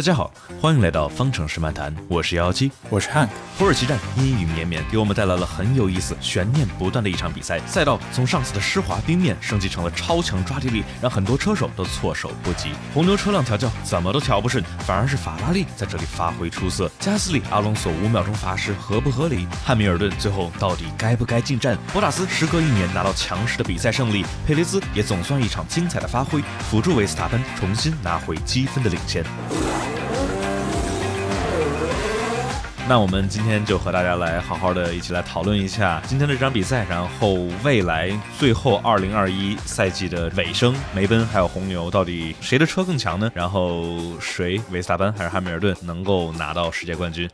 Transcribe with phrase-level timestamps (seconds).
[0.00, 0.32] 大家好，
[0.62, 3.28] 欢迎来到方程式漫谈，我是幺七，我是 Hank。
[3.58, 7.60] 土耳其站阴雨绵绵，给我们带来了很有意思、悬念不断的一场比赛。
[7.66, 12.70] 赛道从上次的湿滑冰面升级成了超强抓地力，让很多车手都措手不及。
[12.94, 16.90] 红牛车辆调教怎么都调不顺，反而是法拉利在这里发挥出色。
[16.98, 19.46] 加斯利、阿隆索五秒钟罚时合不合理？
[19.66, 21.76] 汉密尔顿最后到底该不该进站？
[21.92, 29.22] 博塔斯时隔一年拿到强势的比赛胜利，佩雷兹也总算一场精彩的发挥，辅助维斯塔潘重新拿回积分的领先。
[32.90, 43.30] 那我们今天就和大家来好好的一起来讨论一下今天的这场比赛，然后未来最后二零二一赛季的尾声，梅奔还有红牛到底谁的车更强呢？
[43.32, 47.30] 然后谁维斯塔潘还是汉密尔顿能够拿到世界冠军？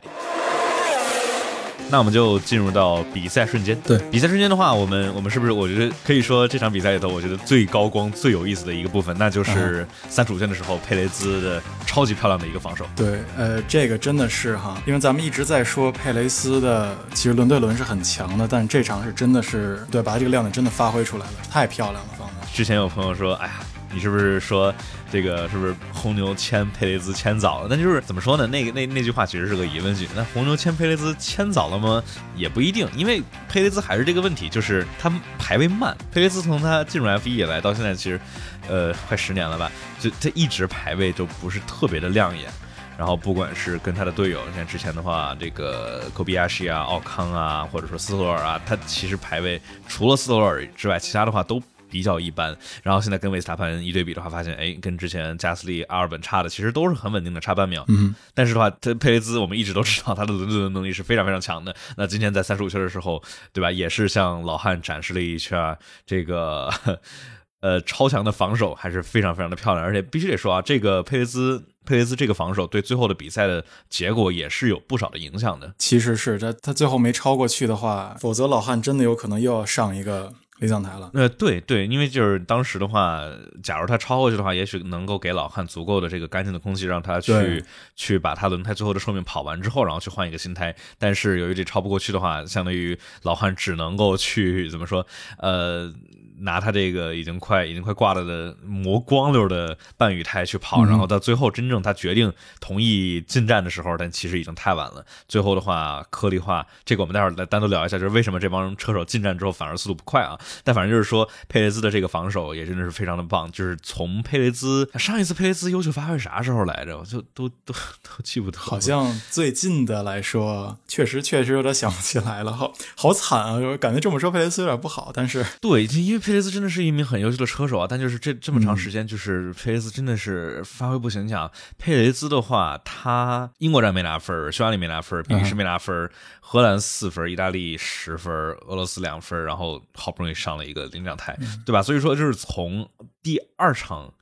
[1.89, 3.79] 那我们就进入到比赛瞬间。
[3.81, 12.85] 对比赛瞬间的话，我们我们是不是我觉得可以说这场比赛里头，我觉得最高光、最有意思的一个部分，那就是三十五圈的时候佩雷兹的超级漂亮的一个防守。
[12.95, 22.33] 对，呃，这个真的是哈，因为咱们一直在说佩雷斯的，其实轮对轮是很强的，但这场是真的是对，把这个亮点真的发挥出来了，太漂亮了，放的。
[22.53, 23.53] 之前有朋友说，哎呀。
[23.89, 24.71] 你是不是说
[25.09, 27.67] 这个是不是红牛签佩雷兹签早了？
[27.69, 28.45] 那就是怎么说呢？
[28.47, 30.07] 那个那那句话其实是个疑问句。
[30.15, 32.03] 那红牛签佩雷兹签早了吗？
[32.35, 35.95] 也不一定，因为佩雷兹还是这个问题，就是他排位慢。
[36.11, 38.19] 佩雷兹从他进入 F1 以来到现在，其实
[38.67, 42.51] 呃快十年了吧，就他一直排位就不是特别的亮眼。
[42.97, 51.61] 然后不管是跟他的队友，像之前的话，这个科比亚西啊、奥康啊，或者说斯托尔啊，他其实排位除了斯托尔之外，其他的话都。
[51.89, 57.83] 比较一般，然后现在跟维斯塔潘一对比的话，发现哎，跟之前加斯利、阿尔本差的其实都是很稳定的，差半秒。
[57.87, 61.75] 嗯，但是的话，他佩雷兹我们一直都知道他的轮轮能力是非常非常强的。
[61.95, 63.21] 那今天在三十五圈的时候，
[63.53, 66.71] 对吧，也是向老汉展示了一圈这个
[67.61, 69.85] 呃超强的防守，还是非常非常的漂亮。
[69.85, 75.73] 而且必须得说啊，这个佩雷兹佩雷兹这个防守对最后的比赛的结果也是有不少的影响的。
[75.77, 80.33] 其实是他他最后没超过去的话，否则老汉真的有可能又要上一个。
[80.59, 83.21] 领奖台了，呃，对对，因为就是当时的话，
[83.61, 87.63] 假如他超过去的话，也许能够给老汉足够的这个干净的空气，让他去
[87.95, 90.75] 去把他轮胎最后的寿命跑完之后，然后去换一个新胎。
[90.97, 95.05] 但是由于这超不过去的话，相当于老汉只能够去怎么说，
[95.37, 95.93] 呃。
[96.39, 105.03] 拿他这个已经快已经快挂了的磨光溜的半雨胎去跑，然后到最后真正他决定同意进站的时候，但其实已经太晚了。
[105.27, 110.37] 最后的话，颗粒化，这个我们待会儿来单独聊一下，就是为什么这帮车手进站之后反而速度不快啊？
[110.63, 113.51] 但反正就是说，佩雷兹的这个防守也真的是非常的棒。
[113.51, 116.99] 就是从佩雷兹上一次佩雷兹优秀发挥啥时候来着？
[116.99, 118.59] 我就都都都记不得。
[118.59, 122.53] 好像最近的来说，确实确实有点想不起来了。
[122.53, 123.77] 好好惨啊！
[123.77, 126.26] 感觉这么说佩雷兹有点不好，但是对，因为。
[126.27, 131.25] 佩雷斯真的是一名很优秀的车手啊，但就是这这么长时间，就是佩雷斯真的是发挥不行。
[131.25, 136.11] 你想，佩雷兹的话，他英国站没拿分，匈牙利没拿分，比利时没拿分，
[136.41, 138.33] 荷兰四分，意大利十分，
[138.67, 141.33] 俄罗斯两分，然后好不容易上了一个领奖台，
[141.65, 141.81] 对吧？
[141.81, 142.89] 所以说，就是从
[143.23, 144.13] 第二场。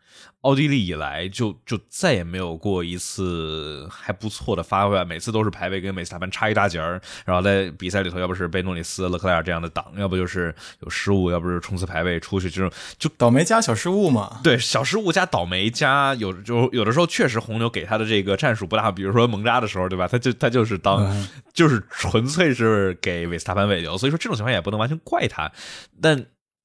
[0.46, 14.40] 奥地利以来就就再也没有过一次还不错的发挥，每次都是排位跟美斯塔潘差一大截儿，然后在比赛里头，要不是被诺里斯、勒克莱尔这样的挡，要不就是有失误，要不是冲刺排位出去，这种就倒霉加小失误嘛。
[14.44, 20.08] 对，小失误加倒霉加有就有的时候确实红牛给他的这个战术不大，比如说蒙扎的时候，对吧？
[20.08, 25.52] 他就他就是当 就是纯粹是给维斯塔潘尾流，所以说这种情况也不能完全怪他，
[26.00, 26.24] 但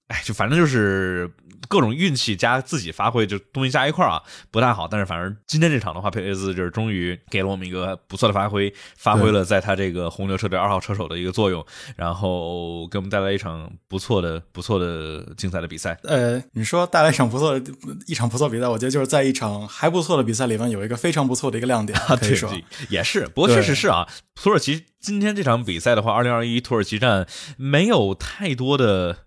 [0.08, 1.30] 哎，就反正就是。
[1.68, 4.88] 各种运气加自己发挥，就东西加一块儿啊，不太好。
[4.88, 11.64] 但是反正今天这场的话，佩雷兹就是终于给了我们一个不错的发挥，发挥了在他这个红牛车队二号车手的一个作用，
[11.96, 15.98] 然后给我们带来一场不错的、不错的精彩的比赛。
[16.04, 17.72] 呃，你说带来一场不错的
[18.06, 22.50] 一场不错比赛，我觉得就是在一场还不错的比赛里面有一个非常不错的一个亮点，可以说
[22.88, 23.26] 也是。
[23.26, 29.18] 不过确实是啊，土耳其今天这场比赛的话，二零二一土耳其站没有太多的。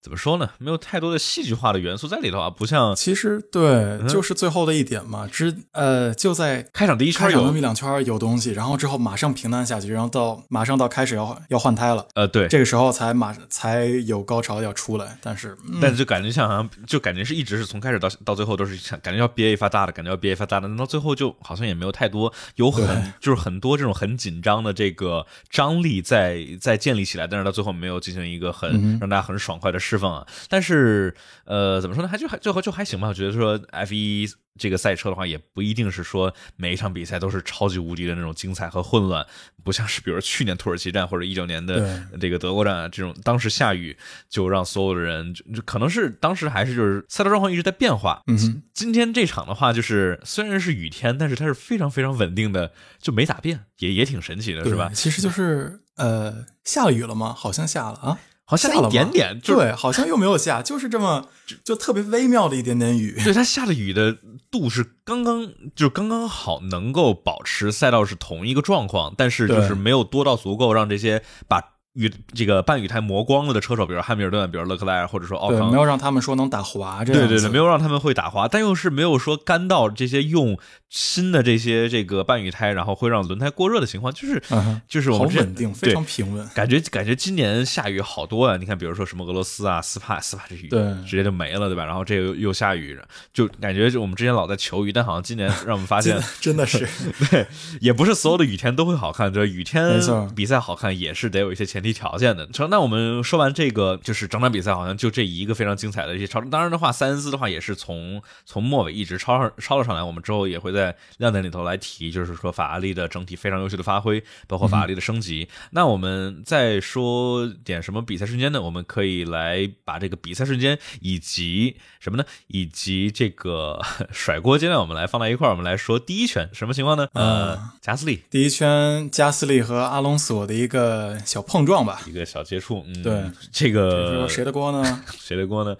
[0.00, 0.48] 怎么说呢？
[0.58, 29.78] 没有太多的戏剧化的元素在里头啊，不像其实对，就是最后的一点嘛，之呃就在开场第一圈有那么一两圈有东西，然后之后马上平淡下去，然后到马上到开始要要换胎了，呃对，这个时候才马才有高潮要出来，但是但是就感觉像好像就感觉是一直是从开始到到最后都是感觉要憋一发大的，感觉要憋一发大的，到最后就好像也没有太多有很就是很多这种很紧张的这个张力在在建立起来，但是到最后没有进行一个很让大家很爽快的。
[29.88, 30.26] 释放啊。
[30.48, 31.14] 但是
[31.44, 32.08] 呃，怎么说呢？
[32.08, 33.08] 还就还最后就还行吧。
[33.08, 39.24] 我觉得说 F 一这个赛车的话，也不一定是说每一场比赛都是超级无敌的那种精彩和混乱，
[39.62, 43.96] 不像是比如去年土耳其站或者一九年的这个德国站啊这种，当时下雨
[44.28, 48.22] 就让所有的人就可能是当时还是就是赛道状况一直在变化。
[48.26, 54.90] 嗯，今天这场的话，就是虽然是雨天，但是它是非常非常稳定的，就没咋变，也也挺神奇的，是吧？
[54.92, 57.32] 其实就是呃，下雨了吗？
[57.32, 58.18] 好像下了啊。
[58.48, 61.26] 好像下了一点点，对，好像又没有下， 就是这么
[61.62, 63.14] 就特别微妙的一点点雨。
[63.22, 64.16] 对，它下的雨的
[64.50, 71.62] 度是刚刚就刚刚好，能够保持赛道是同一个状况，但是就是没有多到足够让这些把。
[71.94, 80.56] 雨这个半雨胎磨光了的车手，比如汉密尔顿，比如勒克莱尔，或者说奥康，没有让他们说能打滑，这样对对对，没有让他们会打滑，但又是没有说干到这些用
[80.90, 84.42] 新的这些这个半雨胎，然后会让轮胎过热的情况，就是
[84.88, 88.56] 就是我们稳定，非常平稳，感觉感觉今年下雨好多啊！
[88.56, 91.84] 你看，比如说什么俄罗斯啊、斯帕斯帕这雨，对，直接就没了，对吧？
[91.84, 92.98] 然后这个又下雨，
[93.32, 96.88] 就感觉我们之前老在求雨，但好像今年让我们发现， 真的是
[97.30, 97.46] 对，
[97.80, 102.46] 也不是所有的雨天都会好看，这雨天错比赛好看也是得有一些前提条件的。
[102.48, 106.40] 成，那我们说完这个，就是整场比赛好像就这一个非常精彩的一些超。
[106.42, 110.02] 当然的话，塞恩斯的话也是从从末尾一直超上超了上来。
[110.02, 110.77] 我们之后也会在
[111.18, 115.48] 亮点里头来提，就是说法拉利的整体非常优秀的发挥，包括法拉利的升级。
[115.70, 118.60] 那我们再说点什么比赛瞬间呢？
[118.62, 122.24] 我们可以来把这个比赛瞬间以及什么呢？
[122.46, 123.80] 以及这个
[124.12, 125.50] 甩锅阶段，我们来放在一块儿。
[125.50, 127.08] 我们来说第一圈什么情况呢？
[127.14, 132.84] 呃，加斯利第一圈，加斯利和阿隆索的一个小碰撞吧，一个小接触。
[132.86, 133.22] 嗯，对，
[133.52, 135.02] 这个谁的锅呢？
[135.18, 135.76] 谁的锅呢？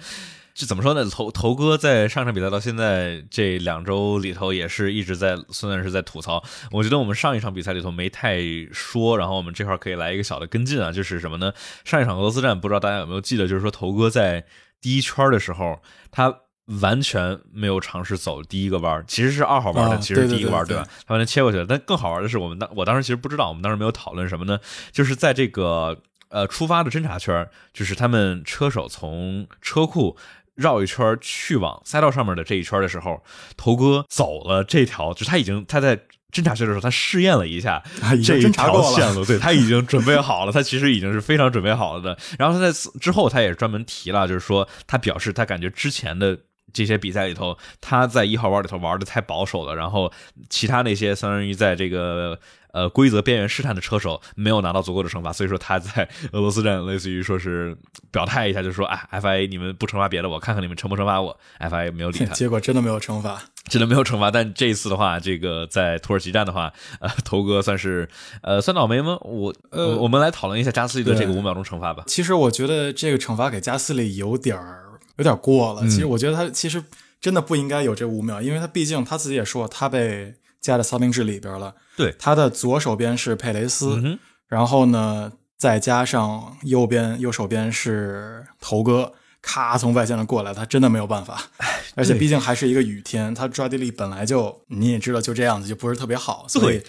[0.58, 1.08] 这怎么说呢？
[1.08, 6.42] 头头哥在上场比赛到现在这两周里头，也是一直在算是在吐槽。
[6.72, 8.40] 我觉得我们上一场比赛里头没太
[8.72, 11.52] 说，然后我们这块可以来一个小的跟进啊，就是什么呢？
[11.84, 14.44] 上一场俄罗斯站，不知道大家有没有记得，就是说头哥在
[14.80, 16.40] 第一圈的时候，他
[16.82, 20.84] 完全没有尝试走第一个弯，其实是二号弯的，其实第一个弯对吧？
[21.06, 21.66] 他完全切过去了。
[21.68, 24.58] 但更好玩的是，我们当我当时其实不知道，我们当时没有讨论什么呢？
[24.90, 30.16] 就是在这个呃出发的侦查圈，就是他们车手从车库。
[30.58, 33.22] 绕一圈去往赛道上面的这一圈的时候，
[33.56, 35.96] 头哥走了这条，就他已经他在
[36.32, 37.80] 侦查车的时候，他试验了一下
[38.24, 42.18] 这一条线路，对他已经准备好了，他其实已经是非常准备好了的。
[42.36, 46.36] 然后他在之后，他也专门提了，就是说他表示他感觉之前的
[46.72, 50.12] 这些比赛里头，他在一号弯里头玩的太保守了，然后
[50.50, 52.38] 其他那些相当于在这个。
[52.72, 57.76] 呃，规则边缘试探的车手没有拿到足够的惩罚，所以说他在俄罗斯站类似于说是
[58.10, 61.38] 表态一下，就说哎，FIA 你们不惩罚别的，我看看你们惩不惩罚我。
[61.60, 64.30] FIA 没有理他， 结果真的没有惩罚，真的没有惩罚。
[64.30, 68.08] 但这一次的话，这个在土耳其站的话，呃，头哥算是
[68.42, 69.18] 呃算倒霉吗？
[69.22, 72.04] 我呃，我们来讨论一下加斯利的这个五秒钟惩罚吧。
[72.06, 75.82] 其实我觉得这个惩罚给加斯利有点儿有点过了。
[75.88, 76.84] 其实我觉得他其实
[77.20, 80.34] 真的不应该有这五秒，因为他毕竟他自己也说他被。
[80.60, 81.74] 加在骚兵制里边了。
[81.96, 89.12] 对，他的左手边是佩雷斯，然后呢，再加上右边右手边是头哥，
[89.42, 91.50] 咔从外线上过来，他真的没有办法。
[91.94, 96.46] 而且毕竟还是一个雨天，他抓地力本来就你也知道就这样子，就不是特别好。
[96.48, 96.82] 所以，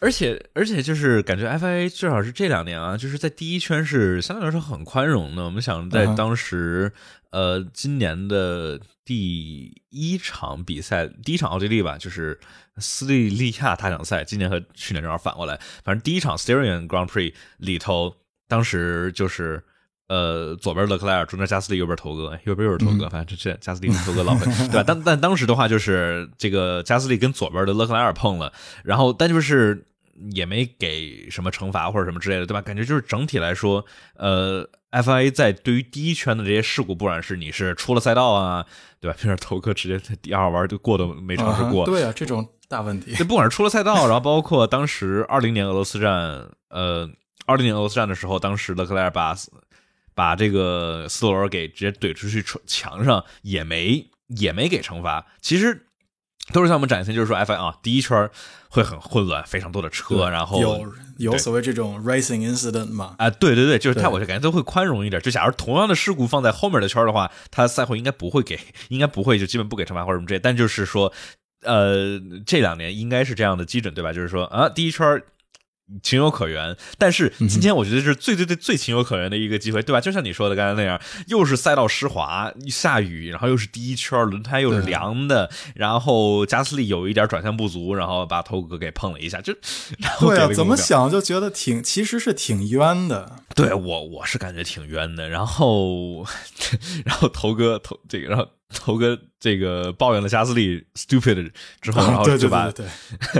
[0.00, 5.44] 而且而且就是感觉 FIA 至少是这两年啊，就是在第一圈是相对来说很宽容的。
[5.44, 6.92] 我们想在当时。
[7.32, 12.38] 呃，今年的第一场比赛，第一场奥地利吧，就是
[12.78, 14.24] 斯利利亚大奖赛。
[14.24, 18.14] 今年和去年正好反过来，反正第一场 Styrian Grand Prix 里头，
[18.48, 19.62] 当时就是
[20.08, 24.84] 呃，左边勒克莱尔，中间加斯利，右边头哥，右边又是头哥，反正这加斯利跟头哥老会 对吧？
[24.86, 28.52] 但但当时的话，就是这个加斯利跟左边的勒克莱尔碰了，
[28.84, 29.86] 然后但就是
[30.32, 32.60] 也没给什么惩罚或者什么之类的，对吧？
[32.60, 33.84] 感觉就是整体来说，
[34.16, 34.68] 呃。
[34.92, 38.66] FIA 在对于第一圈的这些事故，不管是你是出了赛道啊，
[39.00, 39.16] 对吧？
[39.18, 43.14] 平时头哥直接在第二弯就过都没尝试过，对啊，这种大问题。
[43.14, 47.08] 就不管是出了赛道，然后包括当时二零年俄罗斯站，呃，
[47.46, 49.36] 二零年俄罗斯站的时候，当时勒克莱尔把
[50.14, 55.26] 把这个斯托尔给直接怼出去墙上，也没也没给惩罚。
[55.40, 55.86] 其实。
[56.52, 58.28] 都是向我们展现，就是说，F1 啊，第一圈
[58.68, 63.14] 会很混乱，非常多的车，然后有有所谓这种 racing incident 嘛？
[63.18, 65.22] 啊，对对对，就是他，我就感觉都会宽容一点。
[65.22, 70.36] 就假如同样的事故放在后面的圈的话，他赛后应该不会给，应该不会就基本不给惩罚或者什么这。
[70.36, 71.12] 但就是说，
[71.62, 74.12] 呃，这两年应该是这样的基准，对吧？
[74.12, 75.22] 就是说啊，第一圈。
[76.02, 80.00] 情有可原，但是今天我觉得是最最最最情有可原的一个机会，对吧？
[80.00, 89.52] 就像你说的刚才那样，又是赛道湿滑，下雨，然后又是第一圈，轮胎又是凉的，然后加斯利有一点转向不足，然后把头哥给碰了一下，就
[90.18, 93.40] 对啊，怎么想就觉得挺，其实是挺冤的。
[93.54, 95.28] 对我我是感觉挺冤的。
[95.28, 96.24] 然后，
[97.04, 101.50] 然后头哥头这个，然后头哥这个抱怨了加斯利 stupid
[101.80, 102.86] 之后，然后就把对，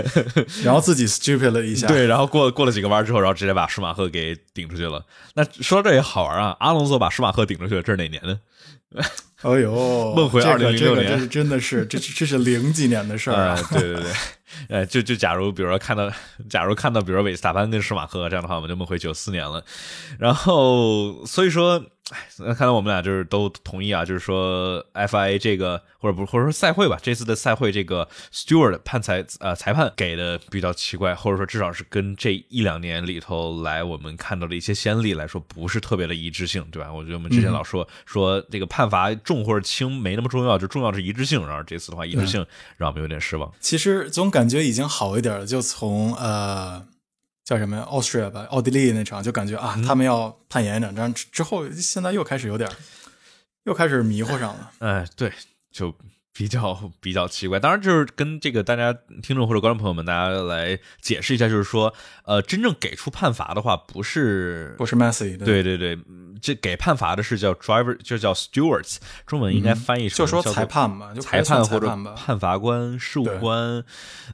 [0.63, 5.05] 然后自己 stupid 了一下， 对，然后过过了几个弯之后，然后直接把舒马赫给顶出去了。
[5.35, 8.39] 那说到这也好玩啊，阿隆索把舒马赫顶出去了，这是哪年呢？
[9.41, 13.59] 哎呦， 梦回二零零六年，这是真的是这这是零几年的事儿啊！
[13.71, 14.11] 对对对，
[14.69, 16.11] 呃，就就假如比如说看到，
[16.49, 19.63] 假如看到比如说韦斯塔潘跟施马赫这样的话，我们就梦回九四年了。
[20.19, 21.83] 然后所以说。
[22.11, 36.91] 哎，看来我们俩就是都同意啊，就是说 FIA 这个或者不或者说赛会吧，这次的赛会这个 Steward 判裁呃裁判给的比较奇怪，或者说至少是跟这一两年里头来我们看到的一些先例来说，不是特别的一致性，对吧？
[36.91, 41.47] 我觉得我们之前老说说这个判罚重或者轻没那么重要，就重要是一致性。
[41.47, 42.45] 然后这次的话，一致性
[42.75, 43.49] 让我们有点失望。
[43.61, 46.85] 其实总感觉已经好一点了，就从呃。
[47.43, 51.13] 叫什么呀？Austria 吧，奥地利那场就感觉啊，他们要攀岩两张。
[51.13, 52.69] 之后现在又开始有点，
[53.63, 54.71] 又开始迷糊上了。
[54.79, 55.31] 哎，对，
[55.71, 55.93] 就
[56.33, 57.59] 比较比较奇怪。
[57.59, 61.93] 当然，就是跟这个大家听众或者观众朋友们，大家来解释一下，就是说，
[62.25, 65.97] 呃，真正给出判罚的话，不是不是 Messi，对对对，
[66.41, 68.97] 这给判罚的是叫 driver，就叫 stewards，
[69.27, 73.83] 中文应该翻译成就说裁判吧，裁判或者判罚官、事务官，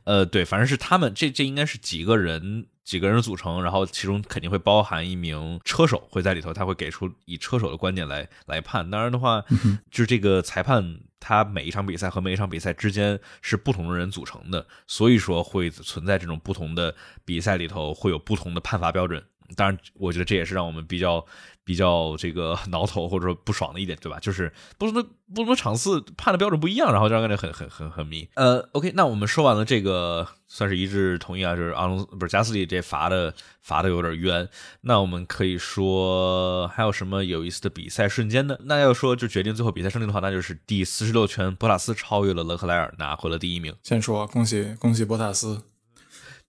[0.05, 1.13] 呃，对，反正是他们。
[1.13, 2.65] 这这应该是几个人。
[2.85, 8.89] 几个人组成，然后其中肯定会包含一名车手会在里头，他会给出以车手的观点来来判。
[8.89, 9.43] 当然的话，
[9.91, 16.95] 就是这个裁判他每一场比赛和每一场比赛之间是不同的人组成的，所以说会存在这种不同的
[17.25, 19.23] 比赛里头会有不同的判罚标准。
[19.55, 21.25] 当然，我觉得这也是让我们比较。
[21.69, 24.17] 比较这个 挠头或者说不爽的一点，对吧？
[24.19, 28.27] 就是不同的不同的场次判的标准不一样，然后就让人感觉很很很很迷。
[28.33, 34.49] 呃，OK，那我们说完了这个，算是一致同意啊，就是阿隆不是加斯利这罚的罚的有点冤。
[34.81, 38.57] 那我们可以说还有什么有意思的比赛瞬间呢？
[38.63, 43.75] 那要说就决定最后比赛胜利的话，那就是第四十六圈，博塔斯超越了勒克莱尔，拿回了第一名。
[43.83, 45.61] 先说恭喜恭喜博塔斯，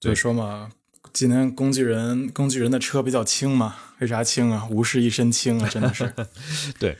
[0.00, 0.70] 就说嘛。
[1.12, 3.76] 今天工具人工具人的车比较轻嘛？
[3.98, 4.66] 为啥轻啊？
[4.70, 5.68] 无事一身轻啊！
[5.68, 6.12] 真的是，
[6.78, 6.96] 对，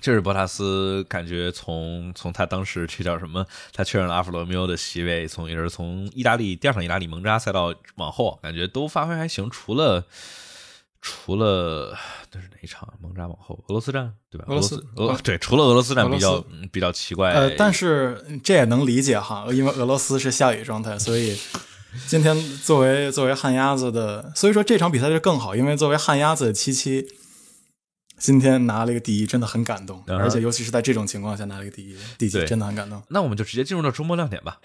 [0.00, 3.46] 这是博塔斯感觉从从他当时这叫什么？
[3.72, 9.48] 他确认了阿弗罗密欧的席位，从也是从意大利第二场意大利蒙扎赛道往后，感觉都发挥还行。
[9.50, 10.04] 除了
[11.00, 11.96] 除了
[12.32, 12.92] 那是哪一场？
[13.00, 14.46] 蒙扎往后俄罗斯站对吧？
[14.48, 17.30] 俄罗斯俄对，除了俄罗斯站比较比较奇怪。
[17.32, 21.38] 呃，但是这也能理解哈，因为俄罗斯是下雨状态，所以。
[22.06, 27.06] 今天作为作为旱鸭子的，所以说这场比赛就更好，因为作为旱鸭子的七七，
[28.18, 33.02] 今天拿了一个第一，真的很感动，而且尤其是在这种情况下拿了一个第一，第几真的很感动。
[33.08, 34.58] 那我们就直接进入到周末亮点吧。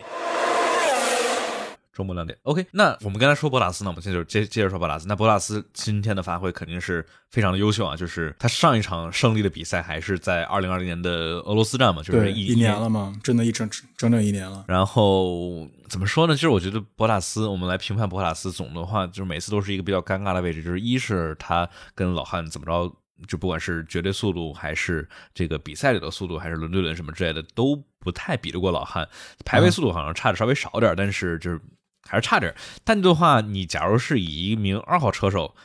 [1.94, 2.66] 周末亮点，OK。
[2.72, 5.08] 那我们刚才说博拉斯呢，我们现在就接接着说博拉斯。
[5.08, 14.64] 那博拉斯今天的发挥肯定是非常的优秀啊，就是他上一场胜利的比赛还是在二零二零年的俄罗斯站嘛，就是一年了嘛，真的，一整整整一年了。
[14.70, 16.34] 然后怎么说呢？
[16.34, 22.96] 就是我觉得博拉斯，我们来评判博拉斯，总的话就是每次都是一个比较尴尬的位置，就是一是他跟老汉怎么着，
[23.28, 29.06] 就不管是绝对速度还是这个比赛里的速度，还是轮对轮什么之类的，都不太比得过老汉。
[29.44, 31.60] 排位速度好像差的稍微少点，但是就是。
[32.08, 32.54] 还是差点，
[32.84, 35.56] 但的话，你假如是以一名二号车手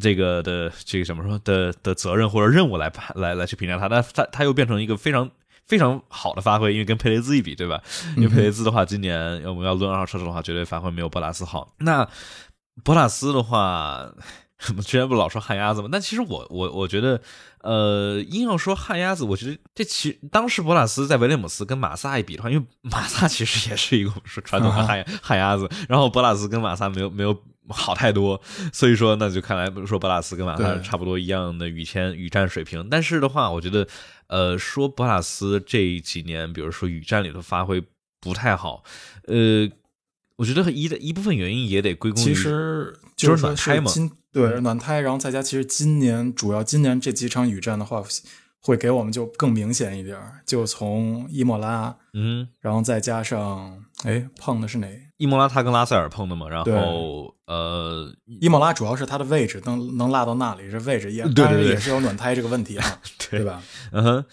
[0.00, 5.30] 这个的这个怎么说的的责任或者任务来来来去评价他，那他他又变成一个非常
[5.66, 7.82] 非常好的发挥，因为跟佩雷兹一比，对吧？
[8.16, 11.74] 因为佩雷兹的话，今年我们要论二号车手的话，绝对发挥没有博拉斯好。
[11.78, 12.08] 那
[12.82, 14.12] 博拉斯的话。
[14.68, 15.88] 我们之前不老说旱鸭子吗？
[15.90, 17.20] 但其实我我我觉得，
[17.62, 27.36] 呃，硬要说旱鸭子，我觉得这其当时博拉斯在威廉姆斯跟马萨一比的话，因为马萨其实也是一个说传统的旱旱鸭子，然后博拉斯跟马萨没有没有
[27.68, 28.40] 好太多，
[28.72, 32.86] 所以说那就看来说博拉斯跟马萨差不多一样的雨天雨战水平。
[32.90, 33.88] 但是的话，我觉得，
[34.26, 37.82] 呃，说博拉斯这几年，比如说雨战里头发挥
[38.20, 38.84] 不太好，
[39.26, 39.70] 呃，
[40.36, 43.90] 我觉得一的一部分原因也得归功于其实就是暖胎嘛。
[44.32, 48.02] 对暖胎，然后再加，其实今年主要今年这几场雨战的话，
[48.62, 54.86] 会给我们就更明显一点就从伊莫拉，嗯，然后再加上，哎，碰的是哪？
[55.16, 63.62] 伊莫拉他跟拉塞尔碰的嘛，然后呃，伊莫拉主要是他的位置能能落到那里，这位置也对对也是有暖胎这个问题啊， 对吧？
[63.92, 64.24] 嗯哼。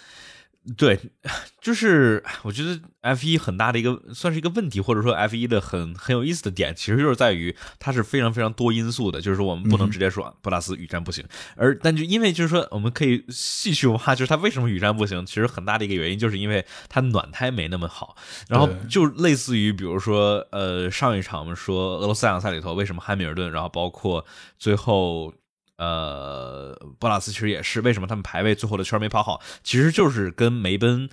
[0.75, 0.99] 对，
[1.61, 9.21] 就是我觉得 F 一很大的一个算是一个问题，或者说 F 一的很很有意思的点，其实就是在于它是非常非常多因素的。
[9.21, 11.23] 就是说，我们不能直接说布拉斯雨战不行，
[11.55, 15.25] 而但就因为就是说，我们可以细去挖，就是他为什么雨战不行？
[15.25, 18.17] 其实很大的一个原因就是因为他暖胎没那么好。
[18.49, 24.25] 然后就类似于比如说，呃，上一场我们说俄罗斯两赛里头，为什么汉密尔顿，然后包括
[24.57, 25.33] 最后。
[25.77, 31.09] 呃，博拉斯其实也是，为什么他们排位最后的圈没跑好，其实就是跟梅奔。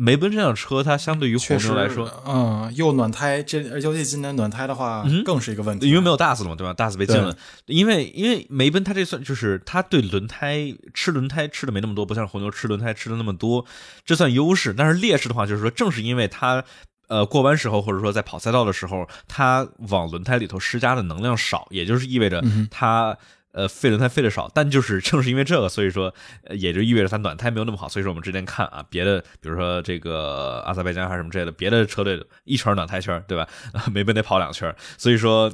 [0.00, 6.72] 梅奔这辆车，它相对于红牛来说，嗯，又暖胎，这尤其今年暖胎的话，更是一个问题，因为没有大 s 了嘛，对吧？
[6.72, 7.36] 大 s 被禁了，
[7.66, 13.66] 因为因为梅奔它这算就是它对轮胎吃轮胎吃的没那么多，不像红牛吃轮胎吃的那么多，
[14.04, 14.72] 这算优势。
[14.72, 16.62] 但是劣势的话，就是说正是因为它
[17.08, 22.40] 呃过弯时候或者说在跑赛道的时候，它往轮胎里头施加的能量少，也就是意味着
[22.70, 23.18] 它。
[23.58, 26.14] 呃，废轮胎废的少，但就是 正是因为这个，所以说
[26.50, 27.88] 也就意味着它暖胎没有那么好。
[27.88, 33.48] 所以说我们之前看啊，别的比如说这个阿塞拜疆还是什么之类的，别的车队一圈暖胎圈，对吧？
[33.92, 35.52] 没被得跑两圈，所以说，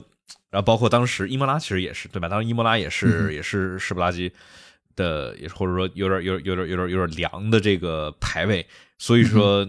[0.50, 2.28] 然后包括当时伊莫拉其实也是，对吧？
[2.28, 4.30] 当时伊莫拉也是也是湿不拉几
[4.94, 8.66] 的，也是或者说有点有有点有点有点凉的这个排位，
[8.98, 9.66] 所以说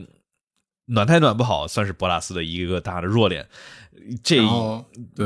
[0.88, 3.48] 暖胎暖不好，算是博拉斯的一个大的弱点。
[4.24, 4.38] 这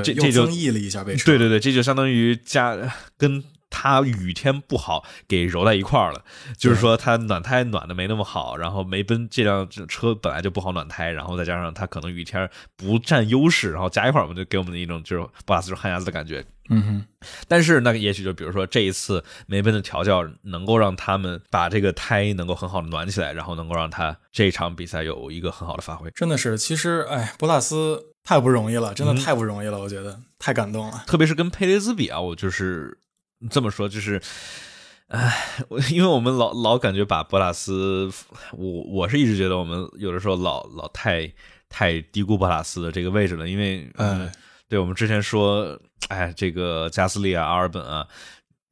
[0.04, 2.78] 这这就增益了一下被对对对，这就相当于加
[3.18, 6.24] 跟他雨天不好给揉在一块儿了。
[6.58, 16.44] 就是说他暖胎暖的没那么好，然后梅奔这辆车本来就不好暖胎，然后再加上他可能雨天不占优势，然后加一块儿，我们就给我们的一种就是博拉斯是旱鸭子的感觉。
[16.72, 17.06] 嗯哼。
[17.48, 26.10] 但是那个也许就比如说这一次梅奔的调教能够让他们把这个胎能够很好的暖起来，然后能够让他这场比赛有一个很好的发挥。
[26.16, 28.08] 真的是，其实哎，博拉斯。
[28.30, 31.04] 太不容易了，真的太不容易了，我觉得太感动了。
[31.08, 32.96] 特别是跟佩雷兹比啊，我就是
[33.50, 34.22] 这么说，就是，
[35.08, 35.36] 唉，
[35.90, 38.08] 因为我们老老感觉把博拉斯，
[38.52, 41.28] 我我是一直觉得我们有的时候老老太
[41.70, 44.32] 太低估博拉斯的这个位置了，因为，嗯，
[44.68, 48.08] 对我们之前说，哎，这个加斯利啊、阿尔本啊，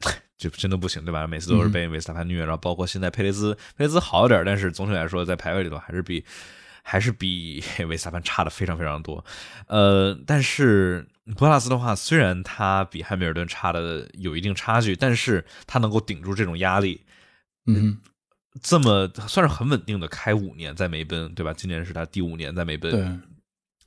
[0.38, 1.26] 就真的不行，对吧？
[1.26, 6.24] 每次都是被维斯塔潘虐，然后包括现在佩雷兹，佩雷兹好一点，但是总体来说在排位里头还是比。
[6.90, 9.26] 还是比 维斯塔潘差的非常非常多，
[9.68, 17.02] 呃，但是博拉斯的话，虽然他比汉密尔顿差的有一定差距，但是他能够顶住这种压力，
[17.66, 17.98] 嗯，
[18.62, 21.52] 这么算是很稳定的开五年在梅奔，对吧？
[21.52, 23.06] 今年是他第五年在梅奔，对，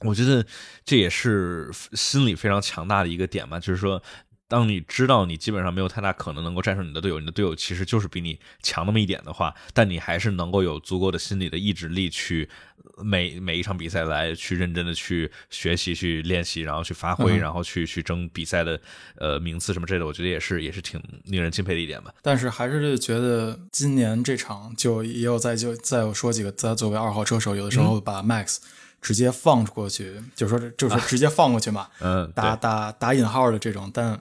[0.07, 0.45] 我觉得
[0.85, 4.02] 这也是心理非常强大的一个点嘛，就是说。
[4.50, 12.49] 当你知道你基本上没有太大可能能够战胜你的队友，你的队友其实就是比你强那么一点的话，但你还是能够有足够的心理的意志力去
[12.97, 18.80] 每每一场比赛来去认真的去学习、去练习，然后去发挥，然后去去争比赛的
[19.19, 22.13] 呃名次什么之类的，我觉得也是也是挺令人敬佩的一点吧。
[22.21, 28.56] 但是还是觉得今年这场就也有在就再有说几个，在作为二号车手，有的时候把 Max
[29.00, 34.21] 直接放过去，就是说就是说直接放过去嘛， 嗯，打打打引号的这种，但。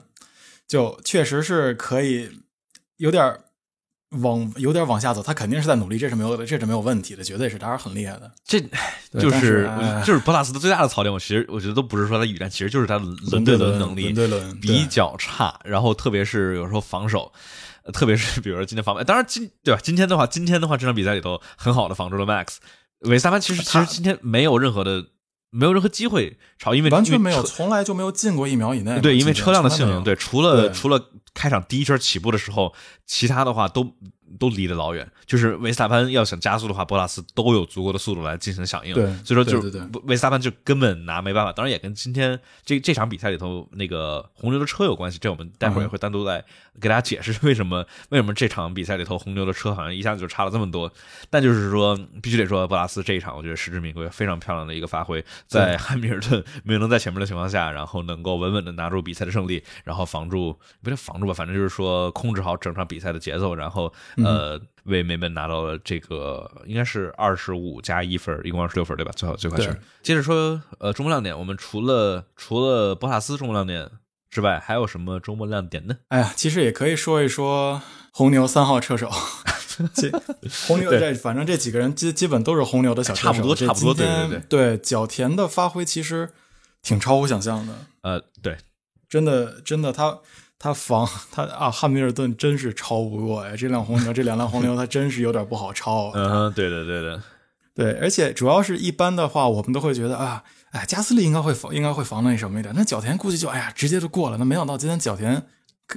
[0.70, 2.30] 就确实是可以
[2.98, 3.36] 有点
[4.10, 8.30] 往有点往下走，他肯定是在努力，这是没有的，这是没有问题的，绝对是，当然很厉害的。
[8.44, 8.60] 这
[9.18, 9.68] 就是
[10.06, 11.12] 就是博拉斯的最大的槽点。
[11.12, 17.32] 我其实我觉得都不是说他语战，其实就是他轮对轮能力轮比较差，然后特别是有时候防守，
[17.92, 19.80] 特别是比如说今天防，当然今对吧？
[19.82, 22.58] 今天的话，今天的话，这场比赛里头很好的防住了 Max
[23.00, 25.06] 韦萨潘，其实其实今天没有任何的。
[25.50, 29.00] 没有任何机会超，因为完全没有，从来就没有进过一秒以内。
[29.00, 32.74] 对，因为车辆的性能，对，除了除了开场第一圈起步的时候，
[33.06, 33.94] 其他的话都。
[34.38, 38.94] 都离得老远，就是维斯塔潘要想加速的话，博拉斯都有足够的速度来进行响应。
[38.94, 41.52] 对，所以说就是维斯塔潘就根本拿没办法。
[41.52, 46.44] 当然也跟今天这这场比赛里头那个红牛的车有关系，这我们待会儿也会单独来
[46.78, 50.92] 给大家解释为什么为什么这场比赛里头红牛的车好像一下子就差了这么多。
[51.30, 64.60] 但就是说，必须得说博拉斯这一场，我觉得实至名归，非常漂亮的一个发挥，在汉密尔顿没有能在前面的情况下，然后能够稳稳的拿住比赛的胜利，然后防住不是防住吧，反正就是说控制好整场比赛的节奏，然后呃。
[64.84, 69.12] 为梅奔拿到了这个应该是二十五加一分，一共二十六分，对吧？
[69.14, 69.78] 最后最快圈。
[70.02, 73.88] 接着说，呃，中国亮点，我们除了除了博塔斯中国亮点
[74.30, 75.96] 之外，还有什么周末亮点呢？
[76.08, 79.10] 哎呀，其实也可以说一说红牛三号车手
[80.66, 84.40] 红牛这反正这几个人基基本都是红牛的小车手，差不多差不多，对对对。
[84.48, 86.30] 对角田的发挥其实
[86.82, 88.58] 挺超乎想象的，呃，对，
[89.08, 90.18] 真的真的他。
[90.62, 93.56] 他防他啊，汉密尔顿真是超不过呀！
[93.56, 96.12] 这辆红牛，这两辆红牛，他真是有点不好超。
[96.12, 97.22] 嗯，对的，对的，
[97.74, 97.92] 对。
[97.92, 102.74] 而且主要是一般的话，我们都会觉得啊，哎，加斯利应该会防，应该会防那什么一点。
[102.76, 104.36] 那角田估计就哎呀，直接就过了。
[104.38, 105.46] 那没想到今天角田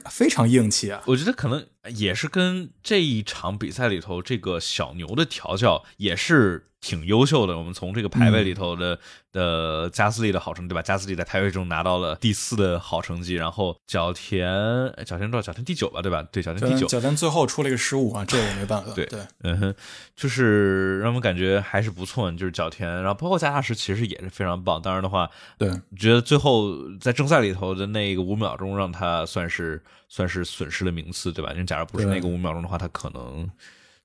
[0.09, 1.03] 非常硬气啊！
[1.07, 6.67] 我觉得可能也是跟这一场比赛里头这个小牛的调教也是。
[6.83, 7.57] 挺优秀的。
[7.57, 8.99] 我们从这个排位里头的
[9.31, 10.81] 的加斯利的好成绩，对吧？
[10.81, 14.45] 加斯利在排位中拿到了第四的好成绩，然后角田，
[15.05, 15.41] 角田多少？
[15.41, 16.21] 角田第九吧，对吧？
[16.31, 16.85] 对，角田第九。
[16.87, 18.91] 角田最后出了一个失误啊，这我没办法。
[18.93, 19.75] 对对，嗯哼，
[20.15, 22.29] 就是让我们感觉还是不错。
[22.33, 24.81] 就是角田，然后包括加大时其实也是非常棒。
[24.81, 31.51] 当然的话，对，觉得最后在正赛里头的那个五秒钟，让他算是算是损失了名次，对吧？
[31.53, 33.49] 因为假如不是那个五秒钟的话，他可能。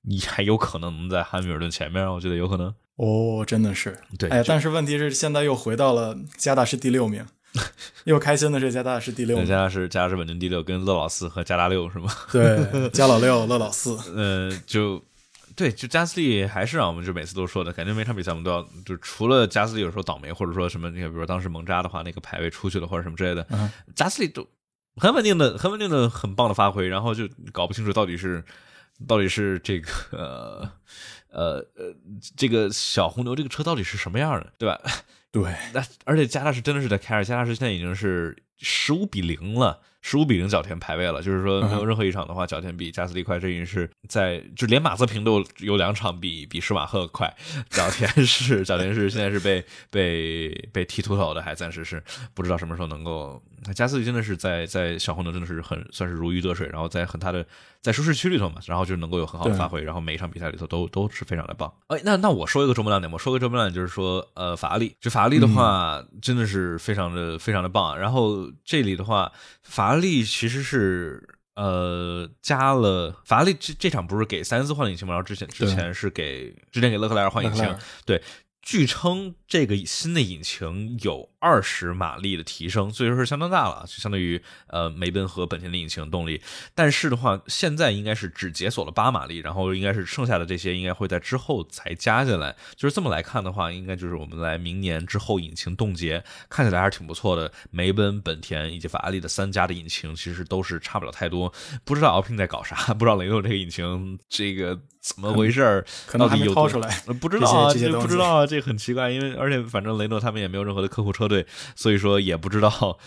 [0.09, 4.27] 你还有可能能在汉密尔顿前面，我觉得有可能哦，真的是对。
[4.29, 7.23] 哎，但是问题是现在又回到了加大是第六名，
[8.05, 12.11] 又开心的是加大是第六名，加大是加大是稳定第六，跟乐老四和加大六是吗？
[12.33, 13.95] 对，加老六，乐老四。
[14.15, 14.99] 呃，就
[15.55, 23.45] 对，就加斯利还是啊，我们就每次都说的，感觉每场比赛我们都要，就除了加斯利有时候倒霉，或者说什么，你看，比如说当时蒙扎的话，那个排位出去了或者什么之类的，
[23.95, 24.47] 加斯利都
[24.95, 28.43] 很稳定的，很稳定的，很棒的发挥，然后就搞不清楚到底是。
[29.07, 30.71] 到底是这个呃
[31.29, 31.95] 呃呃，
[32.35, 34.79] 这个小红牛这个车到底是什么样的，对吧？
[35.31, 39.81] 对，那而且加大是真的是在开着，加大是现在已经是十五比零了。
[40.01, 47.35] 十五比零，角田排位了，就是说没有任何一场的话，角田比加斯利快，这已经是在就连马泽平都有两场比比施瓦赫快，
[47.69, 52.01] 角田是角田是现在是被被被剃秃头的，还暂时是
[52.33, 53.43] 不知道什么时候能够。
[53.75, 57.45] 加斯利真的是在在小红牛真的是很算是如鱼得水，然后在很他的
[57.81, 61.71] 在舒适区里头嘛，然后就能够有很好的发挥，然后每一场比赛里头都都是非常的棒。
[61.87, 67.99] 哎，那那我说一个周末亮点，我说个周末亮点就是说，呃，法拉利，就法拉利的话真的是非常的非常的棒。
[67.99, 69.89] 然后这里的话，法。
[69.89, 75.15] 法拉利其实是呃加了法拉利这这场不是给塞恩斯换了引擎吗？
[75.15, 78.21] 然后之前之前是给之前给勒克莱尔换引擎，对，
[78.61, 81.29] 据称这个新的引擎有。
[81.39, 86.41] 二十马力的提升，所以说是相当大了，就相当于呃梅奔和本田的引擎动力。
[86.75, 92.53] 但是的话，现在应该是只解锁了八马力，然后应该是剩下的这些应该会在之后才加进来。
[92.75, 97.49] 就是这么来看的话，应该就是我们来明年之后引擎冻结，看起来还是挺不错的。
[97.71, 101.53] 梅奔、本田以及法拉利的三家的引擎其实都是差不了太多。
[101.85, 106.89] 不知道奥 p 在搞啥，不知道雷诺这个引擎这个怎么回事，可能还没掏出来，
[107.21, 111.28] 不知道啊，这不知道啊，这很奇怪，因为而且反正雷诺他们也没有任何的客户车。
[111.29, 112.99] 对，所以说也不知道，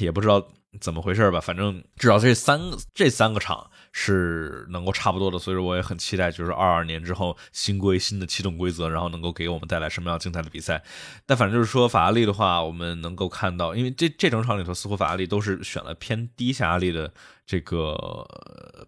[0.00, 0.48] 也不知道
[0.80, 1.40] 怎么回事吧。
[1.40, 2.60] 反正至少这三
[2.92, 10.82] 这三个场是能够差不多的，所以说我也很期待，就是二二年之后新规新的启动规则，然后能够给我们带来什么样精彩的比赛。
[11.26, 17.12] 但反正就是说法拉利的话，我们能够看到，因为这这整场里头似乎法拉利都是选了偏低下压力的。
[17.52, 18.26] 这个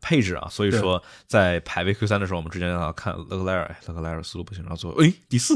[0.00, 5.54] 配置啊，所以说在排位 Q 三的时候，我们之前要看勒克莱尔，勒克莱尔思路不行，然后最后哎第四，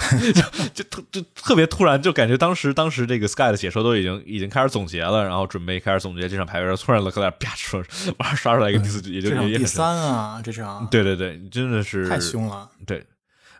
[0.32, 7.84] 就就特就特别突然，就感觉当时当时这个 Sky 的解说都已经已经开始总结了，然后准备开始总结这场排位，突然勒克莱尔啪说
[8.18, 13.06] 马上刷出来一个第四，也就第三啊，这场对对对，真的是太凶了，对，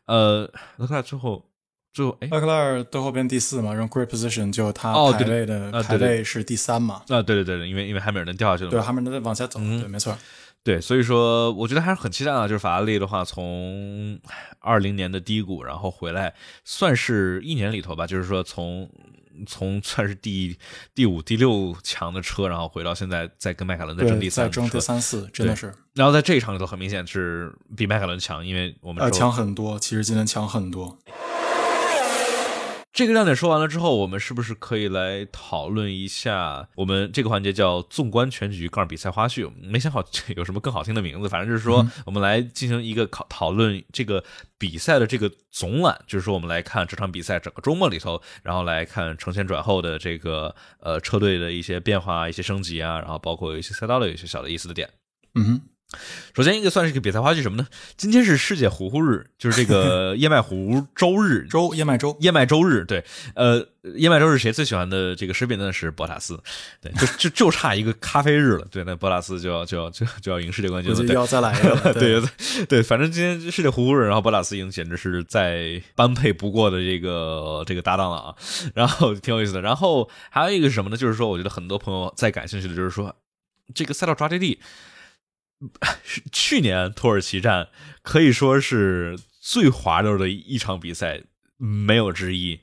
[0.06, 1.44] 呃，勒克莱尔最后。
[1.98, 7.02] 就勒克莱尔最后边第四嘛，然后 Great Position 就他排位的排位是第三嘛？
[7.08, 10.16] 啊，对对对对，因为因为汉密尔顿掉下去了，对，汉密尔顿在往下走，对，没错，
[10.62, 14.16] 对，所以说我觉得还是很期待啊，就是法拉利的话，从
[14.60, 16.32] 二零年的低谷，然后回来，
[16.64, 18.88] 算是一年里头吧，就是说从
[19.44, 20.56] 从算是第
[20.94, 25.74] 第五、第六强的车，然后回到现在再跟迈凯伦再争第三，争第三四，真的是。
[25.94, 30.96] 然后在这一场里头，很明显是比迈凯伦强，因为我们强很多，其实今天强很多。
[32.98, 36.68] 这个亮点说完了之后，我们是不是可以来讨论一下？
[36.74, 39.48] 我们这个环节叫“纵观全局”杠比赛花絮。
[39.62, 44.24] 没想好有什么更好听的名字，反正就是说，我们来进行一个讨讨论这个
[44.58, 54.90] 比赛的这个总览，就是说，我们来看这场比赛整个周末里头，然后来看承前转后的这个呃车队的一些变化、一些升级啊，然后包括一些赛道的一些小的意思的点。
[55.36, 55.60] 嗯哼。
[56.34, 57.66] 首先，一个算是一个比赛花絮什么呢？
[57.96, 62.84] 今天是世界糊糊日，就是这个 燕麦糊周日，周燕麦周燕麦周日。
[62.84, 63.02] 对，
[63.34, 65.72] 呃，燕麦周日谁最喜欢的这个食品呢？
[65.72, 66.38] 是博塔斯。
[66.82, 68.66] 对，就就就差一个咖啡日了。
[68.70, 70.98] 对，那博塔斯就要就要就就要赢世界冠军了。
[70.98, 71.94] 对，要再来一个。
[71.98, 78.34] 对对对，反正今天世界糊糊日，然后博塔斯赢，简直是再般配不过的这个这个搭档了啊。
[78.74, 79.62] 然后挺有意思的。
[79.62, 80.98] 然后还有一个是什么呢？
[80.98, 83.16] 就是说，我觉得很多朋友在感兴趣的就是说，
[83.74, 84.60] 这个赛道抓地力。
[86.32, 87.68] 去年土耳其站
[88.02, 91.22] 可以说是最滑溜的一场比赛，
[91.56, 92.60] 没有之一。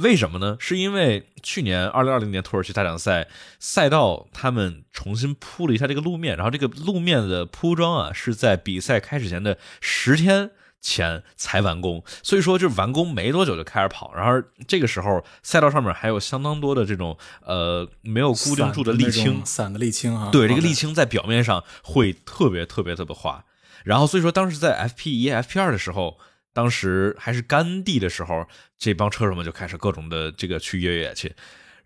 [0.00, 0.56] 为什么呢？
[0.60, 3.26] 是因为去年二零二零年土耳其大奖赛
[3.58, 10.50] 赛道他们重新铺了一下这个路面，然后这个路面的铺装啊是在比赛开始前的十天。
[10.80, 23.44] 前才完工，所以说就是完工没多久就开始跑，然后这个时候赛道上面还有相当多的这种呃没有固定住的沥青，散的沥青啊，对，这个沥青在表面上会特别特别特别滑，
[23.84, 26.18] 然后所以说当时在 FP 一、FP 二的时候，
[26.52, 28.46] 当时还是干地的时候，
[28.78, 31.34] 这帮车手们就开始各种的这个去越野去。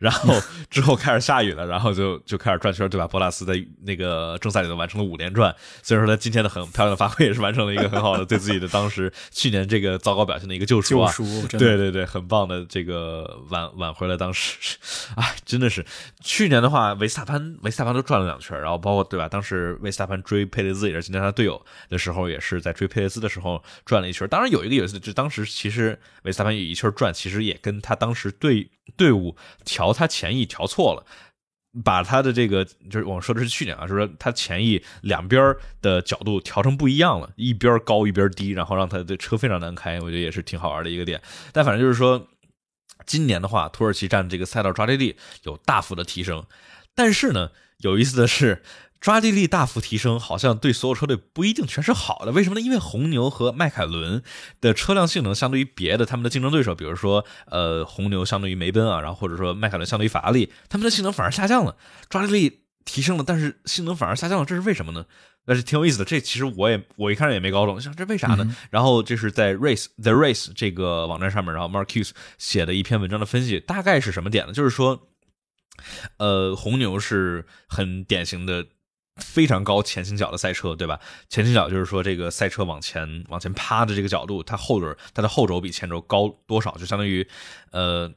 [0.01, 0.35] 然后
[0.71, 3.07] 之后开始下雨了，然后就 就开始转圈，对吧？
[3.07, 11.13] 博拉斯在那个正赛里头完成了五连转，所以说他今天的很漂亮的发挥，也是完成了一个很好的对自己的当时去年这个糟糕表现的一个救赎啊！
[11.13, 14.79] 救赎，对对对，很棒的这个挽挽回了当时，
[15.17, 15.85] 哎，真的是
[16.23, 19.29] 去年的话，维斯塔潘维斯塔潘都转了两圈，然后包括对吧？
[19.29, 24.27] 当时维斯塔潘追佩雷兹也是今天他队友的时候，也是在追佩雷兹的时候转了一圈。
[24.29, 29.93] 当然有一个有意思，就当时其实维斯塔潘有一圈转，其实也跟他当时队队伍调。
[29.93, 31.05] 他前翼调错了，
[31.85, 41.21] 把他的这个就是我们说的是去年啊，就是说他前翼两边的角度调成不一样了，一边高一边低，然后让他的车非常难开，我觉得也是挺好玩的一个点。
[41.53, 42.29] 但反正就是说，
[43.07, 46.45] 今年的话，土耳其站这个赛道抓地力有大幅的提升，
[46.95, 48.63] 但是呢，有意思的是。
[49.01, 52.33] 抓地力大幅提升，好像对所有车队不一定全是好的。
[52.33, 52.61] 为什么呢？
[52.61, 54.23] 因为红牛和迈凯伦
[54.61, 61.77] 的车辆性能相对于别的他们的竞争对手，比如说呃红牛相对于梅奔啊，然后或者说迈凯伦相对于法拉利，他们的性能反而下降了。
[62.11, 65.07] 抓地力提升了，但是性能反而下降了，这是为什么呢？
[65.47, 66.05] 那是挺有意思的。
[66.05, 68.55] 这其实我也我一开始也没搞懂，想这为啥呢？
[68.69, 74.53] 然后这是在 Race the Race 这个网站上面，然后 Marcus 写的一篇文章的分析，大概是什么点呢？
[74.53, 75.09] 就是说，
[76.19, 78.67] 呃，红牛是很典型的。
[79.21, 80.99] 非常高前倾角的赛车，对吧？
[81.29, 87.29] 前倾角就是说，这个赛车往前往前趴的这个角度，它后轮它的后轴比前轴高多少，就相当于，
[87.71, 88.13] 呃。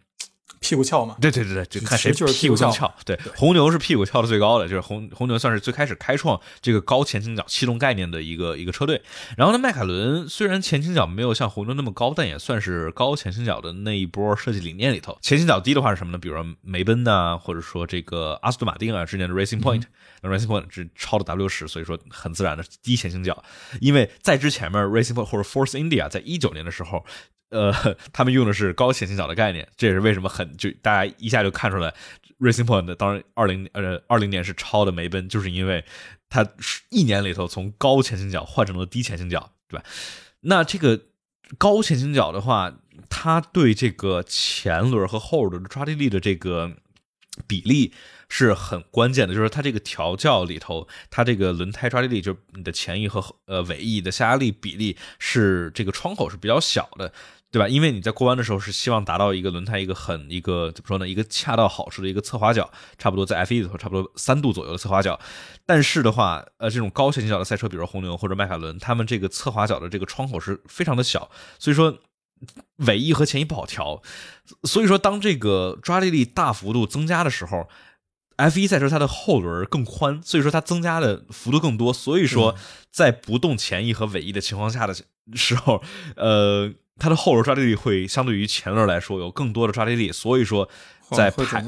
[0.59, 1.17] 屁股翘嘛？
[1.19, 2.93] 对对对对，就看谁屁股更翘。
[3.05, 9.01] 对，红牛是屁股翘的最高的，就是红红牛算是最开始开创这个高前倾角气动概念的一个一个车队。
[9.35, 15.17] 然后呢，迈凯伦虽然前倾角没有像红牛那么高，但也算是高前倾角的那一波设计理念里头。
[15.21, 16.17] 前倾角低的话是什么呢？
[16.17, 19.83] 比如说梅奔呐，或者说这个阿斯顿马丁啊，之前的 Racing Point，
[20.21, 23.43] 那 Racing Point 是超的 W 十，所以说很自然的低前倾角。
[23.81, 27.05] 因为在之前面 Racing Point 或者 Force India 在一九年的时候。
[27.53, 27.71] 呃，
[28.11, 31.93] 他们用的是高前倾角的概念，这也是为什么很就大家一下就看出来
[32.39, 35.85] ，Racing Point 当然二零呃二零年是超的梅奔，就是因为
[36.29, 36.45] 它
[36.89, 39.85] 一年里头从高前倾角换成了低前倾角，对吧？
[40.41, 40.99] 那这个
[41.57, 42.73] 高前倾角的话，
[43.07, 46.73] 它对这个前轮和后轮的抓地力的这个
[47.47, 47.93] 比例
[48.27, 57.13] 是很关键的，就是它这个调教里头，它这个轮胎抓地力，就是你的前翼和呃尾翼的下压力比例是这个窗口是比较小的。
[57.53, 57.67] 对吧？
[57.67, 61.07] 因为你在过弯的时候是希望达到一个轮胎一个很一个怎么说呢？
[61.07, 65.19] 一个恰到好处的一个侧滑角，差不多在 F 一里头差不多三度左右的侧滑角。
[65.63, 71.99] 但是的话，呃，这种高前倾角的赛车，比如红牛或者迈凯伦，他们这个侧滑角的这个窗口是非常的小，所以说
[72.77, 74.01] 尾翼和前翼不好调。
[74.63, 77.69] 所以说，当这个抓地力大幅度增加的时候
[78.37, 81.93] ，F1 赛车它的后轮更宽，所以说它增加的幅度更多。
[81.93, 82.55] 所以说，
[82.89, 84.95] 在不动前翼和尾翼的情况下的
[85.35, 85.83] 时候，
[86.15, 86.73] 呃。
[86.99, 90.69] 它的后轮抓地力会相对于前轮来说有更多的抓地力，所以说
[91.11, 91.63] 在排。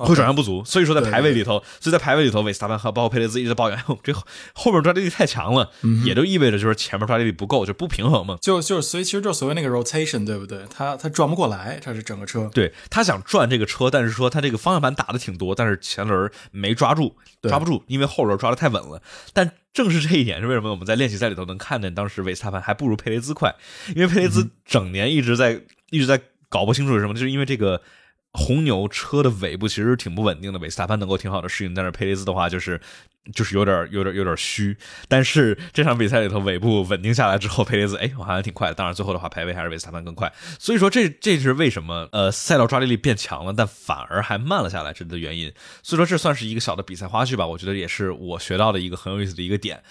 [0.00, 4.14] 会转向不足，所以说在排位里头，所以在排位里头，维斯塔潘和包括佩雷兹一直在抱怨， 这
[4.54, 5.70] 后面抓地力太强了，
[6.06, 8.38] 也就意味着就是前面抓地力不够，就不平衡嘛。
[8.40, 10.64] 就就是所以其实就所谓那个 rotation，对不对？
[10.74, 12.48] 他他转不过来，他是整个车。
[12.54, 19.02] 对他想转这个车，但是说他这个方向盘打的挺多，但是前轮没抓住，抓不住，因为后轮抓的太稳了。
[19.34, 23.54] 但正是这一点是为什么我们在练习赛里头能看见当时维斯塔潘还不如佩雷兹快，
[23.94, 27.82] 因为佩雷兹整年一直在一直在搞不清楚是什么，就是因为这个。
[28.32, 32.80] 红牛车的尾部其实挺不稳定的，维斯塔潘能够挺好的适应，但是佩雷兹的话就是
[33.32, 34.76] 就是有点有点有点虚。
[35.08, 38.74] 但是这场比赛里头尾部稳定下来之后，佩雷兹哎，我好像挺快的。
[38.74, 40.32] 当然最后的话排位还是维斯塔潘更快。
[40.58, 45.52] 所以说这这是为什么呃赛道抓地力变强了，但反而还慢了下来这的原因。
[45.82, 49.82] 所以说这算是一个小的比赛花絮吧，我觉得也是我学到的一个很有意思的一个点。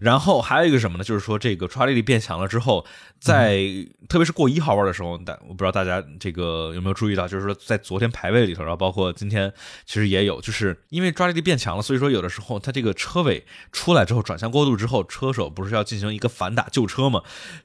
[0.00, 1.04] 然后还有一个什么呢？
[1.04, 2.84] 就是说这个抓地力变强了之后，
[3.18, 3.64] 在
[4.08, 9.50] 特别是过一号弯的时候，但我不知道大家这个有没有注意到，就是说在昨天排位里头，然后包括今天
[9.86, 17.22] 其实也有，就是因为抓地力变强了，所以说有的时候它这个车尾出来之后转向过度之后，车手不是要进行一个反打救车吗？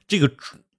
[0.08, 0.32] 这个。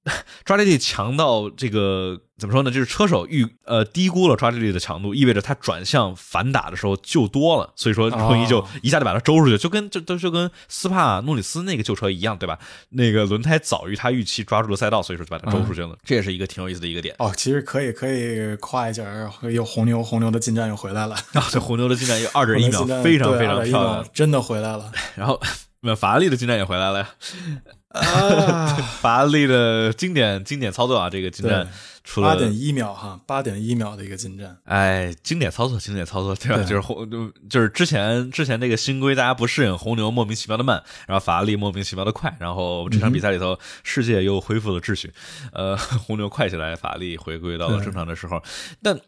[0.44, 2.70] 抓地力强到这个怎么说呢？
[2.70, 12.60] 就是车手预呃低估了抓地力的强度，意味着他转向反打的时候就多了，所以说容易就一下就把他周出去，就跟就都就跟斯帕诺里斯那个旧车一样，对吧？
[12.89, 15.98] 那个轮胎早于他预期抓住了赛道，所以说就把他周出去了。
[16.04, 17.16] 这也是一个挺有意思的一个点。
[17.20, 19.06] 哦，其实可以可以夸一下，
[19.44, 21.16] 又红牛红牛的进站又回来了。
[21.34, 24.92] 啊，这红牛的进站又二点一秒，非常非常漂亮，真的回来了。
[25.16, 25.39] 然后
[25.80, 27.10] 那法拉利的进站也回来了呀。
[27.93, 28.67] 啊，
[29.01, 31.67] 法拉利的经典经典操作啊，这个进站
[32.03, 34.58] 出了八点一秒哈，八点一秒的一个进站。
[34.65, 36.63] 哎，经典操作，经典操作，对吧？
[36.63, 45.13] 就是红，就就是之前之前这个新规大家不适应，红牛莫名其妙的慢，然后法拉利莫名其妙的快，然后这场比赛里头世界又恢复了秩序，
[45.53, 48.41] 呃，红牛快起来，法拉利回归到了正常的时候，
[48.82, 48.99] 但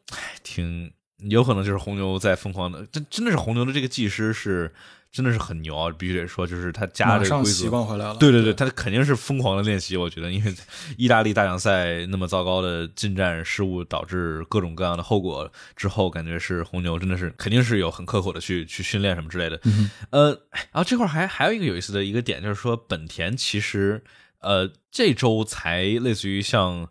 [0.43, 0.93] 挺
[1.29, 4.71] 有可能就是红牛在疯狂的，真真的是红牛的这个技师是。
[5.15, 5.89] 真的是很牛啊！
[5.97, 8.17] 必须得说，就是他加这个规则，习惯回来了。
[8.17, 9.95] 对对对，他肯定是疯狂的练习。
[9.95, 10.53] 我觉得，因为
[10.97, 19.57] 意大利大奖赛那么糟糕的进站失误，导致各种各样的后果之后，感觉是红牛真的是肯定是有很刻苦的去去训练什么之类的。
[20.09, 24.03] 呃，然后这块还还有一个有意思的一个点，就是说本田其实
[24.41, 26.89] 呃这周才类似于像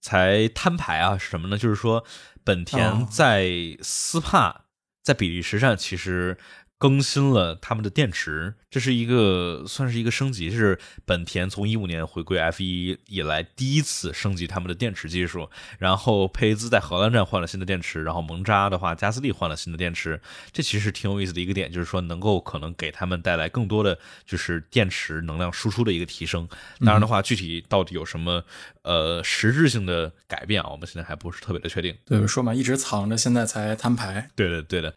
[0.00, 1.58] 才摊牌啊是什么呢？
[1.58, 2.02] 就是说
[2.42, 4.62] 本田在斯帕
[5.02, 6.38] 在比利时站其实。
[6.86, 15.50] 更新了他们的电池，这是一个算是一个升级，是本田从一五年回归 F 一以来第一次升级他们的电池技术。
[15.80, 20.20] 然后佩兹在荷兰站换了新的电池，然后蒙扎的话，加斯利换了新的电池。
[20.52, 26.48] 这其实挺有意思的一个点，就是说能够可能给他们带来更多的就是电池能量输出的一个提升。
[26.84, 28.44] 当然的话，具体到底有什么
[28.82, 31.92] 呃实质性的改变啊，我们现在还不是特别的确定。
[32.04, 34.30] 对，说嘛，一直藏着，现在才摊牌。
[34.36, 34.94] 对的，对的。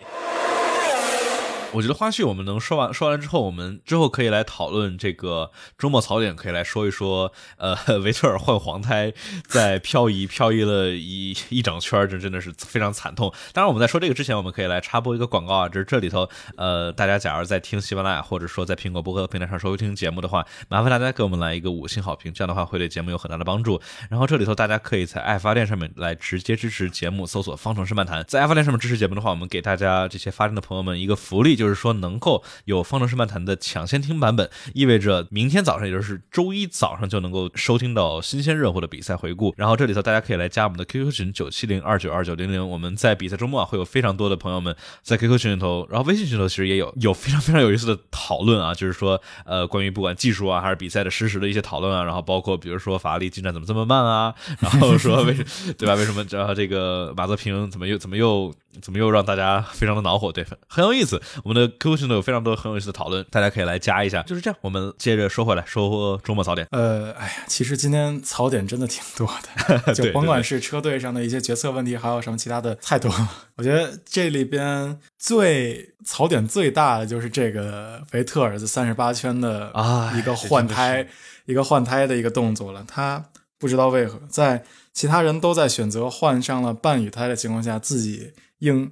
[1.72, 9.14] 我觉得花絮我们能说完，说完之后，我们之后可以来讨论这个周末槽点，可以来说一说，呃，维特尔换黄胎，
[9.48, 13.32] 在漂移漂移了一一整圈，这真的是非常惨痛。
[13.54, 16.28] 当然，我们在说这个之前，我们可以来插播一个广告啊，就是这里头，
[16.58, 23.80] 呃，大家假如在听喜马拉雅或者说在苹果播客平台上收听节目的话，麻烦大家给我们来一个五星好评，这样的话会对节目有很大的帮助。
[24.10, 28.26] 然后这里头大家可以在爱发电上面来直接支持节目，搜索“方程式漫谈”。
[28.28, 31.59] 在爱发电上面支持节目的话，我们给大家这些发电的朋友们一个福利。
[31.60, 39.54] 就是说，能够有《方程式漫谈》的抢先听版本，意味着明天早上，也就是周一早上就能够收听到新鲜热乎的比赛回顾。
[39.58, 42.68] 然后这里头大家可以来加我们的 QQ 群九七零二九二九零零。
[42.70, 55.34] 我们在比赛周末啊，会有非常多的朋友们在 QQ 群里头，然后微信群里头其实也有有非常非常有意思的讨论啊，就是说呃，关于不管技术啊还是比赛的实时的一些讨论啊，然后包括比如说法拉利进展怎么这么慢啊，然后说为
[55.78, 55.96] 对吧？
[55.96, 60.32] 为什么然后这个马泽平怎么又怎么又怎么又让大家非常的恼火？
[60.32, 61.20] 对，很有意思。
[61.54, 64.22] 们的 QQ 群都有非常多很有意思的讨论，大家可以来加一下。
[64.24, 66.68] 就是这样，我们接着说回来，说周末槽点。
[66.72, 69.28] 呃，哎呀，其实今天槽点真的挺多
[69.86, 73.30] 的， 就甭管是车队上的一些决策问题，还有什么其他的，太多了。
[73.56, 81.08] 我觉得这里边最槽点最大的就是这个维特尔的三十八圈的啊一个换胎，
[81.46, 82.86] 一个换胎的一个动作了。
[82.88, 83.26] 他
[83.58, 88.92] 不知道为何在其他人都在选择换上了半雨胎的情况下，自己应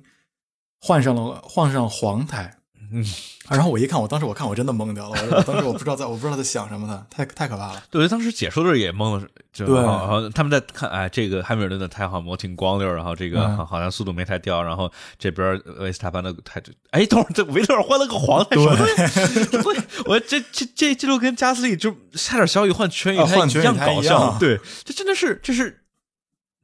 [0.80, 2.54] 换上了换上黄胎。
[2.90, 3.04] 嗯，
[3.50, 7.84] 然后我一看，我当时我看我真的懵掉了，我当时我不知道在我不知道他在想什么，呢太太可怕了。
[7.92, 19.62] 对，当时解说的时候也懵了，就对，然后他们在看，哎，这个汉密尔顿的胎好磨挺光溜，然后这个好像速度没太掉，然后这边维斯塔潘的胎，哎，等会儿这维特尔换了个黄胎，对，
[20.06, 25.84] 我这这这这就跟加斯利就下点小雨换全雨胎一样搞笑，对，这真的是这是。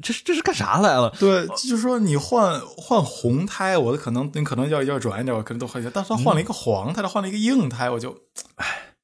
[0.03, 1.09] 这是这是干啥来了？
[1.17, 5.89] 对，就是说你换换红胎，我的可能你可能要要软一点，我可能都换一下。
[5.91, 8.15] 但是他换了一个黄胎，他换了一个硬胎，我就，
[8.55, 8.95] 唉，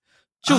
[0.43, 0.55] 就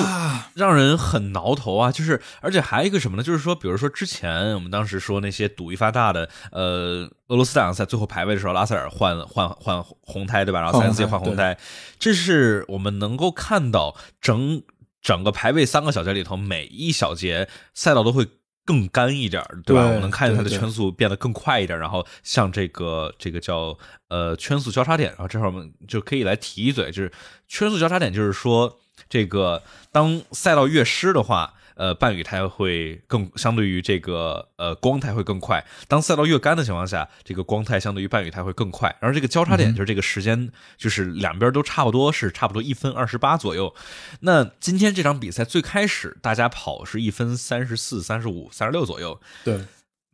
[0.55, 1.93] 让人很挠头啊！
[1.93, 3.23] 就是，而且还有一个什么呢？
[3.23, 10.61] 就是说，比如说之前我们当时说那些赌一发大的，呃，俄罗斯大奖赛最后排位的时候，拉塞尔换换换红胎，对吧？
[10.61, 11.57] 然后塞恩斯也换红胎，
[11.99, 14.63] 这是我们能够看到整
[15.03, 18.27] 整个排位三个小节里头，每一小节赛道都会。
[18.71, 19.83] 更干一点，对吧？
[19.83, 27.11] 我们能看见它的圈速变得更快一点，然后像这个这个叫呃圈速交叉点，然后这会儿我们就可以来提一嘴，就是
[27.49, 28.79] 圈速交叉点，就是说
[29.09, 31.55] 这个当赛道越湿的话。
[31.81, 35.65] 呃，半雨胎会更相对于这个呃光胎会更快。
[35.89, 38.95] 当赛道越干的情况下，这个光胎相对于半雨胎会更快。
[39.01, 43.75] 而这个交叉点就是这个时间，就是两边都差不多是差不多一分二十八左右。
[44.21, 49.19] 那今天这场比赛最开始大家跑是一分三十四、三十五、三十六左右。
[49.43, 49.59] 对。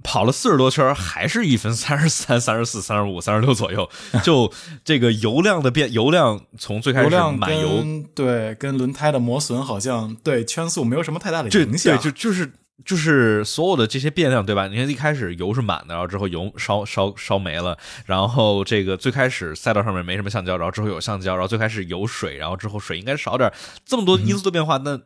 [0.06, 3.90] 跑了四十多圈，还是一分三十三、三十四、三十五、三十六左右。
[4.22, 4.52] 就
[4.84, 11.98] 这个油量的变，油量从最开始满油，对，跟轮胎的磨损好像对圈速没有什么太大的影响。
[11.98, 12.52] 对，就就是
[12.84, 14.68] 就是所有的这些变量，对吧？
[14.68, 23.52] 你看一开始油是满的，然后之后油烧烧烧没了，然后这个最开始赛道上面没什么橡胶，然后之后有橡胶，然后最开始有水，然后之后水应该少点，
[23.84, 25.00] 这么多因素的变化，那。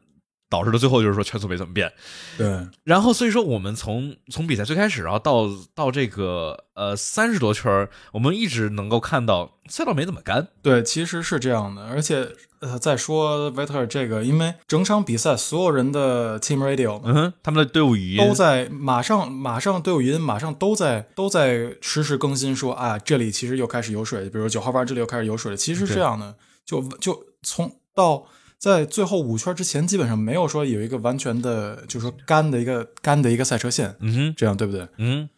[0.51, 1.91] 导致的最后就是说圈速没怎么变，
[2.37, 2.67] 对。
[2.85, 10.49] 然后所以说我们从从比赛最开始，然后到到这个呃三十多圈，我们一直能够看到赛道没怎么干。
[10.61, 11.85] 对，其实是这样的。
[11.85, 25.57] 而且呃，再说维特尔这个，因为整场比赛所有人的 team radio，嗯哼，他们的队伍语音都在马上马上队伍语音马上都在都在实时更新说啊，这里其实又开始有水，比如九号弯这里又开始有水了。
[25.57, 26.35] 其实是这样的，
[26.67, 28.27] 就就从到
[28.61, 34.87] 在最后五圈之前，基本上没有说有一个完全的，就是说干的一个干的一个赛车线，嗯哼，这样对不对？
[34.99, 35.29] 嗯。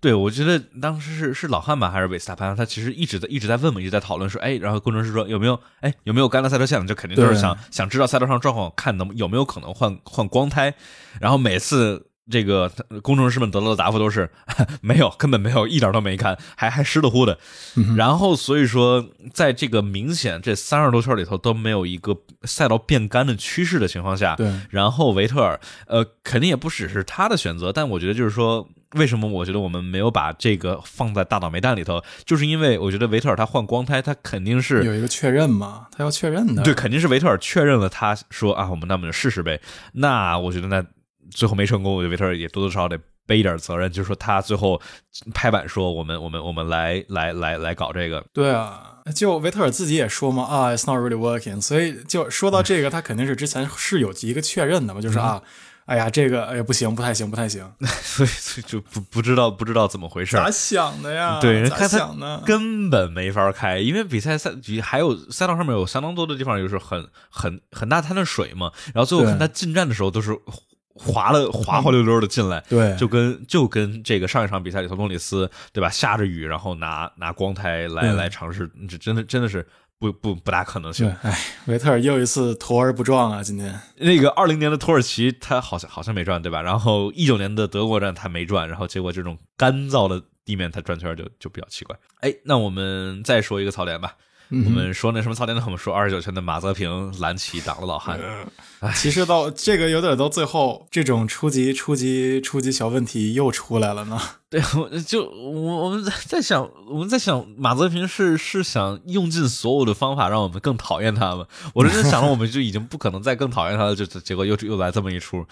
[0.00, 2.54] 对，我觉得当时是是老汉吧，还是韦斯塔潘？
[2.54, 6.86] 他其实一直在一直在问嘛，一直在讨论说，哎，然后工程师说有没有，哎，有没有干的赛车线？
[6.86, 10.74] 就肯定就是想想知道赛道上状况，看能有没有可能换换光胎。
[11.20, 12.70] 然后每次这个
[13.02, 14.30] 工程师们得到的答复都是
[14.80, 17.38] 没有，根本没有，一点都没干，还还湿的乎的。
[17.96, 28.68] 然后所以说，在这个明显这三十多圈里头都没有一个赛道变干的趋势的情况下，对，然后维特尔，呃，肯定也不只是他的选择，但我觉得就是说。
[28.94, 32.00] 为什么我觉得我们没有把这个放在大倒霉蛋里头？
[32.24, 36.62] 就是因为我觉得维特尔他换光胎，他肯定是有一个确认嘛，他要确认的。
[36.62, 39.60] 对，肯定是维特尔确认了，他说啊，我们那么就试试呗。
[39.94, 40.84] 那我觉得那
[41.30, 44.80] 最后没成功，我觉得维特尔也多多少少得背一点责任，就是说他最后
[45.32, 48.24] 拍板说我们我们我们来来来来搞这个。
[48.32, 51.60] 对啊，就维特尔自己也说嘛啊，it's not really working。
[51.60, 55.42] 所以就说到这个，他肯定是之前是有一个确认的嘛，就是啊。
[55.86, 57.70] 哎呀，这个哎呀不行，不太行，不太行，
[58.00, 61.38] 所以所以就不不知道不知道怎么回事咋想的呀？
[61.42, 62.42] 对，咋想的？
[62.46, 64.50] 根本没法开，因为比赛赛
[64.82, 70.34] 还有赛道上面有相当多的地方就是很很很大滩的水嘛，然后最后看他进站的时候都是
[70.94, 79.66] 滑了 滑滑溜溜的进来，对，就跟就跟这个上一场比赛里头诺里斯对吧，下着雨然后拿拿光胎来来尝试，这真的真的是。
[79.96, 81.08] 不不不大可能性。
[81.22, 83.42] 哎，维特尔又一次头而不撞啊！
[83.42, 86.60] 今天那个二零年的土耳其，他好像好像没转对吧？
[86.60, 91.96] 然后一九年的德国站他没转，然后结果这种干燥的地面他转圈就就比较奇怪。
[92.20, 94.16] 哎，那我们再说一个槽点吧。
[94.64, 95.62] 我们说那什么操点呢？
[95.64, 98.20] 我们说二十九圈的马泽平蓝旗挡了老汉。
[98.94, 104.20] 其实到这个有点到最后，这种初级、初级、初级小问题又出来了呢。
[104.50, 111.46] 对，我就我我们在想，我们在想马泽平是是想用尽所有的方法让我们更讨厌他吗？
[111.72, 115.44] 我真的想了，我们就已经不可能再更讨厌他了，就结果又又来这么一出。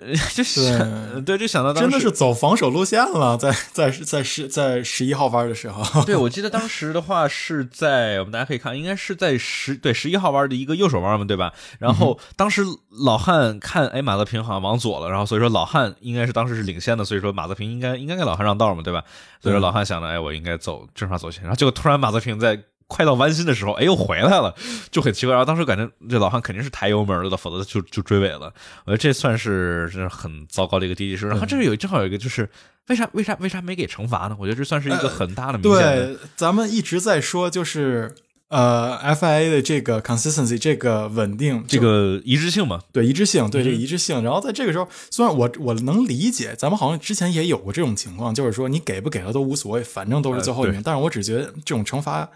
[0.00, 11.52] 呃， 就是对，就想到真的是走防守路线了，在在在十在十一号弯的时候，对我记得当时的话是在我们大家可以看，应该是在十对十一号弯的一个右手弯嘛，对吧？
[11.78, 19.04] 然后当时老汉看，哎，马泽平好像往左了，然后所以说老汉应该是当时是领先的，所以说马泽平应该应该给老汉让道嘛，对吧？
[19.40, 22.60] 所以说老汉想着，哎，我应该走正常走线，然后结果突然马泽平在。
[22.86, 24.54] 快到弯心的时候，哎，又回来了，
[24.90, 25.34] 就很奇怪。
[25.34, 28.52] 然后当时感觉这老汉肯定是抬油门的，否则就就追尾了。
[28.84, 31.26] 我觉得这算是是很糟糕的一个低级事。
[31.28, 32.48] 然后这里有正好有一个，就是
[32.88, 34.36] 为啥为啥为啥没给惩罚呢？
[34.38, 38.14] 我觉得这算是一个很大的明显对，咱们一直在说，就是
[38.48, 42.82] 呃，FIA 的这个 consistency，这个稳定，这个一致性嘛。
[42.92, 44.22] 对，一致性，对这个一致性。
[44.22, 50.82] 然后在这个时候，虽然我我能理解，咱们好像之前也有过这种情况，就是说你给不给了都无所谓，反正都是最后一名。
[50.84, 52.28] 但是我只觉得这种惩罚。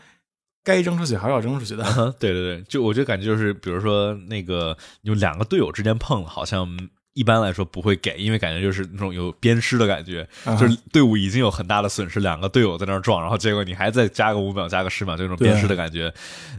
[0.68, 1.82] 该扔出去还是要扔出去的。
[2.20, 6.68] 对对对，就我就感觉就是，比如说那个有两个队友之间碰了，好像
[7.14, 10.28] 一般来说不会给，因为感觉就是那种有鞭尸的感觉，
[10.60, 16.12] 就是队伍已经有很大的损失，两个队友在那儿撞，然后结果你还再加个五秒、加个十秒，就那种鞭尸的感觉，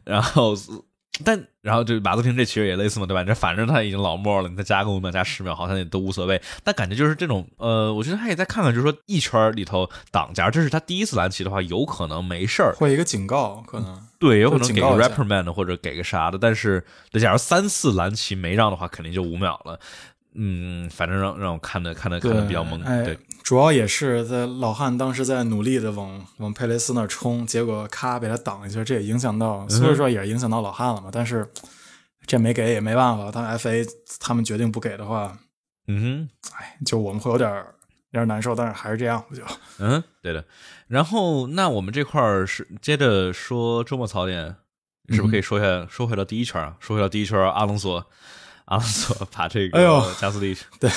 [0.04, 0.56] 然后。
[1.26, 3.24] 但然后就马泽平这其实也类似嘛，对吧？
[3.24, 6.42] 这反正他已经老墨了，你再加个五秒、加十秒，好像也都无所谓。
[6.64, 16.38] 但感觉就是这种，呃，我觉得他也再看看，就是说一圈里头挡，假如这是他第一次蓝旗的话，有可能没事儿，会一个警告，可能对，有可能给个 reprimand 或者给个啥的。
[16.38, 19.80] 但是，假如三次蓝旗没让的话，肯定就五秒了。
[20.36, 22.82] 嗯，反正让让我看的看的看的比较懵。
[23.04, 23.18] 对，
[23.50, 31.10] 主要也是在老汉当时在努力的往往佩雷斯那儿冲，结果咔被他挡一下，这也影响到，所以说也影响到老汉了嘛。
[31.12, 31.50] 但是
[32.28, 33.84] 这没给也没办法，他 FA
[34.20, 35.36] 他们决定不给的话，
[35.88, 36.30] 嗯，
[36.60, 37.52] 哎，就我们会有点
[38.12, 39.42] 有点难受，但是还是这样，我就
[39.80, 40.46] 嗯，对的。
[40.88, 44.58] 然后那我们这块儿是接着说周末槽点，
[45.10, 45.88] 是不是可以说一下？
[45.90, 48.06] 说回到第一圈啊，说回到第一圈，阿隆索。
[48.66, 50.88] 阿隆索把这个，哎呦，加斯利对，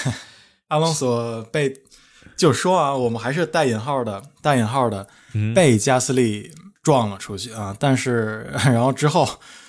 [0.69, 1.75] 阿隆索被，
[2.37, 5.07] 就说啊，我们还是带引号的，带引号的，
[5.55, 6.53] 被加斯利
[6.83, 7.77] 撞了出去啊。
[7.79, 9.29] 但是， 然后之后，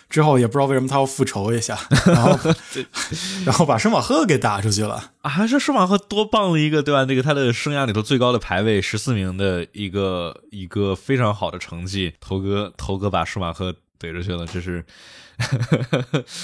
[0.09, 2.37] 之后也不知道为什么他要复仇一下， 然后，
[3.45, 5.47] 然后把舒马赫给打出去了啊。
[5.47, 7.03] 这舒马赫多棒了一个，对吧？
[7.05, 14.83] 那个他的生涯里头最高的排位十四名的一个一个非常好的成绩，头哥头哥把舒马赫怼出去了，这是。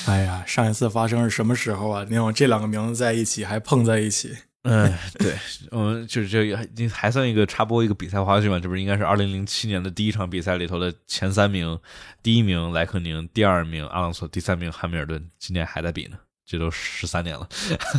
[0.07, 2.03] 哎呀，上一次发生是什么时候啊？
[2.09, 4.35] 你看我这两个名字在一起还碰在一起。
[4.67, 5.37] 嗯，对，
[5.71, 11.79] 嗯，就是这还还算一个插播一个比赛花絮嘛，这不是应该是二零零七年的第一场比赛里头的前三名，
[12.21, 17.47] 第一名莱克宁，第二名阿朗索，第三名汉密尔顿，今年还在比呢，这都十三年了。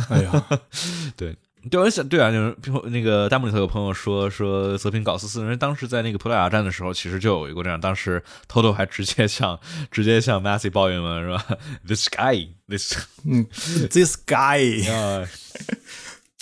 [0.09, 0.47] 哎呀，
[1.17, 1.35] 对。
[1.69, 9.59] 对，我想对啊，就是那个弹幕里头有朋友说说泽平搞四四，因为当时在那个葡萄牙站的时候，其实就有一个这样，当时 Toto 还直接向
[9.91, 11.57] 直接向 Messi 抱怨嘛，是吧？
[11.87, 13.45] This guy，this，嗯
[13.91, 14.83] ，this guy，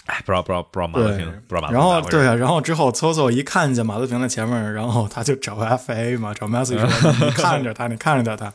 [0.09, 1.73] 哎，不知道不知道不知道马德平，不知道马德平。
[1.73, 6.87] 然后对啊，然后之后 Toto 一看见马德平在前面，然后他就找 FA 嘛，找 Messi 说：
[7.25, 8.51] “你看着他，你看着他。”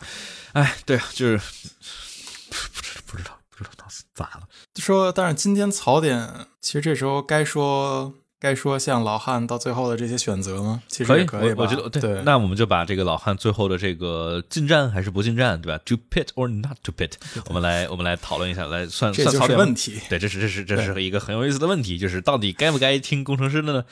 [0.52, 4.40] 哎，对啊，就是不知不知道不知道当时咋了。
[4.76, 6.28] 说，但是今天槽点，
[6.60, 8.12] 其实这时候该说
[8.44, 10.82] 该说像老汉到最后的这些选择吗？
[10.86, 12.20] 其实也可以，我觉得对。
[12.26, 17.12] 那我们就把这个老汉最后的这个进站还是不进站，对吧？To pit or not to pit，
[17.48, 19.98] 我们来我们来讨论一下，来算算槽点问题。
[20.10, 23.84] 对，这是这是这是一个很有意思的问题，就是到底该不该听工程师的呢？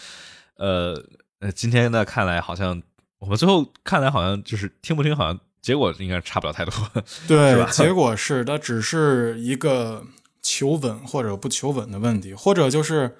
[0.58, 1.02] 呃
[1.40, 2.82] 呃，今天呢看来好像
[3.20, 6.72] 我们最后看来好像就是听不听，好像结果应该差不了太多，
[7.26, 10.04] 对，结果是它只是一个。
[10.44, 13.16] 求稳或者不求稳的问题，或者就是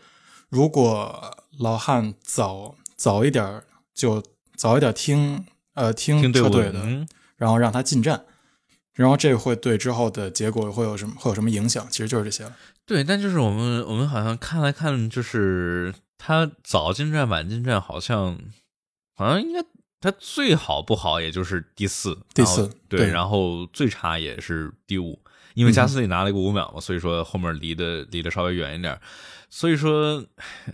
[0.53, 3.62] 如果老汉早早一点
[3.94, 4.22] 就
[4.55, 8.26] 早一点听呃听车队的，然后让他进站，
[8.92, 11.88] 然后这会对之后的结果会有什么会有什么影响？
[11.90, 12.53] 其实就是这些。
[12.84, 18.38] 对，但就是我们我们好像看来看，就是他早进站晚进站，好像
[19.14, 19.64] 好像应该
[20.03, 25.18] 他最好不好也就是第四，第四对，然后最差也是第五。
[25.55, 28.98] 因为加斯利拿了一个五秒嘛，所以说后面离的离得稍微远一点，
[29.55, 30.24] 所以说，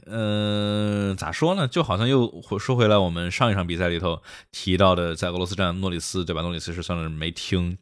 [0.07, 1.67] 嗯，咋说呢？
[1.67, 4.23] 就好像又说回来，我们上一场比赛里头
[4.53, 6.43] 提到的，在俄罗斯站诺里斯对吧？
[6.43, 7.77] 诺里斯是算是没听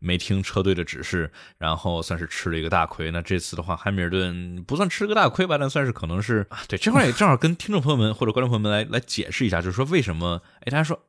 [0.00, 3.12] 没听车队的指示，然后算是吃了一个大亏。
[3.12, 10.42] 那这次的话，汉密尔顿不算吃个大亏吧，但算是可能是啊，对，这块也正好跟听众朋友们或者观众朋友们来来解释一下，就是说为什么？
[10.62, 11.04] 哎，大家说。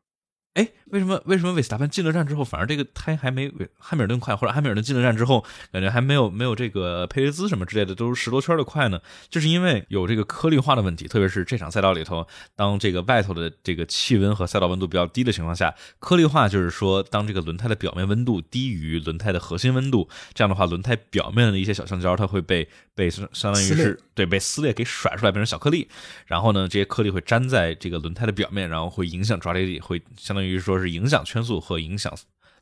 [0.53, 9.01] 哎，为什么为什么韦斯塔潘进了站之后，反而这个胎还没汉密尔顿快，或者汉密尔顿进了站之后，感觉还没有没有这个佩雷兹什么之类的都是十多圈的快呢？
[9.27, 12.25] 就是因为有这个颗粒化的问题，特别是这场赛道里头，
[12.55, 22.65] 当这个外头的这个气温和赛道温度比较低的情况下，颗粒化就是说，当这个轮胎的表面温度低于轮胎的核心温度，这样的话，轮胎表面的一些小橡胶它会被
[22.95, 25.89] 被相当于是对被撕裂给甩出来变成小颗粒，
[26.27, 30.53] 然后呢，这些颗粒会粘在这个轮胎的表面，然后会影响抓地力，会相当于。
[30.53, 32.13] 于说是影响圈速和影响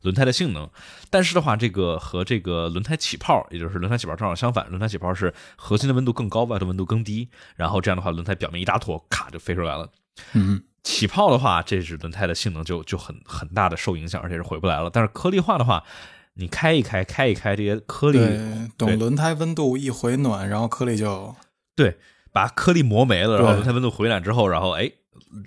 [0.02, 0.68] 轮胎的性能，
[1.10, 9.88] 但是的话，这个和这个轮胎起泡，也就是轮胎起泡正好相反，轮胎起泡是核心的温度更高，外头温度更低，然后这样的话，轮胎表面一大坨，咔就飞出来了。
[10.32, 14.90] 嗯，起泡的话，这是轮胎的性能就就很很大的受影响，而且是回不来了。
[14.92, 15.84] 但是颗粒化的话，
[16.34, 18.18] 你开一开，开一开这些颗粒，
[18.76, 21.36] 等轮胎温度一回暖，然后颗粒就
[21.76, 21.98] 对，
[22.32, 24.90] 把颗粒磨没了，然后轮胎温度回暖之后，然后哎。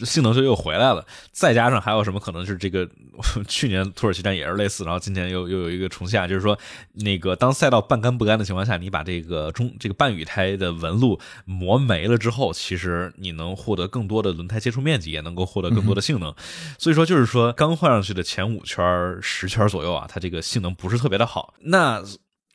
[0.05, 2.88] 性能就又回来了，再加上还有什么可能是这个
[3.47, 6.57] 去年土耳其站也是类似，然后今年又又有一个重下，就是说
[6.93, 16.34] 那个当赛道半干不干的情况下，你把这个中这个半雨胎的纹路磨没了之后，其实你能获得更多的轮胎接触面积，也能够获得更多的性能。
[16.78, 21.53] 所以说就是说刚换上去的前五圈十圈左右啊，它这个性能不是特别的好。
[21.61, 22.03] 那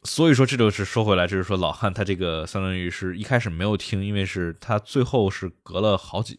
[0.02, 6.38] 所以说这就是说回来，就是说老汉他这个相当于是一开始没有听，因为是他最后是隔了好几。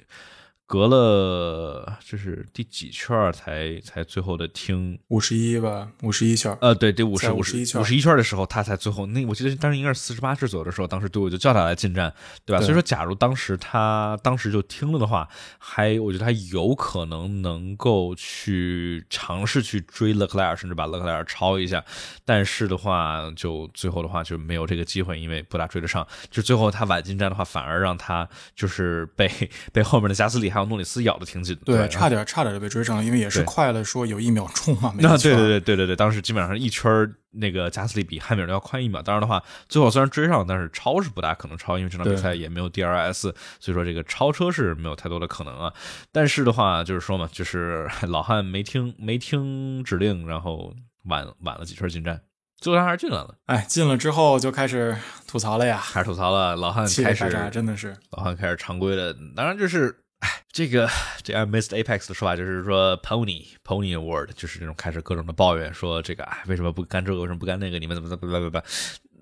[0.71, 12.13] 隔了这是第几圈才才最后的听五十一吧，五十一圈呃，对，第五十五十一圈五十一圈的时候，他才最后那我记得当时应该是四十八圈左右的时候，当时队伍就叫他来进站，
[12.45, 12.61] 对吧？
[12.61, 21.83] 所以说，假如当时他当时就听了的话，还我觉得他有可能能够去尝试去追勒克莱尔，甚至把勒克莱尔超一下。
[22.23, 26.07] 但是的话，就最后的话就没有这个机会，因为不大追得上。
[26.29, 29.29] 就最后他晚进站的话，反而让他就是被
[29.73, 30.60] 被后面的加斯利还。
[30.65, 34.93] 诺里斯咬的挺紧，对，差点差点就被追上了，因为也是快了，说有一秒钟嘛。
[34.99, 36.91] 那对对对对对对，当时基本上一圈
[37.31, 39.01] 那个加斯利比汉密尔顿要快一秒。
[39.01, 45.73] 当然的话，最后虽然追上，但是超是不大可能超，因为这场比赛也没有 DRS，所以说这个超车是没有太多的可能啊。
[46.11, 50.73] 但是的话，就是说嘛，就是老汉没听没听指令，然后
[51.05, 52.21] 晚晚了几圈进站，
[52.59, 53.35] 最后还是进来了。
[53.45, 56.55] 哎，进了之后就开始吐槽了呀，开始吐槽了。
[56.57, 59.97] 老汉开始真的是老汉开始常规的，当然就是。
[60.21, 60.89] 哎，这个
[61.21, 67.77] 这 I missed Apex 的说法就是说 Pony Pony Award，就是这种开始各种的抱怨，说这个哎为什么不干这个，为什么不干那个？
[67.77, 68.65] 你们怎么怎么不不不？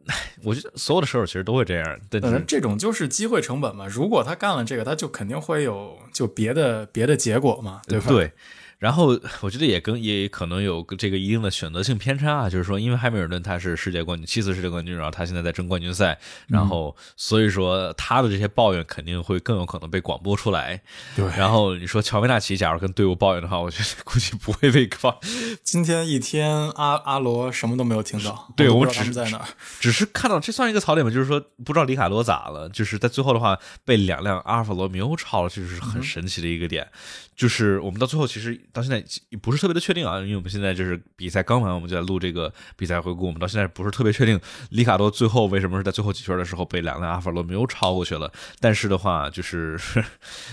[0.44, 2.00] 我觉得所有的射手其实都会这样。
[2.12, 3.86] 嗯，这种就是机会成本嘛。
[3.88, 8.06] 如果他干了这个，他就肯定会有就别的别的结果嘛，对吧？
[8.08, 8.32] 对。
[8.80, 16.18] 然后我觉得也跟也可能有这个一定的选择性偏差啊，就是说，因为汉密尔顿他是世界冠军，七次世界冠军，然后他现在在争冠军赛，
[16.48, 20.82] 然后所以说他的这些抱怨肯定会更有可能被广播出来。
[21.14, 25.14] 对，然后你说乔维纳奇假如跟队伍抱怨的话，我觉得估计不会被放。
[25.62, 29.46] 今天一天阿阿罗什么都没有听到，对我们只是在哪，
[29.82, 31.12] 只是看到这算一个槽点吧？
[31.12, 36.88] 就是说不知道里卡多咋了，就是在最后的话被两辆阿尔法罗密欧超了，就是很神奇的一个点。
[37.36, 39.04] 就是我们到最后其实到现在
[39.42, 43.26] 不是特别的确定啊，因为我们现在就是比赛刚完，我们就在录这个比赛回顾。
[43.26, 44.40] 我们到现在不是特别确定
[44.70, 48.32] 里卡多最后为什么是在最后几圈的时候被两辆阿法罗密欧超过去了。
[48.60, 49.80] 但是的话，就是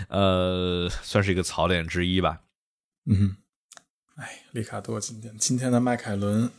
[0.09, 2.41] 呃，算是一个槽点之一吧。
[3.05, 3.37] 嗯，
[4.17, 6.51] 哎，里卡多今天今天的迈凯伦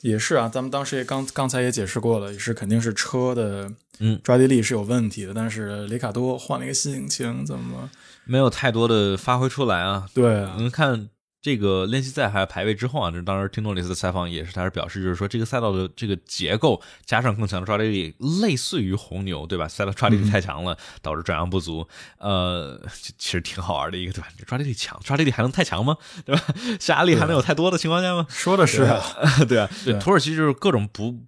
[0.00, 5.34] 也是啊，咱们当时也刚刚才也解释过了，也是肯定是车的嗯抓地力是有问题的。
[5.34, 7.90] 但是里卡多换了一个新引擎，怎么？
[8.30, 10.06] 没有太多的发挥出来啊！
[10.14, 10.22] 对，
[10.56, 11.08] 们看
[11.42, 19.66] 这个练习赛还有排位之后啊，这当时听诺里斯的采访也是，他是表示就是说这个赛道的这个结构加上更强的抓地力，类似于红牛，对吧？
[19.66, 21.88] 赛道抓地力太强了，导致转向不足。
[22.18, 22.80] 呃，
[23.18, 24.28] 其实挺好玩的一个对吧？
[24.46, 25.96] 抓地力强，抓地力还能太强吗？
[26.24, 26.42] 对吧？
[26.78, 28.26] 下压力还能有太多的情况下吗？
[28.28, 29.02] 说的是啊，
[29.48, 31.18] 对啊，对，土耳其就是各种不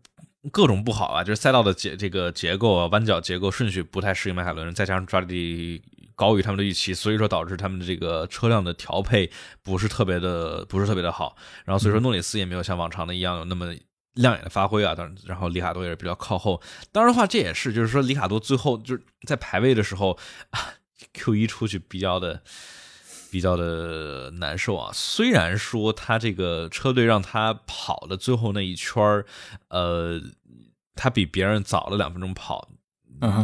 [0.52, 5.82] 各种不好啊，就是赛道的结这个结构啊，弯角结构顺序不太适应迈凯伦，再加上抓地力。
[6.14, 9.30] 高于他们的预期，所以说导致他们的这个车辆的调配
[9.62, 11.36] 不是特别的，不是特别的好。
[11.64, 13.74] 然后所以说诺里斯也没有像往常的一样有那么
[14.14, 14.94] 亮眼的发挥啊。
[14.94, 16.60] 当然，然后里卡多也是比较靠后。
[16.90, 20.18] 当然的话，这也是就是说里卡多最后就是在排位的时候
[20.50, 20.74] 啊，
[21.14, 22.42] Q 一出去比较的
[23.30, 24.90] 比较的难受啊。
[24.92, 29.24] 虽然说他这个车队让他跑的最后那一圈
[29.68, 30.20] 呃，
[30.94, 32.68] 他比别人早了两分钟跑。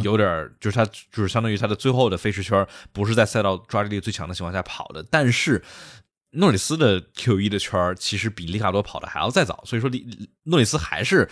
[0.03, 5.63] 有点就是他就是相当于他的最后的飞驰圈不是在赛道抓地力最强的情况下跑的，但是
[6.31, 11.27] 诺里斯的 Q 一的圈其实比里卡多跑的还要再早，所以说里诺里斯还是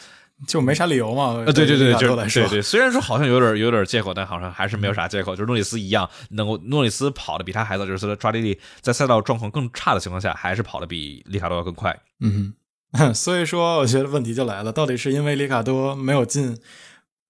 [0.47, 1.35] 就没啥理由嘛。
[1.45, 11.99] 对对对，就对对，虽然说好像有点有点借口，但好像还是没有啥借口，就是诺里斯一样能够诺里斯跑的比他还早，就是他抓地力在赛道状况更差的情况下，还是跑的比里卡多要更快。
[12.21, 12.53] 嗯，
[13.13, 16.57] 所以说我觉得问题就来了，到底是因为里卡多没有进？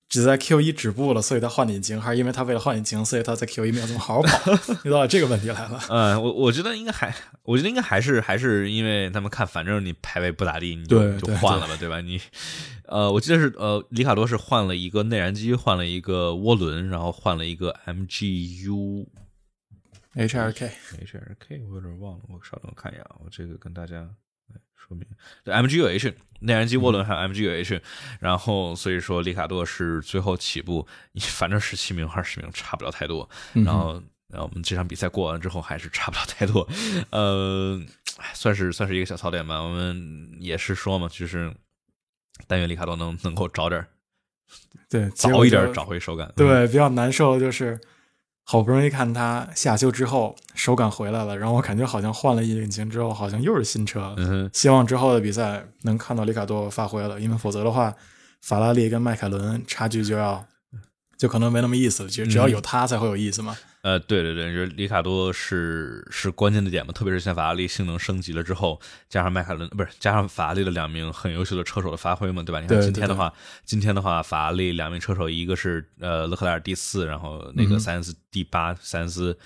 [0.10, 4.52] 只在 Q 一止步了，所以他换引擎，还是因为他为了换引擎，所以他在 Q 一没有这么好好跑？
[4.86, 5.82] 遇到这个问题来了。
[5.90, 12.00] 嗯，我我觉得应该还，我觉得应该还是还是因为他们看，反正你排位不咋地，你就就换了吧，对吧？
[12.00, 12.22] 你，
[12.86, 19.06] 呃，我记得是呃，里卡多是换了一个内燃机，换了一个涡轮，然后换了一个 MGU
[20.16, 20.72] HRK
[21.06, 24.10] HRK，我有点忘了，我稍等看一眼啊，我这个跟大家。
[24.88, 25.06] 说明
[25.44, 27.82] 对 MGUH 内燃机涡轮还有 MGUH，
[28.20, 30.88] 然后所以说里卡多是最后起步，
[31.20, 33.28] 反正十七名二十名差不了太多。
[33.54, 36.68] 然后然后我们这场比赛过完之后还是差不了太多，
[37.10, 37.82] 呃，
[38.34, 39.64] 算是算是一个小槽点吧。
[39.64, 41.52] 我们也是说嘛，就是
[42.46, 43.86] 但愿里卡多能能够找点
[44.90, 46.32] 对早一点找回手感。
[46.36, 47.80] 对，比较难受的就是。
[48.50, 54.16] 好不容易看他下修之后手感回来了，然后我感觉好像换了引擎之后好像又是新车。
[54.16, 57.94] 嗯，希望之后的比赛能看到里卡多发挥了，因为否则的话，
[58.42, 60.46] 法拉利跟迈凯伦差距就要
[61.18, 62.10] 就可能没那么意思了。
[62.10, 63.58] 其实只要有他才会有意思嘛。
[63.88, 68.78] 呃，对对对，就是里卡多是是关键的点嘛，特别是像法拉利性能升级了之后，
[69.08, 72.60] 加上迈凯伦不是加上法拉利的两名很优秀的车手的发挥嘛，对吧？
[72.60, 73.34] 你看今天的话，
[73.64, 79.40] 今天的话，法拉利两名车手，一个是呃勒克莱尔第四，然后那个塞恩斯第八，塞恩斯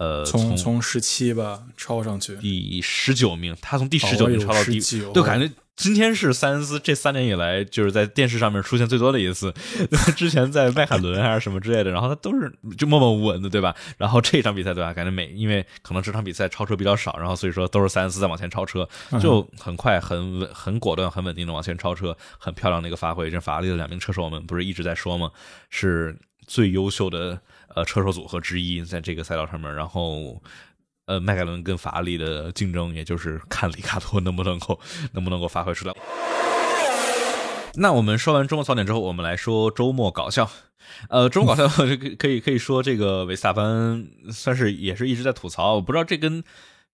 [0.00, 5.48] 呃从从十七吧超上去第十九名，他从第十九名超到第，就感觉。
[5.76, 9.50] 今天是塞恩斯这三年以来就是在电视上面出现最多的一次，
[10.14, 13.74] 之前在迈凯伦还是什么之类的，然后他都是就默默无闻的，对吧？
[13.96, 14.92] 然后这场比赛对吧？
[14.92, 18.86] 感觉每因为可能这场比赛超车比较少，然后所以说都是塞恩斯在往前超车，
[19.22, 23.30] 就很快、很稳、很果断、很稳定的往前超车，很漂亮的一个发挥。
[23.30, 25.30] 这法拉利的两名车手们不是一直在说吗？
[25.70, 26.14] 是
[26.46, 27.40] 最优秀的
[27.74, 30.42] 呃车手组合之一，在这个赛道上面，然后。
[31.06, 34.78] 呃，迈凯伦跟法拉利的竞争，也就是 看里卡多能不能够
[35.10, 35.92] 能不能够发挥出来。
[37.74, 40.48] 那我们说完周末槽点之后，我们来说周末搞笑。
[41.08, 45.74] 呃，周末搞笑可 可以可以说这个维斯塔潘算是也是一直在吐槽。
[45.74, 46.44] 我不知道这跟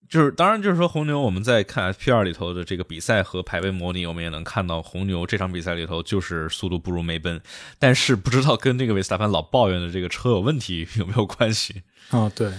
[0.09, 7.41] 就是当然就是说红牛，我们在看 F P 二里头的这个比赛和排位模拟，我们也能看到红牛这场比赛里头就是速度不如梅奔，
[7.79, 11.83] 但是不知道跟这个维斯塔潘老抱怨的这个车有问题有没有关系？
[12.11, 12.53] 啊，对。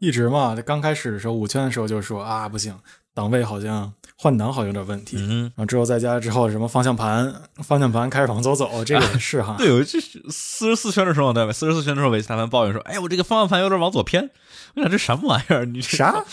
[0.00, 2.78] 一直嘛，刚开始的时候五圈的时候就说啊不行，
[3.14, 5.16] 档位好像换挡好像有点问题。
[5.18, 7.32] 嗯，然后之后在家之后，什么方向盘
[7.62, 9.54] 方向盘开始往左走，这个也是哈。
[9.56, 9.98] 对，有这
[10.28, 11.52] 四十四圈的时候，对吧？
[11.52, 14.28] 四十四圈的时候，维斯塔潘抱怨说：“哎，我这个方向盘有点往左偏。”
[14.76, 15.64] 我想这什么玩意儿？
[15.64, 16.24] 你啥？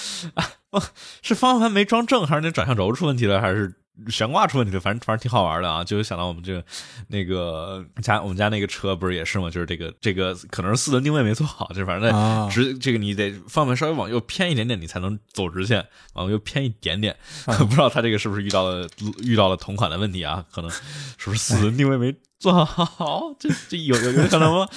[0.71, 0.81] 哦，
[1.21, 3.73] 是方向盘没装正，还是那转向轴出问题了，还是？
[4.09, 5.83] 悬挂出问题了，反正反正挺好玩的啊！
[5.83, 6.63] 就想到我们这个
[7.09, 9.47] 那个家，我们家那个车不是也是吗？
[9.51, 17.15] 就是这个这个可能是四轮定位没做好，就是反正在直这个你得方向盘稍微往右偏一点点，你才能走直线，往右偏一点点。
[17.45, 18.87] 不知道他这个是不是遇到了
[19.21, 20.43] 遇到了同款的问题啊？
[20.51, 23.35] 可能是不是四轮定位没做好？
[23.37, 24.67] 这这有有有可能吗？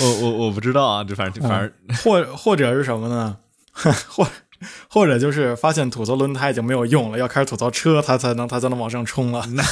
[0.00, 3.36] 我我我不知道啊，就反正反正或或者是什么呢？
[4.08, 4.26] 或。
[4.88, 9.44] 或者就是发现吐槽轮胎已经没有用了，要开始吐槽车，它才能它才能往上冲了。
[9.48, 9.62] 那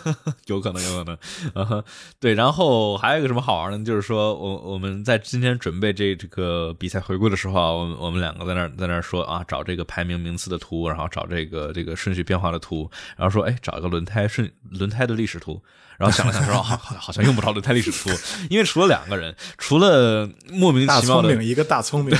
[0.46, 1.18] 有可能，有可能。
[1.54, 1.84] 嗯，
[2.20, 2.34] 对。
[2.34, 15.62] 然后还有一个什么好玩的，就是说我我们在今天准备这这个比赛回顾的时候啊，我们我们两个在那在那说啊，找这个排名名次的图，然后找这个这个顺序变化的图，然后说哎，找一个轮胎顺轮胎的历史图。
[15.98, 18.08] 然后想了想说， 好，好像用不着轮胎历史书，
[18.48, 22.16] 因为除了两个人，除了莫名其妙的一个大聪明，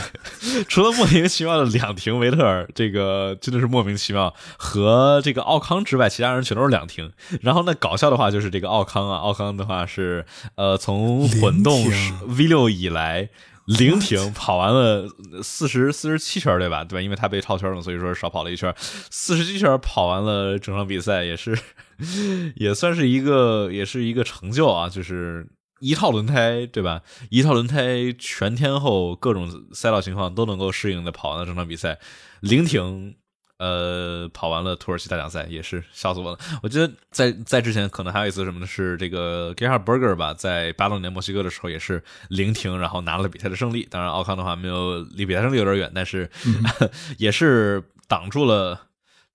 [0.68, 7.12] 除了莫名其妙的两停维特尔，这个真的是莫名其妙，和这个奥康之外，其他人全都是两停。
[7.40, 10.26] 然后那搞笑的话就是这个奥康啊，奥康的话是
[10.56, 11.88] 呃从混动
[12.26, 13.28] V 六以来
[13.64, 15.08] 零停跑完了
[15.40, 16.82] 四十四十七圈，对吧？
[16.82, 17.00] 对吧？
[17.00, 18.74] 因为他被超圈了，所以说少跑了一圈，
[19.08, 21.56] 四十七圈跑完了整场比赛也是。
[22.56, 24.88] 也算是一个，也是一个成就啊！
[24.88, 25.46] 就是
[25.80, 27.02] 一套轮胎，对吧？
[27.30, 31.98] 一套轮胎全天候各种赛道情况都能够适应的跑完了整场比赛，
[32.40, 33.14] 零停，
[33.58, 36.38] 呃，跑完了土耳其大奖赛，也是笑死我了。
[36.62, 38.66] 我觉得在在之前可能还有一次什么呢？
[38.66, 43.86] 是这个 Gerhard Berger 吧，在八六年墨西哥的时候也是零停，然后拿了比赛的胜利。
[43.90, 46.30] 当然，奥康的话没有离比赛胜利有点远，但是
[47.18, 48.87] 也是挡住了。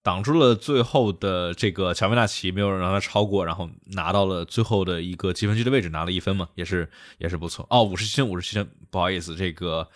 [0.04, 6.90] 挡住了最后的这个乔维纳奇，没有人让他超过，然后拿到了最后的一个积分区的位置，拿了一分嘛，也是
[7.20, 7.82] 也是不错哦。
[7.84, 9.88] 五十七分，五十七分，不好意思，这个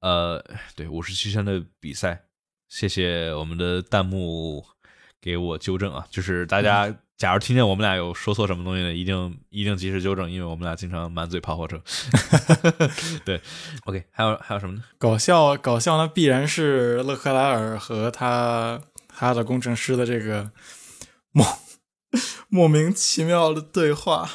[0.00, 0.44] 呃，
[0.74, 2.24] 对，五十七圈的比赛，
[2.68, 4.66] 谢谢我们的弹幕
[5.22, 11.80] 给我纠正啊，就是大家假如听见我们俩有说错什么东西的，一定一定及时纠正，因为我们俩经常满嘴跑火车。
[13.24, 13.40] 对
[13.84, 14.82] ，OK，还有还有什么呢？
[14.98, 18.80] 搞笑搞笑，那必然是勒克莱尔和他。
[19.16, 20.50] 他的工程师的这个
[21.32, 21.46] 莫
[22.48, 24.28] 莫名其妙的对话，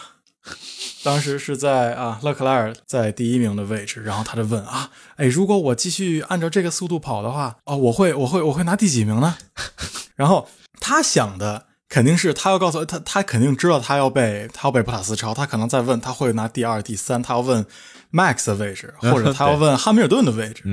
[1.04, 9.38] 当时是在啊，勒克莱尔在第一名的位置，然后他就问啊，哎，如果我继续按照这个速度跑的话，哦，我会我会我会拿第几名呢？
[10.16, 10.48] 然后
[10.80, 17.66] 他想的肯定是他要告诉他，他肯定知道他要被他要被布塔斯超，他可能在问他会拿第二、第三，他要问。
[18.12, 20.64] Max 的位置，或者他要问 汉密尔顿的位置，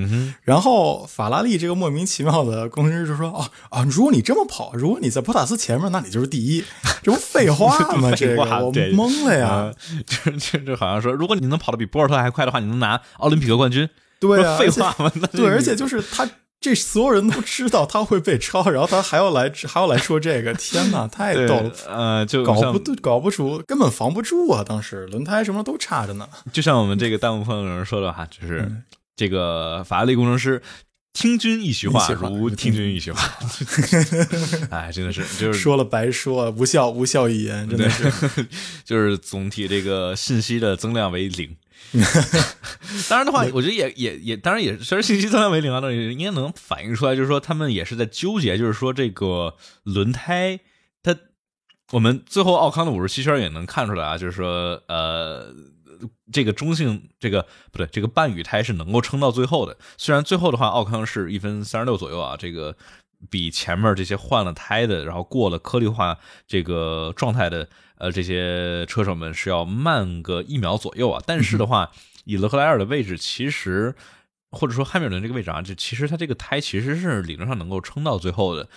[0.43, 6.65] 然后法拉利这个莫名其妙的工程师就说：“哦啊，如果你这么跑，如果你在博塔斯前面，那你就是第一。
[7.03, 8.11] ”这不废话吗？
[8.17, 9.73] 这个我懵了呀！
[10.07, 13.89] 这这这好像说，如果你能跑得比博尔特还快的话，你能拿奥林匹克冠军。
[14.19, 15.13] 对啊，废话吗？
[15.33, 16.29] 对，而且就是他。
[16.67, 21.73] 这所有人都知道他会被超，然后他还要来还要来说这个，天哪，太逗了！
[21.89, 24.65] 呃，就搞不搞不出，根本防不住啊！
[24.67, 26.29] 当时轮胎什么都差着呢。
[26.53, 28.69] 就像我们这个弹幕朋友有人说的哈，就是
[29.15, 30.61] 这个法拉利工程师
[31.13, 33.21] 听君一席话，如听君一席话。
[34.71, 38.11] 哎，真的是，就是说了白说，无效无效语言，真的是，
[38.85, 41.57] 就是总体这个信息的增量为零。
[43.09, 49.55] 当然的话，我觉得也也也，当然也，虽然信息增量为零啊，但应该能反映出来，就是说他们也是在纠结，就是说这个
[49.85, 50.61] 轮胎，
[51.03, 51.17] 它
[51.93, 55.55] 我们最后奥康的五十七圈也能看出来啊，就是说呃，
[56.33, 59.77] 这个中性这个不对，这个半雨胎是能够撑到最后的。
[59.97, 62.77] 虽然最后的话，奥康是一分三十六左右啊，这个
[63.31, 67.69] 比前面这些换了胎的，然后过了颗粒化这个状态的。
[67.99, 71.91] 呃，这些车手们是要慢个一秒左右啊，但是的话，
[72.25, 73.95] 以勒克莱尔的位置，其实
[74.51, 78.69] 或者说汉密尔顿这个位置啊，就其实他这个胎其实是理论上能够撑到最后的，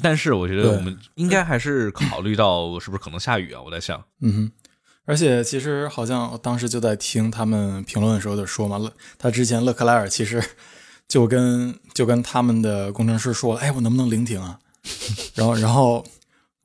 [0.00, 3.60] 但是我觉得我们应该还是考虑到是不是可能下雨啊？
[3.60, 4.52] 我在想，嗯哼，
[5.04, 10.40] 而且其实好像当时就在听他们评论的时候就说嘛，勒他之前勒克莱尔其实
[11.08, 14.60] 就跟就跟他们的工程师说了，哎，我能不能临停啊？
[15.34, 16.06] 然后然后。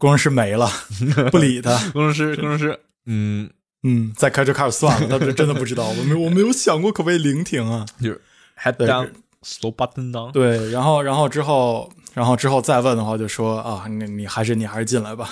[0.03, 0.69] 工程师没了，
[1.31, 1.71] 不理他。
[1.93, 3.49] 工程师，工程师，嗯
[3.83, 5.07] 嗯，再开就开始算了。
[5.17, 7.85] 他真的不知道，我没我没有想过可不可以聆听啊。
[8.01, 8.21] 就是
[8.61, 10.33] head down，slow button down。
[10.33, 15.29] 对，然后然后之后然后之后再问的话，就说啊，你你还是你还是进来吧。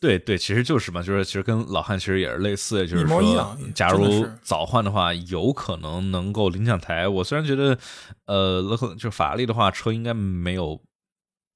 [0.00, 7.06] 对对，其实就是嘛，就是其实跟老汉其实也是类似，就是说，假如早换的话，有可能能够领奖台。
[7.06, 7.76] 我虽然觉得，
[8.24, 8.62] 呃，
[8.98, 10.80] 就法拉利的话，车应该没有。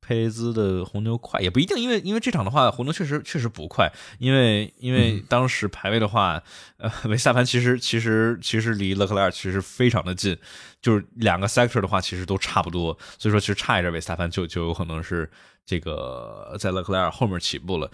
[0.02, 6.42] 佩雷兹的红牛快，也不一定，因为因为这场的话，红牛确实确实不快，因为因为当时排位的话，
[6.78, 10.36] 呃，维斯塔潘其实其实其实离勒克莱尔其实非常的近，
[10.82, 15.30] 就是两个 sector 的话其实都差不多，所以说其实差一点维斯塔潘就就有可能是
[15.64, 17.88] 这个在勒克莱尔后面起步了。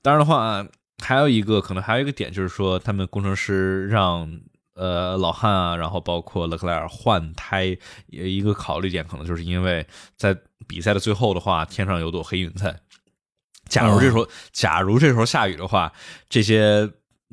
[0.00, 0.64] 当然的话，
[1.02, 4.40] 还有一个可能还有一个点就是说，他们工程师让。
[4.78, 7.76] 呃，老汉啊，然后包括勒克莱尔换胎，
[8.06, 9.84] 一个考虑点可能就是因为
[10.16, 10.36] 在
[10.68, 12.78] 比赛的最后的话，天上有朵黑云彩。
[13.68, 15.92] 假如这时候，假如这时候下雨的话，
[16.28, 16.88] 这些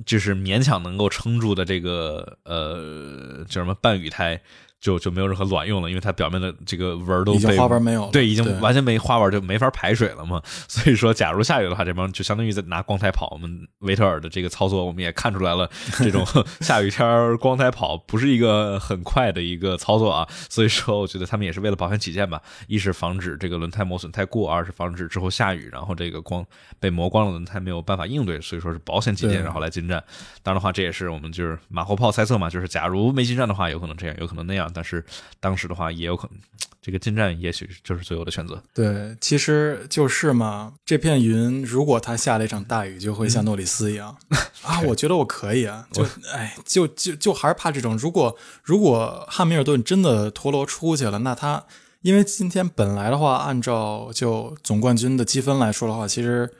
[0.05, 4.41] 就是勉强能够撑住的这个呃叫什么半雨胎。
[4.85, 10.39] 就就没有任何卵用了，因为它表面的这个纹都被花纹没有，对，已经完全没花纹，就没法排水了嘛。
[10.67, 13.27] 所以说，假如下雨的话，这帮就相当于在拿光胎跑。
[13.31, 15.67] 我们维特尔的这个操作，我们也看出来了，
[15.97, 16.23] 这种
[16.61, 20.27] 下雨天光胎跑不是一个很快的一个操作啊。
[20.49, 26.45] 所以说，我觉得他们也是为了保险起见吧，一是防止这个轮胎磨损太过，二是防止之后下雨，然后这个光
[26.79, 30.03] 被磨光了轮胎没有办法应对，所以说是保险起见，然后来进站。
[30.43, 34.71] 当然的话，这也是我们就是马后炮猜测嘛，就是假如没进站的话，有可能这样，有可能那样。
[34.75, 35.03] 但是
[35.39, 36.37] 当时的话，也有可能
[36.81, 38.61] 这个进站也许就是最后的选择。
[38.73, 40.73] 对，其实就是嘛。
[40.85, 44.15] 这片云如果它下了一场大雨，就会像诺里斯一样
[44.61, 44.81] 啊。
[44.81, 47.97] 我觉得我可以啊，就哎，就就就还是怕这种。
[47.97, 51.65] 如果如果汉密尔顿真的陀螺出去了，那他
[52.01, 56.51] 因为今天本来的话，按照就总冠军的积分来说的话，其实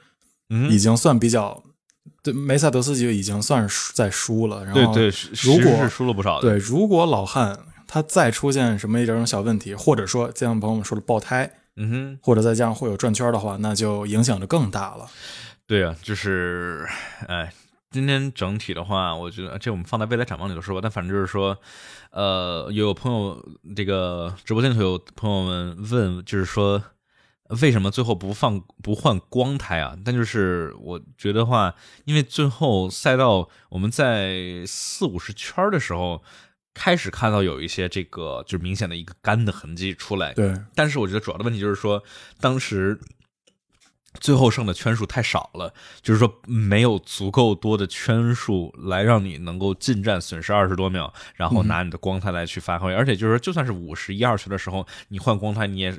[0.71, 1.61] 已经算比较。
[2.21, 6.41] 对梅赛德斯就已经算是在输了，然后对对，如果是输了不少。
[6.41, 7.55] 对，如果老汉
[7.87, 15.07] 他再出现什么一种小问题，或者说就像朋友们说的爆胎，嗯哼，或者再加上会有转圈的话，那就影响就更大了。
[15.67, 16.87] 对啊，就是
[17.27, 17.53] 哎，
[17.91, 20.81] 今天整体的话，我觉得这我们放在未来展望里头说吧。
[20.81, 21.57] 但反正就是说，
[22.11, 23.43] 呃，有朋友
[23.75, 26.83] 这个直播间里头有朋友们问，就是说。
[27.61, 29.95] 为什么最后不放不换光胎啊？
[30.03, 31.75] 但就是我觉得话，
[32.05, 36.23] 因为最后赛道我们在四五十圈的时候
[36.75, 40.31] 开始看到有一些这个就是明显的一个干的痕迹出来。
[40.33, 42.03] 对，但是我觉得主要的问题就是说
[42.39, 42.99] 当时。
[44.19, 52.93] 最后剩的圈数太少了，就是说没有足够多的圈数来让你能够进站损失二十多秒，然后拿你的光胎来去发挥。
[52.93, 55.93] 而且就是说，就算是五十一二圈的时候，你换光胎你也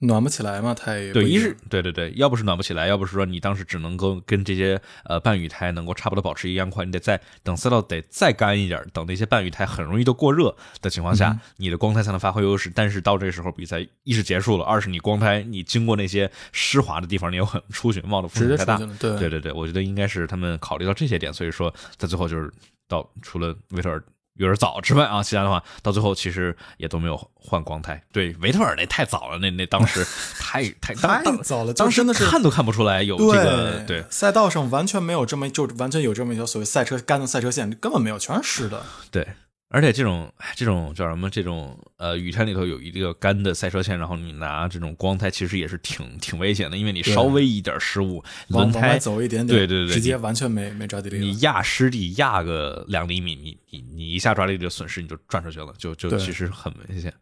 [0.00, 12.70] 暖不起来嘛，太对，一是对对对，要不是暖不起来，要不是说你当时只能够跟这些呃半雨胎能够差不多保持一样快，你得再等赛道得再干一点，等那些半雨胎很容易都过热的情况下，你的光胎才能发挥优势。
[12.74, 22.52] 但是到这时候比赛一是结束了，二是你光胎你经过那些湿滑的地方，你有很出去冒的风险太大，对对对对，我觉得应该是他们考虑到这些点，所以说在最后就是
[22.86, 24.02] 到除了维特尔
[24.34, 28.00] 有点早之外啊，其他的话到最后其实也都没有换光胎。
[28.12, 30.04] 对维特尔那太早了，那那当时
[30.38, 38.82] 太太太早了，当时真的是看都看不出来有这个对赛道上完全没有这么就完全有这么一条所谓赛车干的赛车线，根本没有，全是湿的。
[39.10, 39.26] 对。
[39.70, 41.28] 而且这种这种叫什么？
[41.28, 51.18] 这种呃雨天里头有一个干的赛车线，然后你拿这种光胎，其实也是挺挺危险的，因为你稍微一点失误，轮胎走一点点，对对对，直接完全没没抓地力。
[51.18, 57.12] 你压湿地压个两厘米，你你你一下抓地力的损失，你就转出去了，就就其实很危险，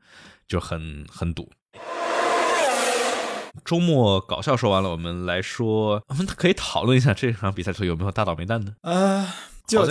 [0.46, 1.50] 就很很堵。
[3.64, 8.72] 周末搞笑说完了，我们来说，我们可以讨论一下这场比赛中有没有大倒霉蛋呢？
[8.82, 9.26] 呃。
[9.66, 9.84] 就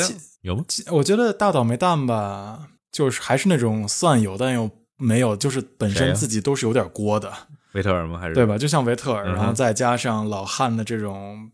[0.46, 0.64] 有吗？
[0.92, 7.34] 我觉得大倒霉蛋吧，就是还是那种算有但又没有，就是本身自己都是有点锅的。
[7.74, 8.20] 维特尔吗？
[8.20, 8.58] 还是对吧？
[8.58, 11.52] 就像维特尔，然后再加上老汉的这种，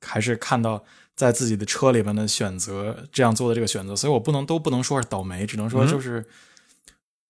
[0.00, 0.84] 还是看到
[1.14, 6.26] 在自己的车里边的选择这样做的这个选择，所以我不能都不能说是倒霉，只能说就是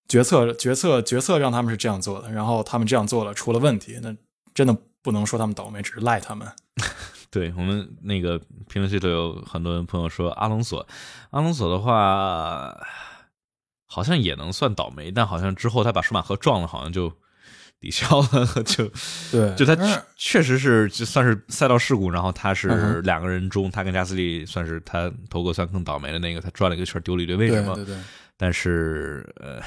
[0.09, 4.17] 决策决策决策让他们是这样做的，然后他们这样做了出了问题，那
[4.55, 6.49] 真的不能说他们倒霉，只是赖他们。
[7.33, 10.87] 对我们那个评论区都有很多朋友说阿隆索，
[11.31, 12.77] 阿隆索的话
[13.87, 17.11] 好像也能算倒霉，但好像之后他把舒马赫撞了，好像就
[17.81, 18.87] 抵消了， 就
[19.31, 27.97] 对，就他确实是就算是赛道事故，然后他是两个人中，他跟加斯利算是他头哥算更倒霉的那个，他转了一个圈丢了一堆为什么，对对。
[28.37, 29.59] 但是呃，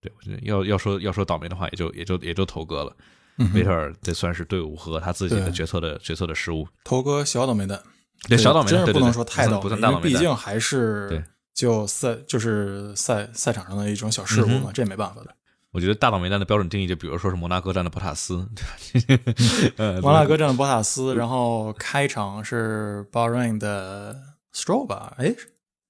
[0.00, 2.96] 对我觉得要要说要说倒霉的话，也就也就也就头哥了。
[3.54, 6.66] 维特尔这算是队伍和他自己的决策的决策的失误。
[6.84, 7.80] 头哥小倒霉蛋，
[8.28, 11.24] 对小倒霉，真是不能说太倒霉，因为毕竟还是
[11.54, 15.34] 就赛就是赛赛场上的一种小失误嘛，这也没办法的。
[15.70, 18.48] 我觉得大倒霉蛋的标准定义，就比如说是摩纳哥站的博塔斯，
[20.02, 24.18] 摩纳哥站的博塔斯，然后开场是 Bahrain 的
[24.54, 25.14] Stroll 吧？
[25.18, 25.34] 哎，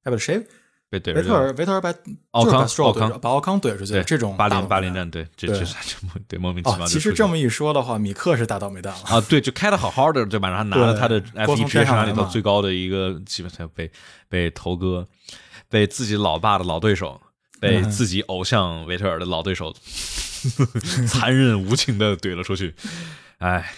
[0.03, 0.47] 哎不是谁？
[0.91, 1.93] 被怼维特尔维特尔把
[2.31, 6.87] 奥康奥康把奥康怼出去，这种八零八零战，对，这这这对莫名其妙。
[6.87, 9.21] 其实这么一说的话，米克是大倒霉蛋了啊！
[9.29, 10.49] 对，就开的好好的，对吧？
[10.49, 13.91] 然后拿了他的 F 一职业生涯里头最高的一个，基本上被
[14.29, 15.07] 被头哥，
[15.69, 17.21] 被自己老爸的老对手，
[17.61, 19.75] 被自己偶像维特尔的老对手，
[21.07, 22.75] 残忍无情的怼了出去，
[23.39, 23.71] 哎。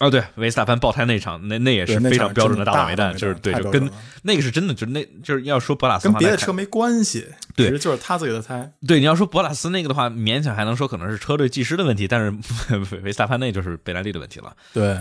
[0.00, 3.88] 哦，对，维斯塔潘爆胎那场，那那也是非常标准的大倒霉蛋，就是对，就跟
[4.22, 7.24] 那个是真的，就是那就是要说博拉斯跟别的车没关系，
[7.54, 8.72] 对，就是他自己的胎。
[8.88, 12.34] 对，你要说博拉斯那个的话，勉强还能说可能是车队技师的问题，但是
[13.04, 14.56] 维斯塔潘那就是贝莱利的问题了。
[14.72, 14.98] 对。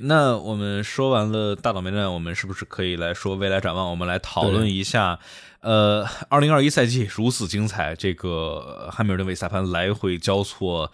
[0.00, 3.90] 那我们说完了大倒霉蛋，我们是不是可以来说未来展望？
[3.90, 5.20] 我们来讨论一下，
[5.60, 10.90] 呃，二零二一赛季如此精彩，这个汉密尔顿、维斯塔潘来回交错，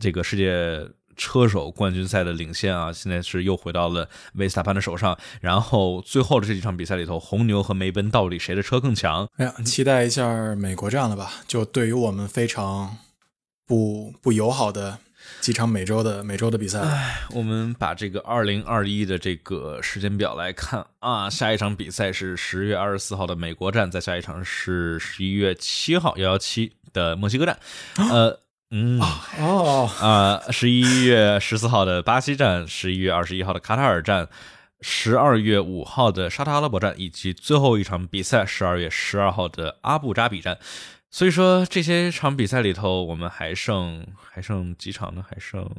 [0.00, 0.88] 这个世界。
[1.16, 5.18] 车手冠军赛的领先啊，现在是又回到了维斯塔潘的手上。
[5.40, 9.28] 然后最后的这几场比赛里头，红牛和梅奔到底谁的车更强？
[9.36, 11.32] 哎呀，期待一下美国站了吧？
[11.46, 12.98] 就对于我们非常
[13.66, 14.98] 不不友好的
[15.40, 16.80] 几场美洲的美洲的比赛。
[16.80, 27.58] 哎，我们把这个二零二一的这个时间表来看啊，下一场比赛是十月二十四号的美国站，再下一场是十一月七号幺幺七的墨西哥站，
[27.96, 28.43] 呃。
[28.76, 29.00] 嗯
[29.38, 34.28] 哦啊，十一月十四号的巴西站，十一月二十一号的卡塔尔站，
[34.80, 40.58] 十二月五号的沙特阿拉伯站，以及最后一场比赛十二月十二号的阿布扎比站。
[41.08, 45.24] 所以说这些场比赛里头，我们还剩还剩几场呢？
[45.30, 45.70] 还剩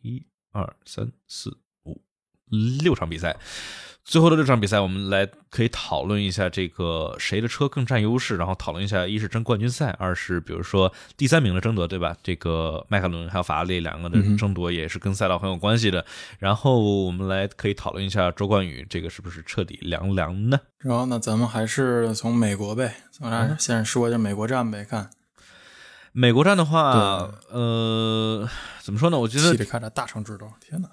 [0.00, 1.56] 一二三四五
[2.82, 3.36] 六场比赛。
[4.04, 12.16] 最后的六场比赛，我们来可以讨论一下这个谁的车更占优势，然后讨论一下，一是争冠军赛，二是比如说第三名的争夺，对吧？
[12.20, 16.04] 这个迈凯伦还有法拉利两个的争夺也是跟赛道很有关系的。
[16.40, 20.58] 然后我们来可以讨论一下周冠宇这个是不是彻底凉凉呢？
[20.78, 24.84] 然后呢咱们还是从美国呗，从哪先说一下美国站呗？
[24.84, 25.10] 看
[26.10, 28.48] 美国站的话，呃，
[28.80, 29.18] 怎么说呢？
[29.20, 30.88] 我觉得得看这大城之道，天哪！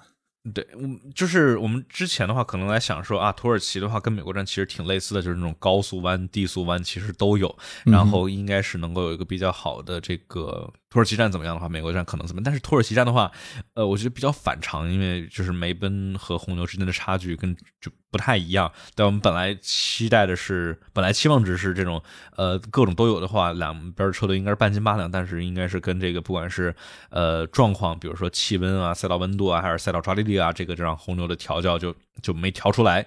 [0.54, 10.72] 对，我就是我们之前的话，可能来想说啊，土耳其的话跟美国站其实挺类似的，就是那种高速弯、低速弯其实都有，然后应该是能够有一个比较好的这个。
[10.90, 12.42] 土耳其站怎么样的话，美国站可能怎么？
[12.44, 13.30] 但是土耳其站的话，
[13.74, 18.70] 呃，我觉得比较反常，因为就是梅奔和红牛之间的差距跟就不太一样。
[18.96, 22.02] 但我们本来期待的是，本来期望值是这种，
[22.36, 25.08] 呃，各种都有的话，两边车队应该是半斤八两。
[25.08, 26.74] 但是应该是跟这个不管是
[27.10, 33.06] 呃状况，比如说气温啊、赛道温度啊，还是赛道抓地力啊，这个就让红牛的调教就就没调出来。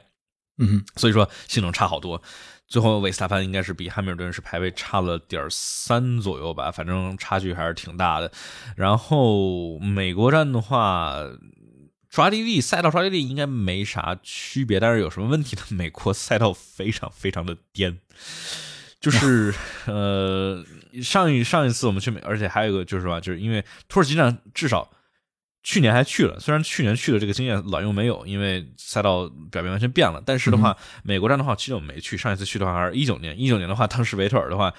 [0.59, 2.21] 嗯，所以说性能差好多。
[2.67, 8.31] 最后，维斯塔潘应该是比汉密尔顿是排位差了点三左右吧，反正差距还是挺大的。
[8.75, 11.17] 然后美国站的话，
[12.09, 15.61] 抓地力赛道抓地力应该没啥区别，但是有什么问题呢？
[15.75, 17.99] 美国赛道非常非常的颠，
[18.99, 19.53] 就是
[19.85, 20.65] 呃
[21.03, 24.89] 上一上一次我们去美，而且还有一个就是说，就是因为土耳其站至少。
[25.63, 30.21] 去年还去了，虽然去年去的这个经验卵用没有，因为赛道表面完全变了。
[30.25, 32.17] 但是的话，美国站的话，其实我没去。
[32.17, 34.73] 上一次去的话还是一九年，一九年的话，当时维特尔的话，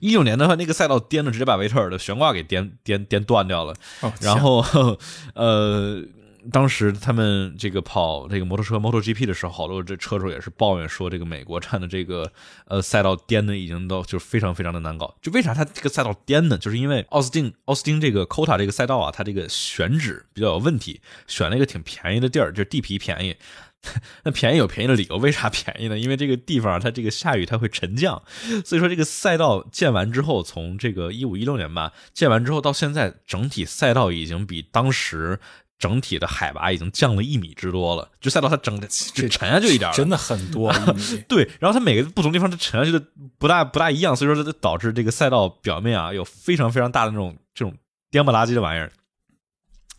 [0.00, 3.74] 一九年的话，那个赛道颠的直接把维特尔的悬挂给颠颠颠断掉了。
[4.20, 4.64] 然后，
[5.34, 6.04] 呃。
[6.50, 12.32] 当时他们这个跑这个摩托车 MotoGP 的时候，好多这车手也是抱怨说，这个美国站的这个
[12.66, 15.14] 呃赛道颠的已经都就非常非常的难搞。
[15.20, 16.56] 就为啥它这个赛道颠呢？
[16.56, 23.36] 就是因为奥斯汀奥斯汀这个 COTA 这个赛道啊，它这个选址比较有问题，选了一个挺便宜的地儿，就是地皮便宜。
[24.24, 25.98] 那便宜有便宜的理由，为啥便宜呢？
[25.98, 28.22] 因为这个地方它这个下雨它会沉降，
[28.64, 35.38] 所以说这个赛道建完之后，从这个一五一六年吧建完之后到现在，整体赛道已经比当时。
[35.80, 38.78] 整体的海拔已经降了一米之多了，就赛道它整
[39.14, 40.70] 就沉下去一点，真的很多。
[41.26, 43.02] 对，然后它每个不同地方它沉下去的
[43.38, 47.74] 不大不大一样，所以说它导致这个赛道表面啊有非常非常大的那种这种
[48.10, 48.92] 颠簸垃圾的玩意儿，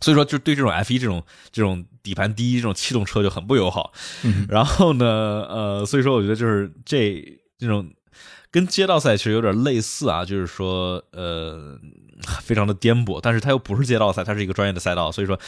[0.00, 3.92] 所以说就对这种 F 一这种这种底盘低这种气动车就很不友好。
[4.48, 5.04] 然后呢，
[5.50, 7.22] 呃，所以说我觉得就是这
[7.58, 7.92] 这种。
[8.50, 11.74] 跟街道赛其实有点类似啊，就是说，呃，
[12.42, 15.38] 非常的颠簸，但是它又不是街道赛，它是一个专业的赛道，所以说，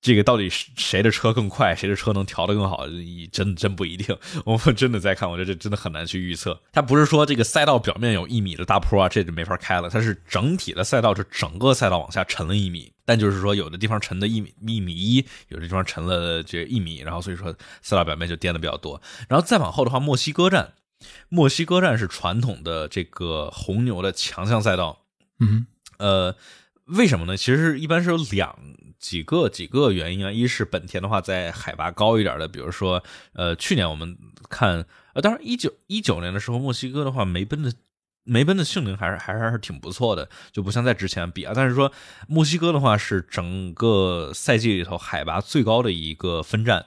[0.00, 2.84] 这个到底谁的车更快，谁的车能调得更好，
[3.32, 4.16] 真真不一定。
[4.44, 6.60] 我们真的在看，我觉得这真的很难去预测。
[6.72, 9.88] 它不是说这个赛道表面有一米的大坡啊，这就没法开了。
[9.88, 17.50] 它是整体的赛道，是整个赛道往下沉了一米，但就是说有的地方沉的一米一米一，有的地方沉了这一米，然后所以说
[17.80, 19.00] 赛道表面就颠的比较多。
[19.28, 20.74] 然后再往后的话，墨西哥站。
[21.28, 25.03] 墨西哥站是传统的这个红牛的强项赛道，
[25.98, 26.34] 呃，
[26.86, 27.36] 为什么呢？
[27.36, 28.58] 其实一般是有两
[28.98, 30.32] 几个几个原因啊。
[30.32, 34.16] 一是本田的话，在海拔高一点的，比如说呃，去年我们
[34.48, 34.84] 看
[35.14, 37.72] 呃，当然一九一九年的时候，墨西哥的话，梅奔的
[38.24, 41.52] 梅奔的性能还是还是还是挺不错的，就不像在之前比啊。
[41.54, 41.92] 但是说
[42.26, 46.86] 墨西哥的话，是整个赛季里头海拔最高的一个分站。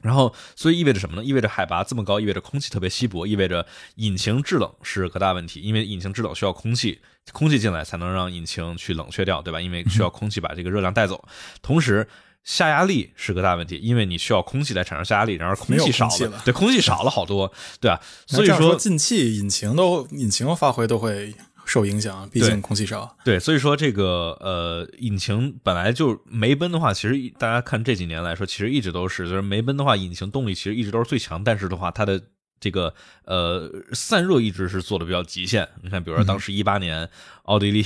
[0.00, 1.24] 然后，所以意味着什么呢？
[1.24, 3.66] 意味着海拔这么高，意味着空气特别稀薄，意味着
[3.96, 5.60] 引擎制冷是个大问题。
[5.60, 7.00] 因为引擎制冷需要空气，
[7.32, 9.60] 空气进来才能让引擎去冷却掉，对吧？
[9.60, 11.22] 因为需要空气把这个热量带走。
[11.62, 12.06] 同时，
[12.44, 18.00] 下压力是个大问题，因为你需要空气来产生下压力，然而空气少了，对，空气少了好多，对吧？
[18.26, 21.34] 所以说进气，引擎都引擎发挥都会。
[21.70, 23.14] 受影响，毕竟空气少。
[23.22, 32.18] 对，所以说这个呃，引擎本来就梅奔的话，其实大家看这几年来说，其实一直都是，就是梅奔的话，引擎动力其实一直都是最强，但是的话，它的。
[32.60, 32.92] 这个
[33.24, 37.08] 呃散热一直是做的比较极限，你看，比如说当时一八年
[37.48, 37.84] 奥地利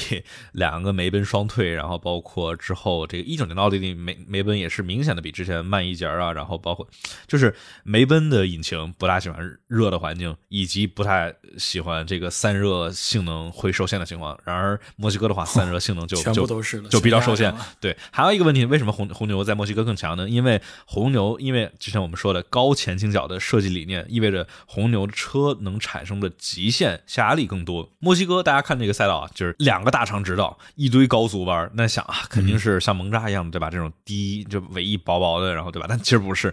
[0.52, 6.86] 两个梅奔双退，然后包括之后这个一九年的奥地利梅梅奔也是明显的比之前慢一截啊，然后包括
[7.28, 7.54] 就是
[7.84, 14.38] 梅奔的引擎不大喜欢热的环境，以及不太喜欢这个散热性能会受限的情况。
[14.44, 16.46] 然而墨西哥的话，散热性能就就
[16.88, 17.54] 就比较受限。
[17.80, 20.28] 对，还有一个问题，为什么红红牛在墨西哥更强呢？
[20.28, 27.92] 因为红牛因为之前我们说的高前倾角的设计理念，意味着红牛的车能产生的极限下压力更多。
[28.00, 31.70] 墨西哥，大家看这个赛道啊，就是两个大长直道，一堆高速弯。
[31.74, 33.70] 那想啊，肯定是像蒙扎一样的，对吧？
[33.70, 35.86] 这种低就尾翼薄薄的，然后对吧？
[35.88, 36.52] 但其实不是，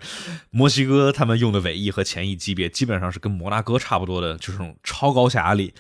[0.50, 5.74] 墨西哥他们用的尾翼和前翼级别基本上是跟摩纳哥差不多的，就是这种超高下压力。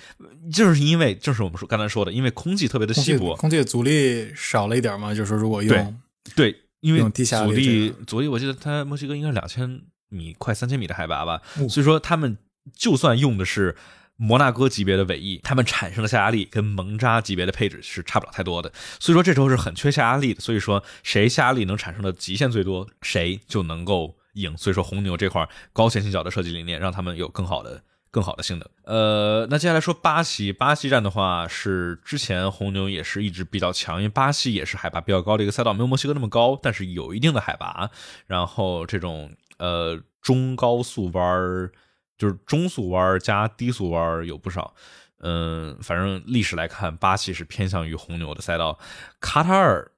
[0.54, 5.14] 就是因为，正是我们说刚才说的，因为空气特别的稀薄，空气阻力少了一点嘛。
[5.14, 6.00] 就是，如果用
[6.36, 9.82] 对，因为阻力阻力，我记得它墨西哥应该两千。
[10.12, 11.40] 米快三千米的海拔吧，
[11.70, 12.36] 所以说他们
[12.76, 13.76] 就算用的是
[14.22, 18.70] 摩纳哥级别的尾翼，他们产生的下压力跟蒙扎级别的配置是差不了太多的。
[19.00, 20.42] 所以说这时候是很缺下压力的。
[20.42, 24.58] 所以说谁下压力能产生的极限最多，谁就能够赢。
[24.58, 28.70] 所以说红牛这块高前倾角的设计理念，让他们有更好的更好的性能。
[28.84, 37.90] 呃，那接下来说巴西，巴西站的话是之前红牛也是一直比较强，因为巴西也是海拔比较高的一个赛道，没有墨西哥那么高，但是有一定的海拔，
[38.28, 39.32] 然后这种。
[39.60, 41.70] 呃，中高速弯儿
[42.20, 44.76] 就是中速弯儿加低速弯儿有不少。
[45.22, 48.78] 嗯，反正历史来看，巴西是偏向于红牛的赛道。
[49.20, 49.90] 卡塔尔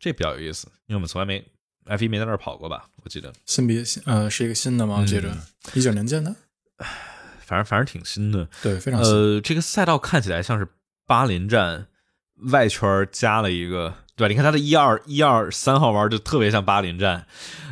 [0.00, 1.44] 这比较有意思，因为我们从来没
[1.84, 2.88] F 一没在那儿跑过吧？
[3.02, 5.04] 我记得新比呃是一个新的吗？
[5.06, 5.36] 记着
[5.74, 6.34] 一九年建的，
[7.40, 8.48] 反正反正挺新的。
[8.62, 10.66] 对，非常呃，这个赛道看起来像是
[11.06, 11.88] 巴林站
[12.50, 13.94] 外圈加了一个。
[14.18, 14.28] 对吧？
[14.28, 17.24] 你看它的一二一二三号弯就特别像巴林站，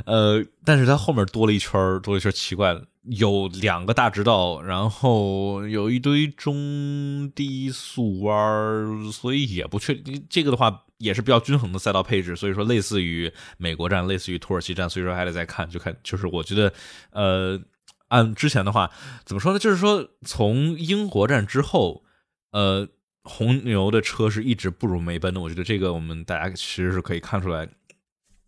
[0.04, 1.72] 呃，但是它后面多了一圈
[2.02, 10.24] 多了一圈奇怪的，有两个大直道，然后有一堆中低速弯所以也不确定。
[10.28, 16.72] 这个的话也是比较均衡的赛道配置，所以说类似于美国站，类似于土耳其站，所以说还得再看，就看就是我觉得，
[17.10, 17.60] 呃，
[18.08, 18.90] 按之前的话
[19.24, 19.58] 怎么说呢？
[19.58, 22.04] 就是说从英国站之后，
[22.52, 22.88] 呃。
[23.28, 27.68] 红牛的车是一直不如梅奔的，我觉得这个我们大家其实是可以看出来，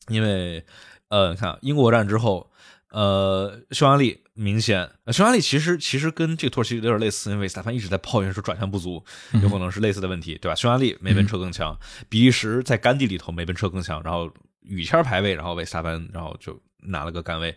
[0.06, 0.64] 因为
[1.08, 2.48] 呃，看英国站之后，
[2.90, 9.04] 呃，匈牙利明显，匈牙利其实其实跟这个土耳其有点类似，因为斯塔潘一直在抱怨说转向不足，
[9.42, 10.54] 有可能是类似的问题，对吧？
[10.54, 11.78] 匈牙利梅奔车更强，
[12.08, 14.30] 比利时在干地里头梅奔车更强，然后
[14.62, 17.56] 雨天排位，然后维斯塔潘然后就拿了个杆位，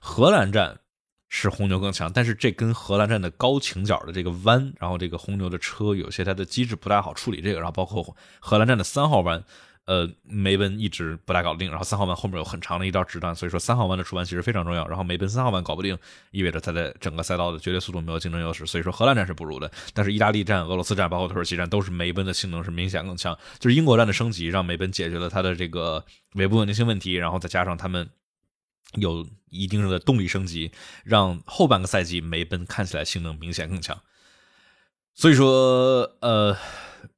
[0.00, 0.78] 荷兰站。
[1.34, 9.42] 是红牛更强，但是这跟荷兰站的高倾角的这个弯，然后这个红牛的车有些它的机制不太好处理这个，然后包括荷兰站的三号弯，
[9.84, 15.98] 呃，梅奔一直不大搞定，然后三号弯后面有很长的一道直段，所以说三号弯的出弯其实非常重要，然后梅奔三号弯搞不定，
[16.30, 26.04] 意味着它在整个赛道的绝对速度没有竞争优势，所以说荷兰站是不如的，但是意大利站、俄罗斯站包括土耳其站都是梅奔的性能是明显更强，就是英国站的升级让梅奔解决了它的这个
[26.34, 28.10] 尾部稳定性问题，然后再加上他们。
[28.96, 30.70] 有一定的动力升级，
[31.02, 33.98] 让后半个赛季梅奔看起来性能明显更强。
[35.14, 36.54] 所以说，呃，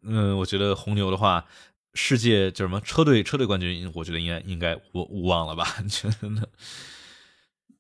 [0.03, 1.47] 嗯，我觉得红牛的话，
[1.95, 5.77] 世界叫什么车队车队冠军，我觉得应该应该我无望了吧？
[5.89, 6.49] 真的。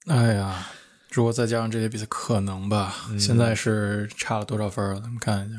[0.06, 0.68] 哎呀，
[1.10, 2.94] 如果再加上这些比赛，可能吧。
[3.18, 5.00] 现在是差了多少分了？
[5.00, 5.58] 咱们看一下。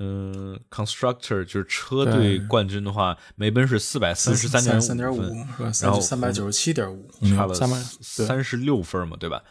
[0.00, 7.68] 嗯，constructor 就是车队冠军的话，梅奔是四百四十三点三点五，然后三百九十七点五，差了三
[8.00, 9.42] 三十六分嘛，对吧？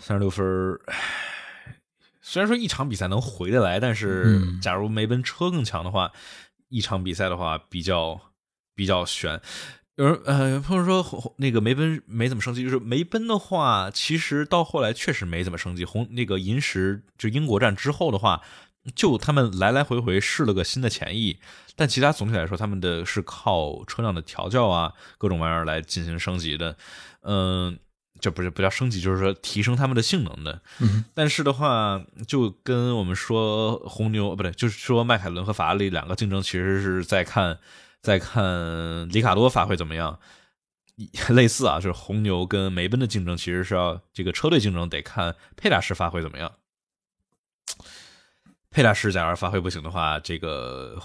[0.00, 0.44] 三十六分，
[2.20, 6.10] 虽然说一场比赛能回得来，但是假如梅奔车更强的话，
[6.72, 8.20] 一场比赛的话比较
[8.74, 9.40] 比较悬。
[9.96, 15.84] 有人呃，有朋友说那个梅奔没怎么升级，就是梅奔的话，其实到后来确实没怎么升级。
[15.84, 18.42] 红那个银石就英国站之后的话。
[18.96, 21.38] 就他们来来回回试了个新的前翼，
[21.76, 26.76] 但其他总体来说，他们的是靠车辆的调教啊，各种玩意儿来进行升级的。
[27.20, 27.78] 嗯，
[28.22, 30.62] 这不是不叫升级，就是说提升他们的性能的。
[30.80, 37.58] 嗯，但是的话，就跟我们说红牛不对，就是说迈凯伦和法拉利两个竞争，其实是在看
[38.00, 40.18] 在看里卡多发挥怎么样。
[41.30, 46.52] 类似啊，就是红牛跟梅奔的竞争，其实是要这个车队竞争得看佩大师发挥怎么样。
[48.70, 50.96] 佩大师假如发挥不行的话，这个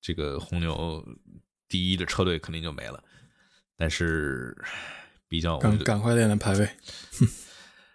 [0.00, 1.06] 这个红牛
[1.68, 3.02] 第一的车队肯定就没了。
[3.76, 4.56] 但是
[5.34, 6.68] 比较赶赶快练练排位。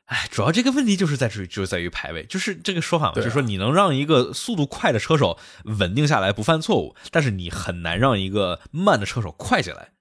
[0.08, 9.94] 哎，主要这个问题就是在于就在于排位，就是这个说法嘛，就是说你能让一个速度快的车手稳定下来不犯错误，但是你很难让一个慢的车手快起来。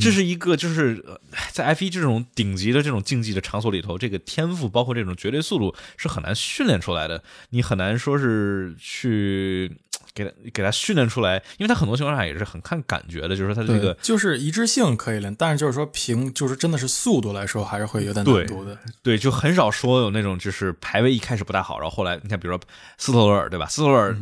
[0.00, 1.04] 这是一个，就是
[1.52, 7.22] 在 F 一这种顶级的这种竞技的场所里头，这个天赋包括这种绝对速度是很难训练出来的。
[7.50, 9.78] 你很难说是去
[10.14, 18.76] 给他给他训练出来，因为他很多情况下也是很看感觉的，就是他这个就是一致性可以练，但是就是说凭就是真的是速度来说，还是会有点难度的。
[19.02, 22.60] 对，就很少说有那种就是排位一开始不大好，然后后来你看，比如说
[22.98, 23.66] 斯托罗尔，对吧？
[23.66, 24.16] 斯托罗尔。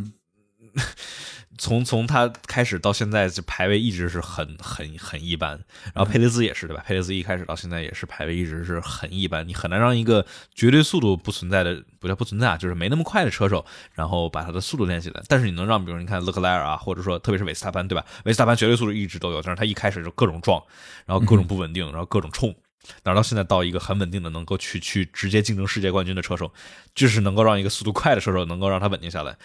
[1.58, 5.58] 从从他开始到现在，就排位一直是很很很一般。
[5.92, 6.82] 然后佩雷兹也是，对吧？
[6.86, 9.46] 佩雷兹一开始到现在也是排位一直是很一般。
[9.46, 10.24] 你很难让一个
[10.54, 15.20] 绝对速度不存在的，不叫不存在啊，就是没那么快的车手，然后把他的速度练起来。
[15.26, 18.04] 但是你能让，比如你看勒克莱尔啊，或者说特别是维斯塔潘，对吧？
[18.24, 20.62] 维斯塔潘绝对速度一直都有，但是他一开始就各种撞，
[21.06, 22.54] 然后各种不稳定，然后各种冲，
[23.02, 26.52] 哪到现在到一个很稳定的，能够去去直接竞争世界冠军的车手，
[26.94, 29.36] 就是能够让一个速度快的车手能够让他稳定下来。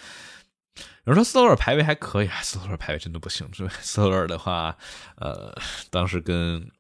[1.05, 3.49] 有人说斯托尔排位还可以，斯托尔排位真的不行。
[3.81, 4.77] 斯托尔的话，
[5.17, 5.55] 呃，
[5.89, 6.71] 当时跟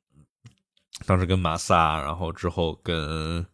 [1.05, 3.45] 当时跟马萨，然后之后跟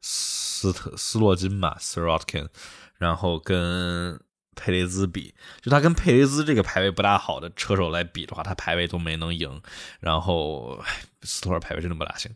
[0.00, 2.48] 斯特斯洛金嘛斯 r o t k i n
[2.96, 4.20] 然后跟
[4.54, 9.62] 佩雷兹比，就他跟佩雷兹这个排位不大好的车手来比的话，他排位都没能赢。
[10.00, 10.84] 然后
[11.22, 12.30] 斯托尔排位真的不大行。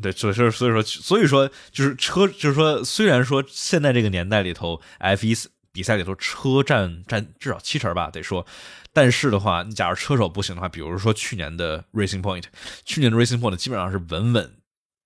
[0.00, 5.34] 对，所以所以说所以说就是车，就是说虽然说现在这个年代里头 F 一。
[5.72, 8.46] 比赛里头车占占至少七成吧，得说。
[8.94, 12.44] 但是的话，你假如车手不行的话，比如说去年的 Racing Point，
[12.86, 14.54] 去年的 Racing Point 基本上是稳稳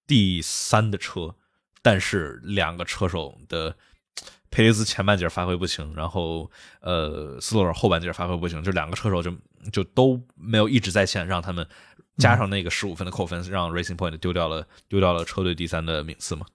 [0.06, 1.34] 第三的车，
[1.82, 3.74] 但是两个车手的
[4.48, 6.48] 佩雷兹前半截发挥不行，然后
[6.82, 9.36] 呃斯洛尔后半截发挥不行，就两个车手就
[9.72, 11.66] 就都没有一直在线，让他们
[12.20, 16.46] 加上那个十五分的扣分，让 Racing Point 丢掉了丢掉了车队第三的名次嘛。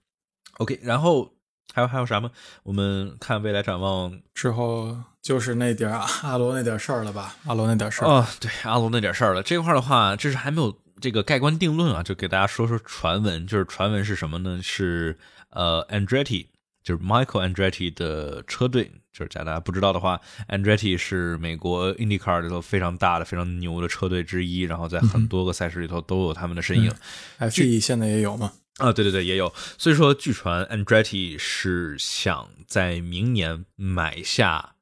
[0.58, 1.32] OK，然后。
[1.74, 2.30] 还有还有啥吗？
[2.62, 5.90] 我们看未来展望之后，就是那点
[6.22, 7.36] 阿罗那点事儿了吧？
[7.44, 9.42] 阿罗那点事儿啊，对，阿罗那点事儿了。
[9.42, 13.46] 这块的话，这是还没有这个盖棺定论啊，就给大家说说传闻。
[13.46, 14.60] 就是传闻是什么呢？
[14.62, 15.18] 是
[15.50, 16.46] 呃，Andretti，
[16.82, 18.90] 就是 Michael Andretti 的车队。
[19.16, 26.92] 就是假大家不知道的话，Andretti 是美国 IndyCar 里头非常大的、非常牛的车队之一，然后在很多个赛事里头都有他们的身影。
[27.38, 28.52] F1 现在也有吗？
[28.76, 29.50] 啊，对对对，也有。
[29.78, 34.74] 所以说，据传 Andretti 是想在明年买下，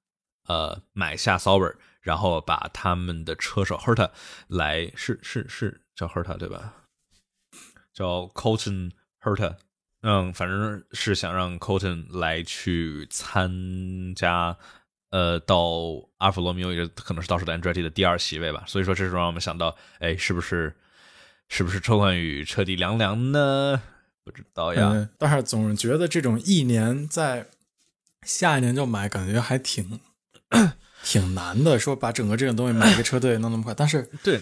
[0.49, 4.11] 呃，买下 Sauber，然后把他们的车手 Herta
[4.49, 6.75] 来，是是是叫 Herta 对吧？
[7.93, 8.91] 叫 Colton
[9.23, 9.59] Herta，
[10.05, 14.57] 嗯，反正是想让 Colton 来去参加，
[15.11, 15.57] 呃，到
[16.19, 18.65] 阿尔法罗密欧，也可能是到时的 Andretti 的第二席位吧。
[18.67, 20.77] 所以说，这时候让我们想到，哎，是不是？
[21.47, 23.83] 是不是车冠宇彻底凉凉呢？
[24.25, 25.09] 不知道呀。
[25.19, 27.49] 但是总是觉得这种一年在
[28.23, 30.01] 下一年就买，感觉还挺
[31.05, 31.79] 挺难的。
[31.79, 34.41] 说把整个这种东西买一个车队弄那么快，但是对。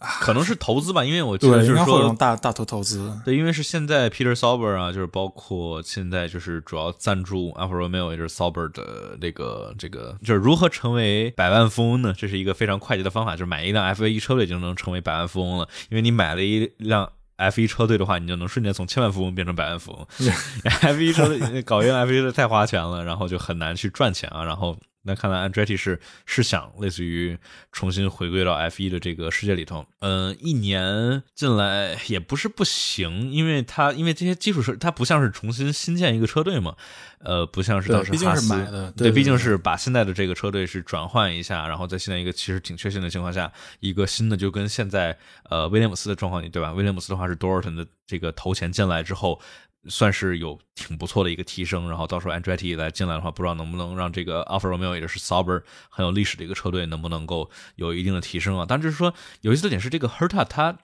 [0.00, 3.12] 可能是投资吧，因为我觉得就是说大大头投资。
[3.22, 12.14] 对，因为是现在 Peter Sauber 啊，就是包括现在就是主要赞助 Alfa Romeo 也就是 Sauber 的这个这个，就是如何成为百万富翁呢？
[12.16, 15.68] 这是一个非常快捷的方法，就是买一辆 F 一车队就能成为百万富翁了。
[15.90, 20.06] 因为你买了一辆 F 一车队的话，你就能瞬间从千万富翁变成百万富翁。
[20.80, 24.76] F 一车队搞一辆 F 一车太花钱了，然后就很难去赚钱啊，然后。
[25.02, 27.38] 那看来 Andretti 是是想类似于
[27.72, 36.76] 重新回归到 F 一的这个世界里头，嗯，一年进来也不是不行，因为他因为这些基础设施他不像是重新新建一个车队嘛，
[37.20, 43.50] 呃，不像是当时哈斯，对，毕竟是把现在的这个车队是转换一下，然后在现在一个其实挺确信的情况下，
[43.80, 45.16] 一个新的就跟现在
[45.48, 46.72] 呃威廉姆斯的状况，对吧？
[46.72, 49.40] 威廉姆斯的话是多尔顿的这个投钱进来之后。
[49.88, 58.66] 算是有挺不错的一个提升，然后到时候 Andretti 来进来的话，不知道能不能让这个 Alfa Romeo 也就是 Sauber 很有历史的一个车队，能不能够有一定的提升啊？
[58.66, 60.78] 当然就是说有意思的点是，这个 Herta 他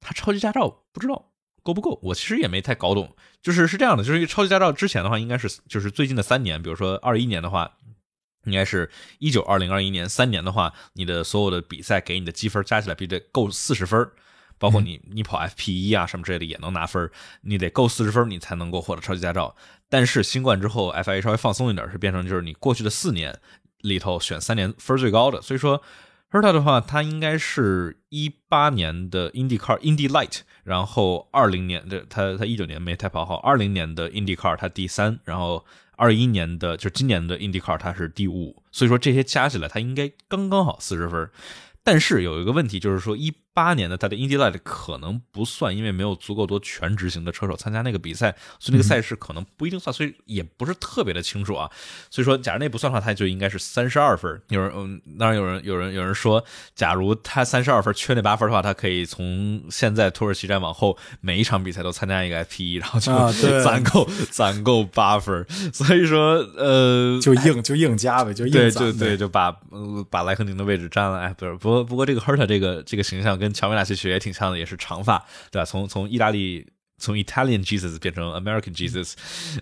[0.00, 1.30] 他超级驾照不知道
[1.62, 1.98] 够不够？
[2.02, 3.14] 我其实也没太搞懂。
[3.40, 7.76] 就是是这样的，就是超级驾照之前的话，应该是就是最近的三年，比如说二一年的话，
[8.44, 14.10] 应该是一九二零二一年三年的话，你的所有的比赛给你的积分加起来必须得够四十分，
[14.58, 17.10] 包括你你跑 FP 一啊什么之类的也能拿分，
[17.42, 19.54] 你得够四十分，你才能够获得超级驾照。
[19.88, 23.38] 但是新冠之后，FIA 稍微放松一点，是变成就是你过去的四年
[23.80, 25.82] 里头选三年分最高的，所以说。
[26.28, 41.30] h e r t a 的话，他应该是一八年的 IndyCar Indy Light，然后二零年的他他一九年没太跑好，二零年的 IndyCar 他第三，然后二一年的就是今年的 IndyCar 他是第五，所以说这些加起来他应该刚刚好四十分。
[41.84, 43.32] 但是有一个问题就是说一。
[43.56, 51.70] 八年的他的 Indy Light 可能不算，因为没有足够多全职型的车手参加那个比赛，所以那个赛事可能不一定算，所以也不是特别的清楚啊。
[52.10, 54.38] 所以说，假如那不算的话，他就应该是三十二分。
[54.50, 63.10] 有人嗯，当然有人有人有人说，假如他三十二分缺那八分的话，他可以从现在土耳其站往后每一场比赛都参加一个 F 一，然后就
[63.64, 65.46] 攒够攒够八分。
[65.72, 69.50] 所以说，呃， 就硬就硬加呗，就硬对对对，就把
[70.10, 71.18] 把莱克宁的位置占了。
[71.20, 75.64] 哎，不是，不过不过这个 Herta 这个这个形象跟跟乔维纳奇学也挺像的，也是长发，对吧？
[75.64, 76.66] 从从意大利
[76.98, 79.12] 从 Italian Jesus 变成 American Jesus，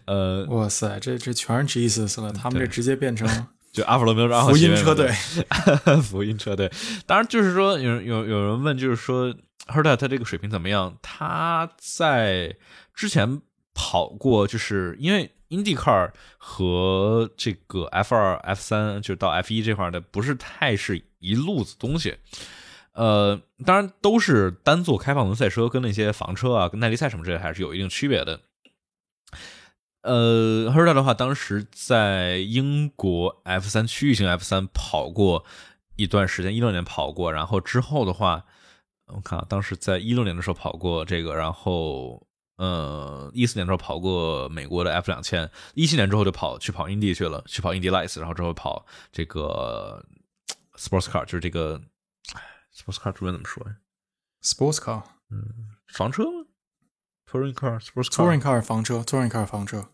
[0.06, 3.28] 呃，哇塞，这这全是 Jesus 了，他们这直接变成
[3.73, 5.11] 就阿弗罗缪福音车队，
[6.02, 6.70] 福音车队。
[7.06, 9.35] 当然，就是说有有有人问，就是说
[9.66, 10.97] Herta 他这个水平怎么样？
[11.02, 12.56] 他在
[12.94, 13.43] 之前
[13.74, 22.15] 跑过，就是因为 IndyCar 和这个 F 二、F 三，就到 F 一这块的不是太是一路子东西。
[22.94, 28.40] 呃，当然都是单座开放轮赛车，跟那些房车啊、跟耐力赛什么之类还是有一定区别的。
[30.02, 35.44] 呃，赫尔特的话，当时在英国 F 三区域性 F 三跑过
[35.96, 38.44] 一段时间，一六年跑过，然后之后的话，
[39.06, 42.24] 我看啊，当时在一六年的时候跑过这个，然后
[42.58, 50.04] 呃，一四年的时候跑过美国的 F 两千，一七年之后就跑去跑 Indy 去了，去跑 Indy Lights，然后之后跑这个
[50.76, 51.80] Sports Car，就是这个。
[52.76, 53.76] Sports car 中文怎么说呀
[54.42, 55.44] ？Sports car，嗯，
[55.86, 56.46] 房车吗
[57.30, 59.90] ？Touring car，Sports car，Touring car 房车，Touring car 房车。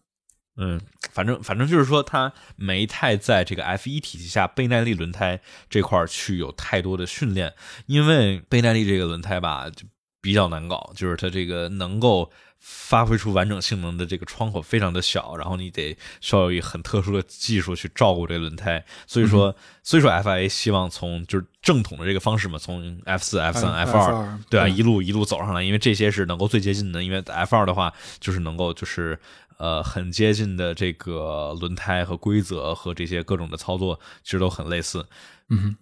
[0.57, 0.81] 嗯，
[1.13, 7.55] 反正反正就是说，它没太在这个 F 一体系下倍耐力轮胎这块去有太多的训练，
[7.87, 9.87] 因为倍耐力这个轮胎吧，就
[10.21, 12.33] 比较难搞，就是它这个能够。
[12.61, 29.19] 发挥出完整性能的这个窗口非常的小，然后你得需要以很特殊的技术去照顾这轮胎，所以说，所以说 FIA 希望从就是正统的这个方式嘛，从 F 四、F 三、F 二，对啊，一路一路走上来，因为这些是能够最接近的，因为 F 二的话就是能够就是
[29.57, 35.07] 呃很接近的这个轮胎和规则和这些各种的操作其实都很类似，
[35.49, 35.77] 嗯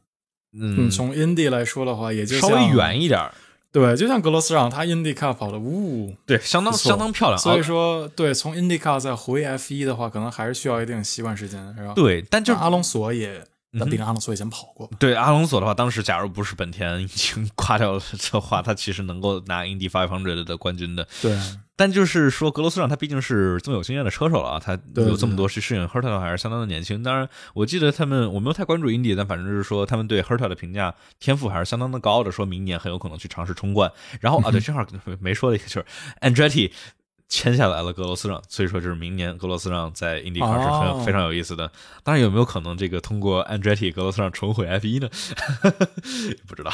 [0.53, 3.21] 嗯，从 Indy 来说的话，也就稍微远一点。
[3.71, 7.39] 对，就像格罗斯让他 IndyCar 跑的，呜，对，相当相当漂亮。
[7.39, 11.93] 所以说，对，从 IndyCar 再回 F 一的话，可能还是需要一定习惯时间，是吧？
[11.95, 14.91] 对，但就阿隆索也，毕竟阿隆索以前跑过。
[14.99, 21.07] 对，阿隆索的话，当时假如不是本田已经垮掉了的话，他其实能够拿 Indy 500的冠军的。
[21.21, 21.39] 对。
[21.79, 25.87] 但就是说，格罗斯让他毕竟是这么有经验的车手了啊，他有这么多去适应。
[25.87, 27.05] 赫特还是相当的年轻。
[27.05, 33.93] 当然，我记得他们我没有太关注印地，但反正就是说，他们对 h e r t a 的评价天赋还是相当的高的，说明年很有可能去尝试冲冠。
[34.21, 34.85] 然后啊， 对，正好
[35.21, 35.87] 没说的一个就是
[36.21, 36.73] Andretti
[37.29, 41.71] 签下来了格罗斯让，所以说就是明年格罗斯让在印地卡是很非常有意思的。
[42.03, 45.09] 当然，有没有可能这个通过 Andretti 格罗斯让重回 F 一呢？
[46.49, 46.73] 不知道。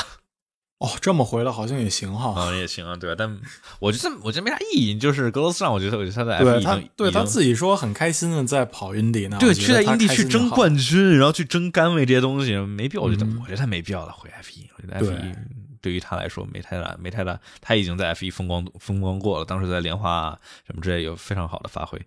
[0.85, 3.17] 哦，这么回了好像也行哈，嗯也行啊，对吧？
[3.19, 3.41] 但
[3.79, 4.99] 我觉得我觉得没啥意义。
[4.99, 13.03] 就是格罗斯让，我觉得我觉得他在 F 一经对他自己说很开心的在跑印地呢，对，去在印地去争冠军，然后去争杆位这些东西没必要。
[13.03, 14.69] 我觉得我觉得他没必要了回 F 一。
[14.77, 15.33] 我觉得 F 一
[15.81, 21.99] 对于他来说没太大没太大，他已经在 F 一风光风光过了，当时在莲花什么之类有非常好的发挥，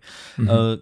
[0.46, 0.78] 呃。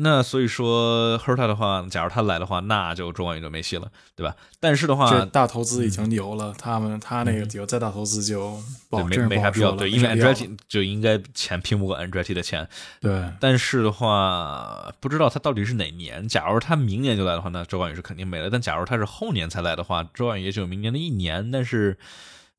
[0.00, 4.36] 那所以说，Herta 的话，假如他来的话，那就中冠宇就没戏了，对吧？
[4.60, 8.56] 但是的话，大投资已经有了，他们他那个有再大投资就
[8.90, 12.68] 没没啥必要，对，因为 Andretti 就应该钱拼不过 Andretti 的钱，
[13.00, 13.28] 对。
[13.40, 16.28] 但是的话，不知道他到底是哪年。
[16.28, 18.48] 假如他明年就来的话，那周冠宇是肯定没了。
[18.48, 21.50] 但假如他是后年才来的话，周冠宇也就明年的一年。
[21.50, 21.98] 但是，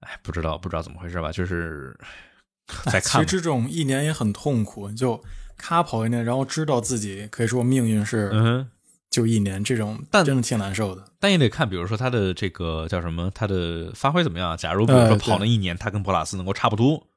[0.02, 1.32] 哎，不知道不知道怎么回事吧？
[1.32, 1.98] 就是
[2.92, 3.26] 再看。
[3.26, 5.24] 其实这种一年也很痛苦，就。
[5.60, 8.66] 他跑一年，然后知道自己可以说命运是，嗯，
[9.10, 11.04] 就一年这种，但真的挺难受的。
[11.20, 14.56] 但也得看，比如说他的这个叫什么，他的发挥怎么样？
[14.58, 17.08] 假如比如说跑了一年，他跟博拉斯能够差不多，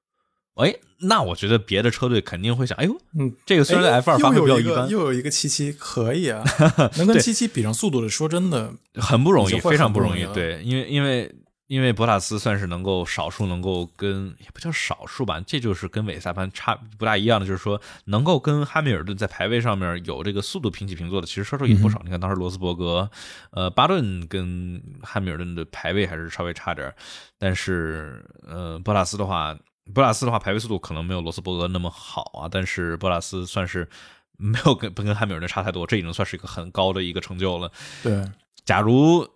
[0.56, 6.44] 哎，那我觉得别的车队肯定会想，哎呦，嗯，这个虽然在 F 二发挥比较一般，又有一个七七可以啊，
[6.98, 10.26] 能跟七七比上速度的，说真的很不容易，非常不容易。
[10.34, 11.32] 对，因为因为。
[11.72, 21.98] 因为博塔斯算是能够少数能够跟也不叫少数吧，这就是跟韦萨潘差不大一样的，就是说能够跟汉密尔顿在排位上面有这个速度平起平坐的，其实车手也不少。
[22.04, 23.10] 你看当时罗斯伯格，
[23.52, 26.94] 呃，巴顿跟汉密尔顿的排位还是稍微差点，
[27.38, 29.56] 但是呃，博塔斯的话，
[29.94, 33.88] 博塔斯的话排位速度可能没有罗斯伯格那么好啊，但是博塔斯算是
[34.36, 37.72] 没有跟不跟汉密尔顿差太多，这已经算是一个很高的一个成就了。
[38.02, 38.22] 对。
[38.64, 39.28] 假如，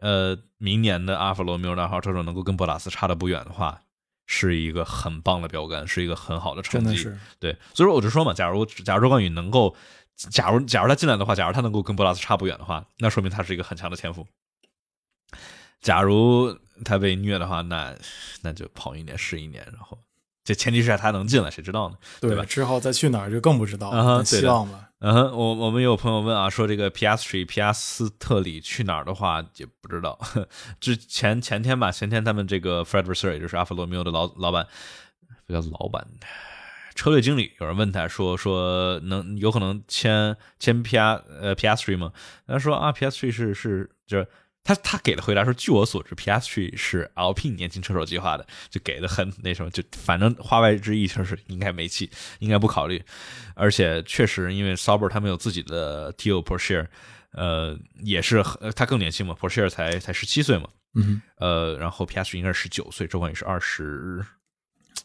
[0.00, 3.80] 呃，明年的阿尔法罗密欧二号车手能够跟博拉斯差的不远的话，
[4.26, 7.10] 是一个很棒的标杆，是一个很好的成绩。
[7.38, 9.74] 对，所以说我就说嘛，假如假如周冠宇能够，
[10.16, 14.26] 假如假如他进来的话，假如他能够跟博拉斯差不远的话，那说明他是一个很强的天赋。
[15.80, 17.94] 假如他被虐的话，那
[18.42, 19.98] 那就跑一年是一年，然后。
[20.42, 21.96] 这前提是他能进来，谁知道呢？
[22.20, 22.44] 对吧？
[22.44, 24.24] 之后再去哪儿就更不知道了。
[24.24, 24.89] 希望吧。
[25.02, 30.18] 嗯哼，我我们有朋友问啊，说这个皮亚斯特皮亚斯特里去哪儿的话，也不知道。
[30.78, 34.66] 之前前天吧，前天他们这个 Fred Vasseur，也就是阿弗罗密欧的老老板，
[35.46, 36.06] 不叫老板，
[36.94, 42.12] 车队经理，有人问他说说能有可能签签皮亚呃皮亚斯特吗？
[42.46, 44.28] 他说啊，皮亚斯特是是就是。
[44.62, 52.10] 他他给的回答说：“据我所知，Piastri 是 Alpine 年轻车手计划的，就给的很那什么，就反正话外之意就是应该没戏，
[52.40, 53.02] 应该不考虑。
[53.54, 56.86] 而且确实，因为 Sauber 他们有自己的 Teal Porsche，
[57.32, 58.44] 呃，也是
[58.76, 64.24] 他更年轻嘛，Porsche 才才十七岁嘛，嗯，呃，然后 Piastri 应该是十九岁，周冠宇是二十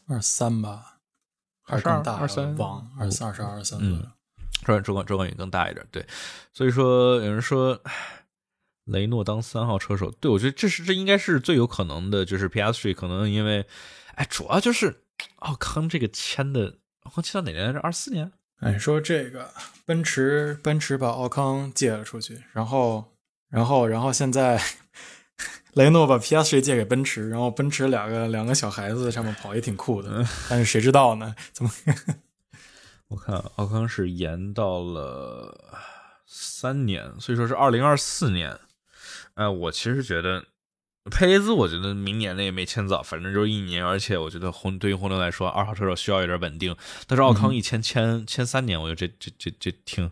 [0.06, 0.98] 二三吧，
[1.64, 2.14] 还是更大？
[2.16, 4.06] 二三，忘二三二十二三嗯，
[4.64, 6.06] 周周冠周冠宇更大一点，对，
[6.52, 7.82] 所以说有人说。
[8.86, 13.66] 雷诺当三号车手，对我觉得这是这应该是最有可能的，就是 p s 3可能因为，
[14.14, 15.02] 哎，主要就是
[15.36, 17.80] 奥康这个签的，奥康签到哪年来着？
[17.80, 18.32] 二四年？
[18.60, 19.52] 哎，说这个
[19.84, 23.12] 奔驰，奔驰把奥康借了出去，然后，
[23.50, 24.60] 然后，然后现在
[25.74, 31.34] 雷诺把 p s 3借给奔驰，然后奔驰两个两个小孩子在上面跑也挺酷的，但是谁知道呢？
[31.52, 31.70] 怎么？
[33.08, 35.54] 我看奥康是延到了
[36.24, 38.56] 三年，所以说是二零二四年。
[39.36, 40.44] 哎，我其实觉得
[41.10, 43.84] 佩雷兹，我觉得明年那也没签早，反正就是一年。
[43.84, 46.74] 而且我觉得红对于红牛来说，二号车手需要有点稳定。
[47.06, 50.10] 但是奥康一签签签三年，我觉得这这这这挺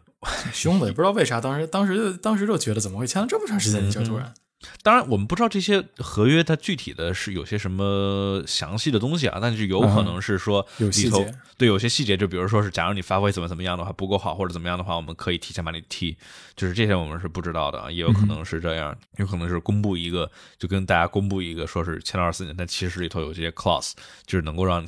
[0.53, 4.33] 凶的，也不知道为啥，当时当时就当时就觉得怎么会签了这么长时间就突然。
[4.83, 11.25] 当然，我们不知道这些合约它具体的是有些什么详细的东西啊，但是有可能是说里头
[11.57, 16.17] 对有些细节，就比如说是假如你发挥怎么怎么样的话不够好或者怎么样的话，我们可以提前把你踢，
[16.57, 23.93] 就是这些我们是不知道的啊，也有可能是这样，有可能是公布一个就跟大家公布一个说是签到二四年，但其实里头有这些 clause，
[24.27, 24.87] 就是能够让你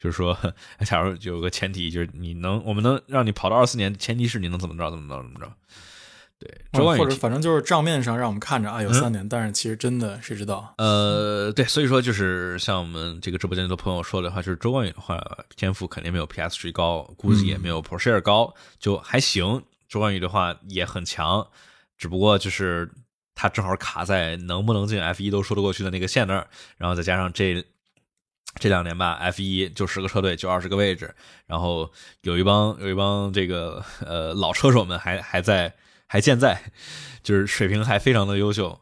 [0.00, 0.36] 就是说，
[0.84, 5.52] 假如有个前提就是你能我们能让你跑到二四年，前提是你能怎么着怎么着怎么着。
[6.40, 10.72] 对，或者反正就是账面上让我们看着啊有三年，但是其实真的谁知道？
[10.78, 15.22] 呃，对，所以说就是像我们这个直播间的朋友说的话，就是周冠宇的话，
[15.54, 19.62] 天赋肯定没有 PSG 高，估计也没有 Porsche 高，就还行。
[19.86, 21.46] 周冠宇的话也很强，
[21.98, 22.90] 只不过就是
[23.34, 26.46] 他正好卡在能不能进 F 一都说得过去的那个线那儿，
[26.78, 27.62] 然后再加上这
[28.58, 31.14] 这两年吧，F 一就十个车队就二十个位置，
[31.46, 31.92] 然后
[32.22, 35.74] 有一帮有一帮这个呃老车手们还还在。
[36.12, 36.60] 还健在，
[37.22, 38.80] 就是水平还非常的优秀，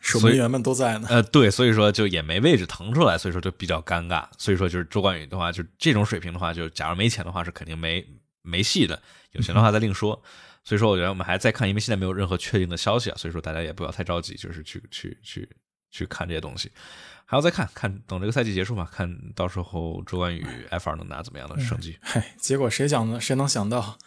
[0.00, 1.08] 守门员们都在呢。
[1.10, 4.24] 呃，对，所以说就也没位置腾出来，所以说就比较尴尬。
[4.38, 8.06] 所以说就是周冠宇的话，就这种水平的话，就假如没钱的话是肯定没
[8.42, 9.02] 没戏的，
[9.32, 10.22] 有钱的话再另说。
[10.62, 15.48] 所以说我觉得我们还在看，因为现在没有任何确定的消息啊，所以说大家也不要太着急，就是去去去
[15.90, 16.70] 去看这些东西，
[17.24, 21.98] 还要再看看等这个赛季结束嘛，看到时候周冠宇 F 二能拿怎么样的成绩。
[22.02, 23.20] 嗨，结果谁想呢？
[23.20, 23.98] 谁能想到？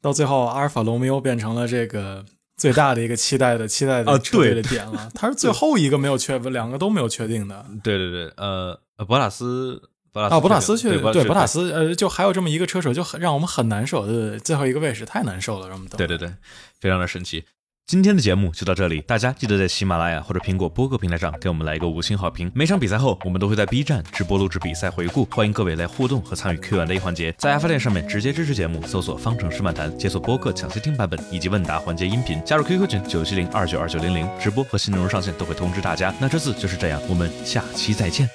[0.00, 2.24] 到最后，阿尔法罗密欧变成了这个
[2.56, 5.10] 最大的一个期待的期待的车队的点了。
[5.14, 7.66] 他是最后一个没有确，两个都没有确定的。
[7.82, 14.06] 对对对，呃，博塔斯，啊，博塔斯去对博塔斯，呃，就还有这么一个车手，就很让我们很难受。
[14.06, 16.32] 对，最后一个位置太难受了，让我们对对对，
[16.80, 17.44] 非常的神奇。
[17.88, 22.52] 今天的节目就到这里，大家记得在喜马拉雅或者苹果播客平台上给我们来一个五星好评。
[22.54, 27.34] 每场比赛后，我们都会在 B 站直播录制比赛回顾，欢迎各位来互动和参与 Q&A 环节。
[27.38, 36.14] 在爱发电上面直接支持节目，搜索“方程式漫谈”，解锁播客抢先听版本以及问答环节音频，加入 QQ 群九七零二九二九零零，直播和新内容上线都会通知大家。
[36.20, 38.28] 那这次就是这样，我们下期再见。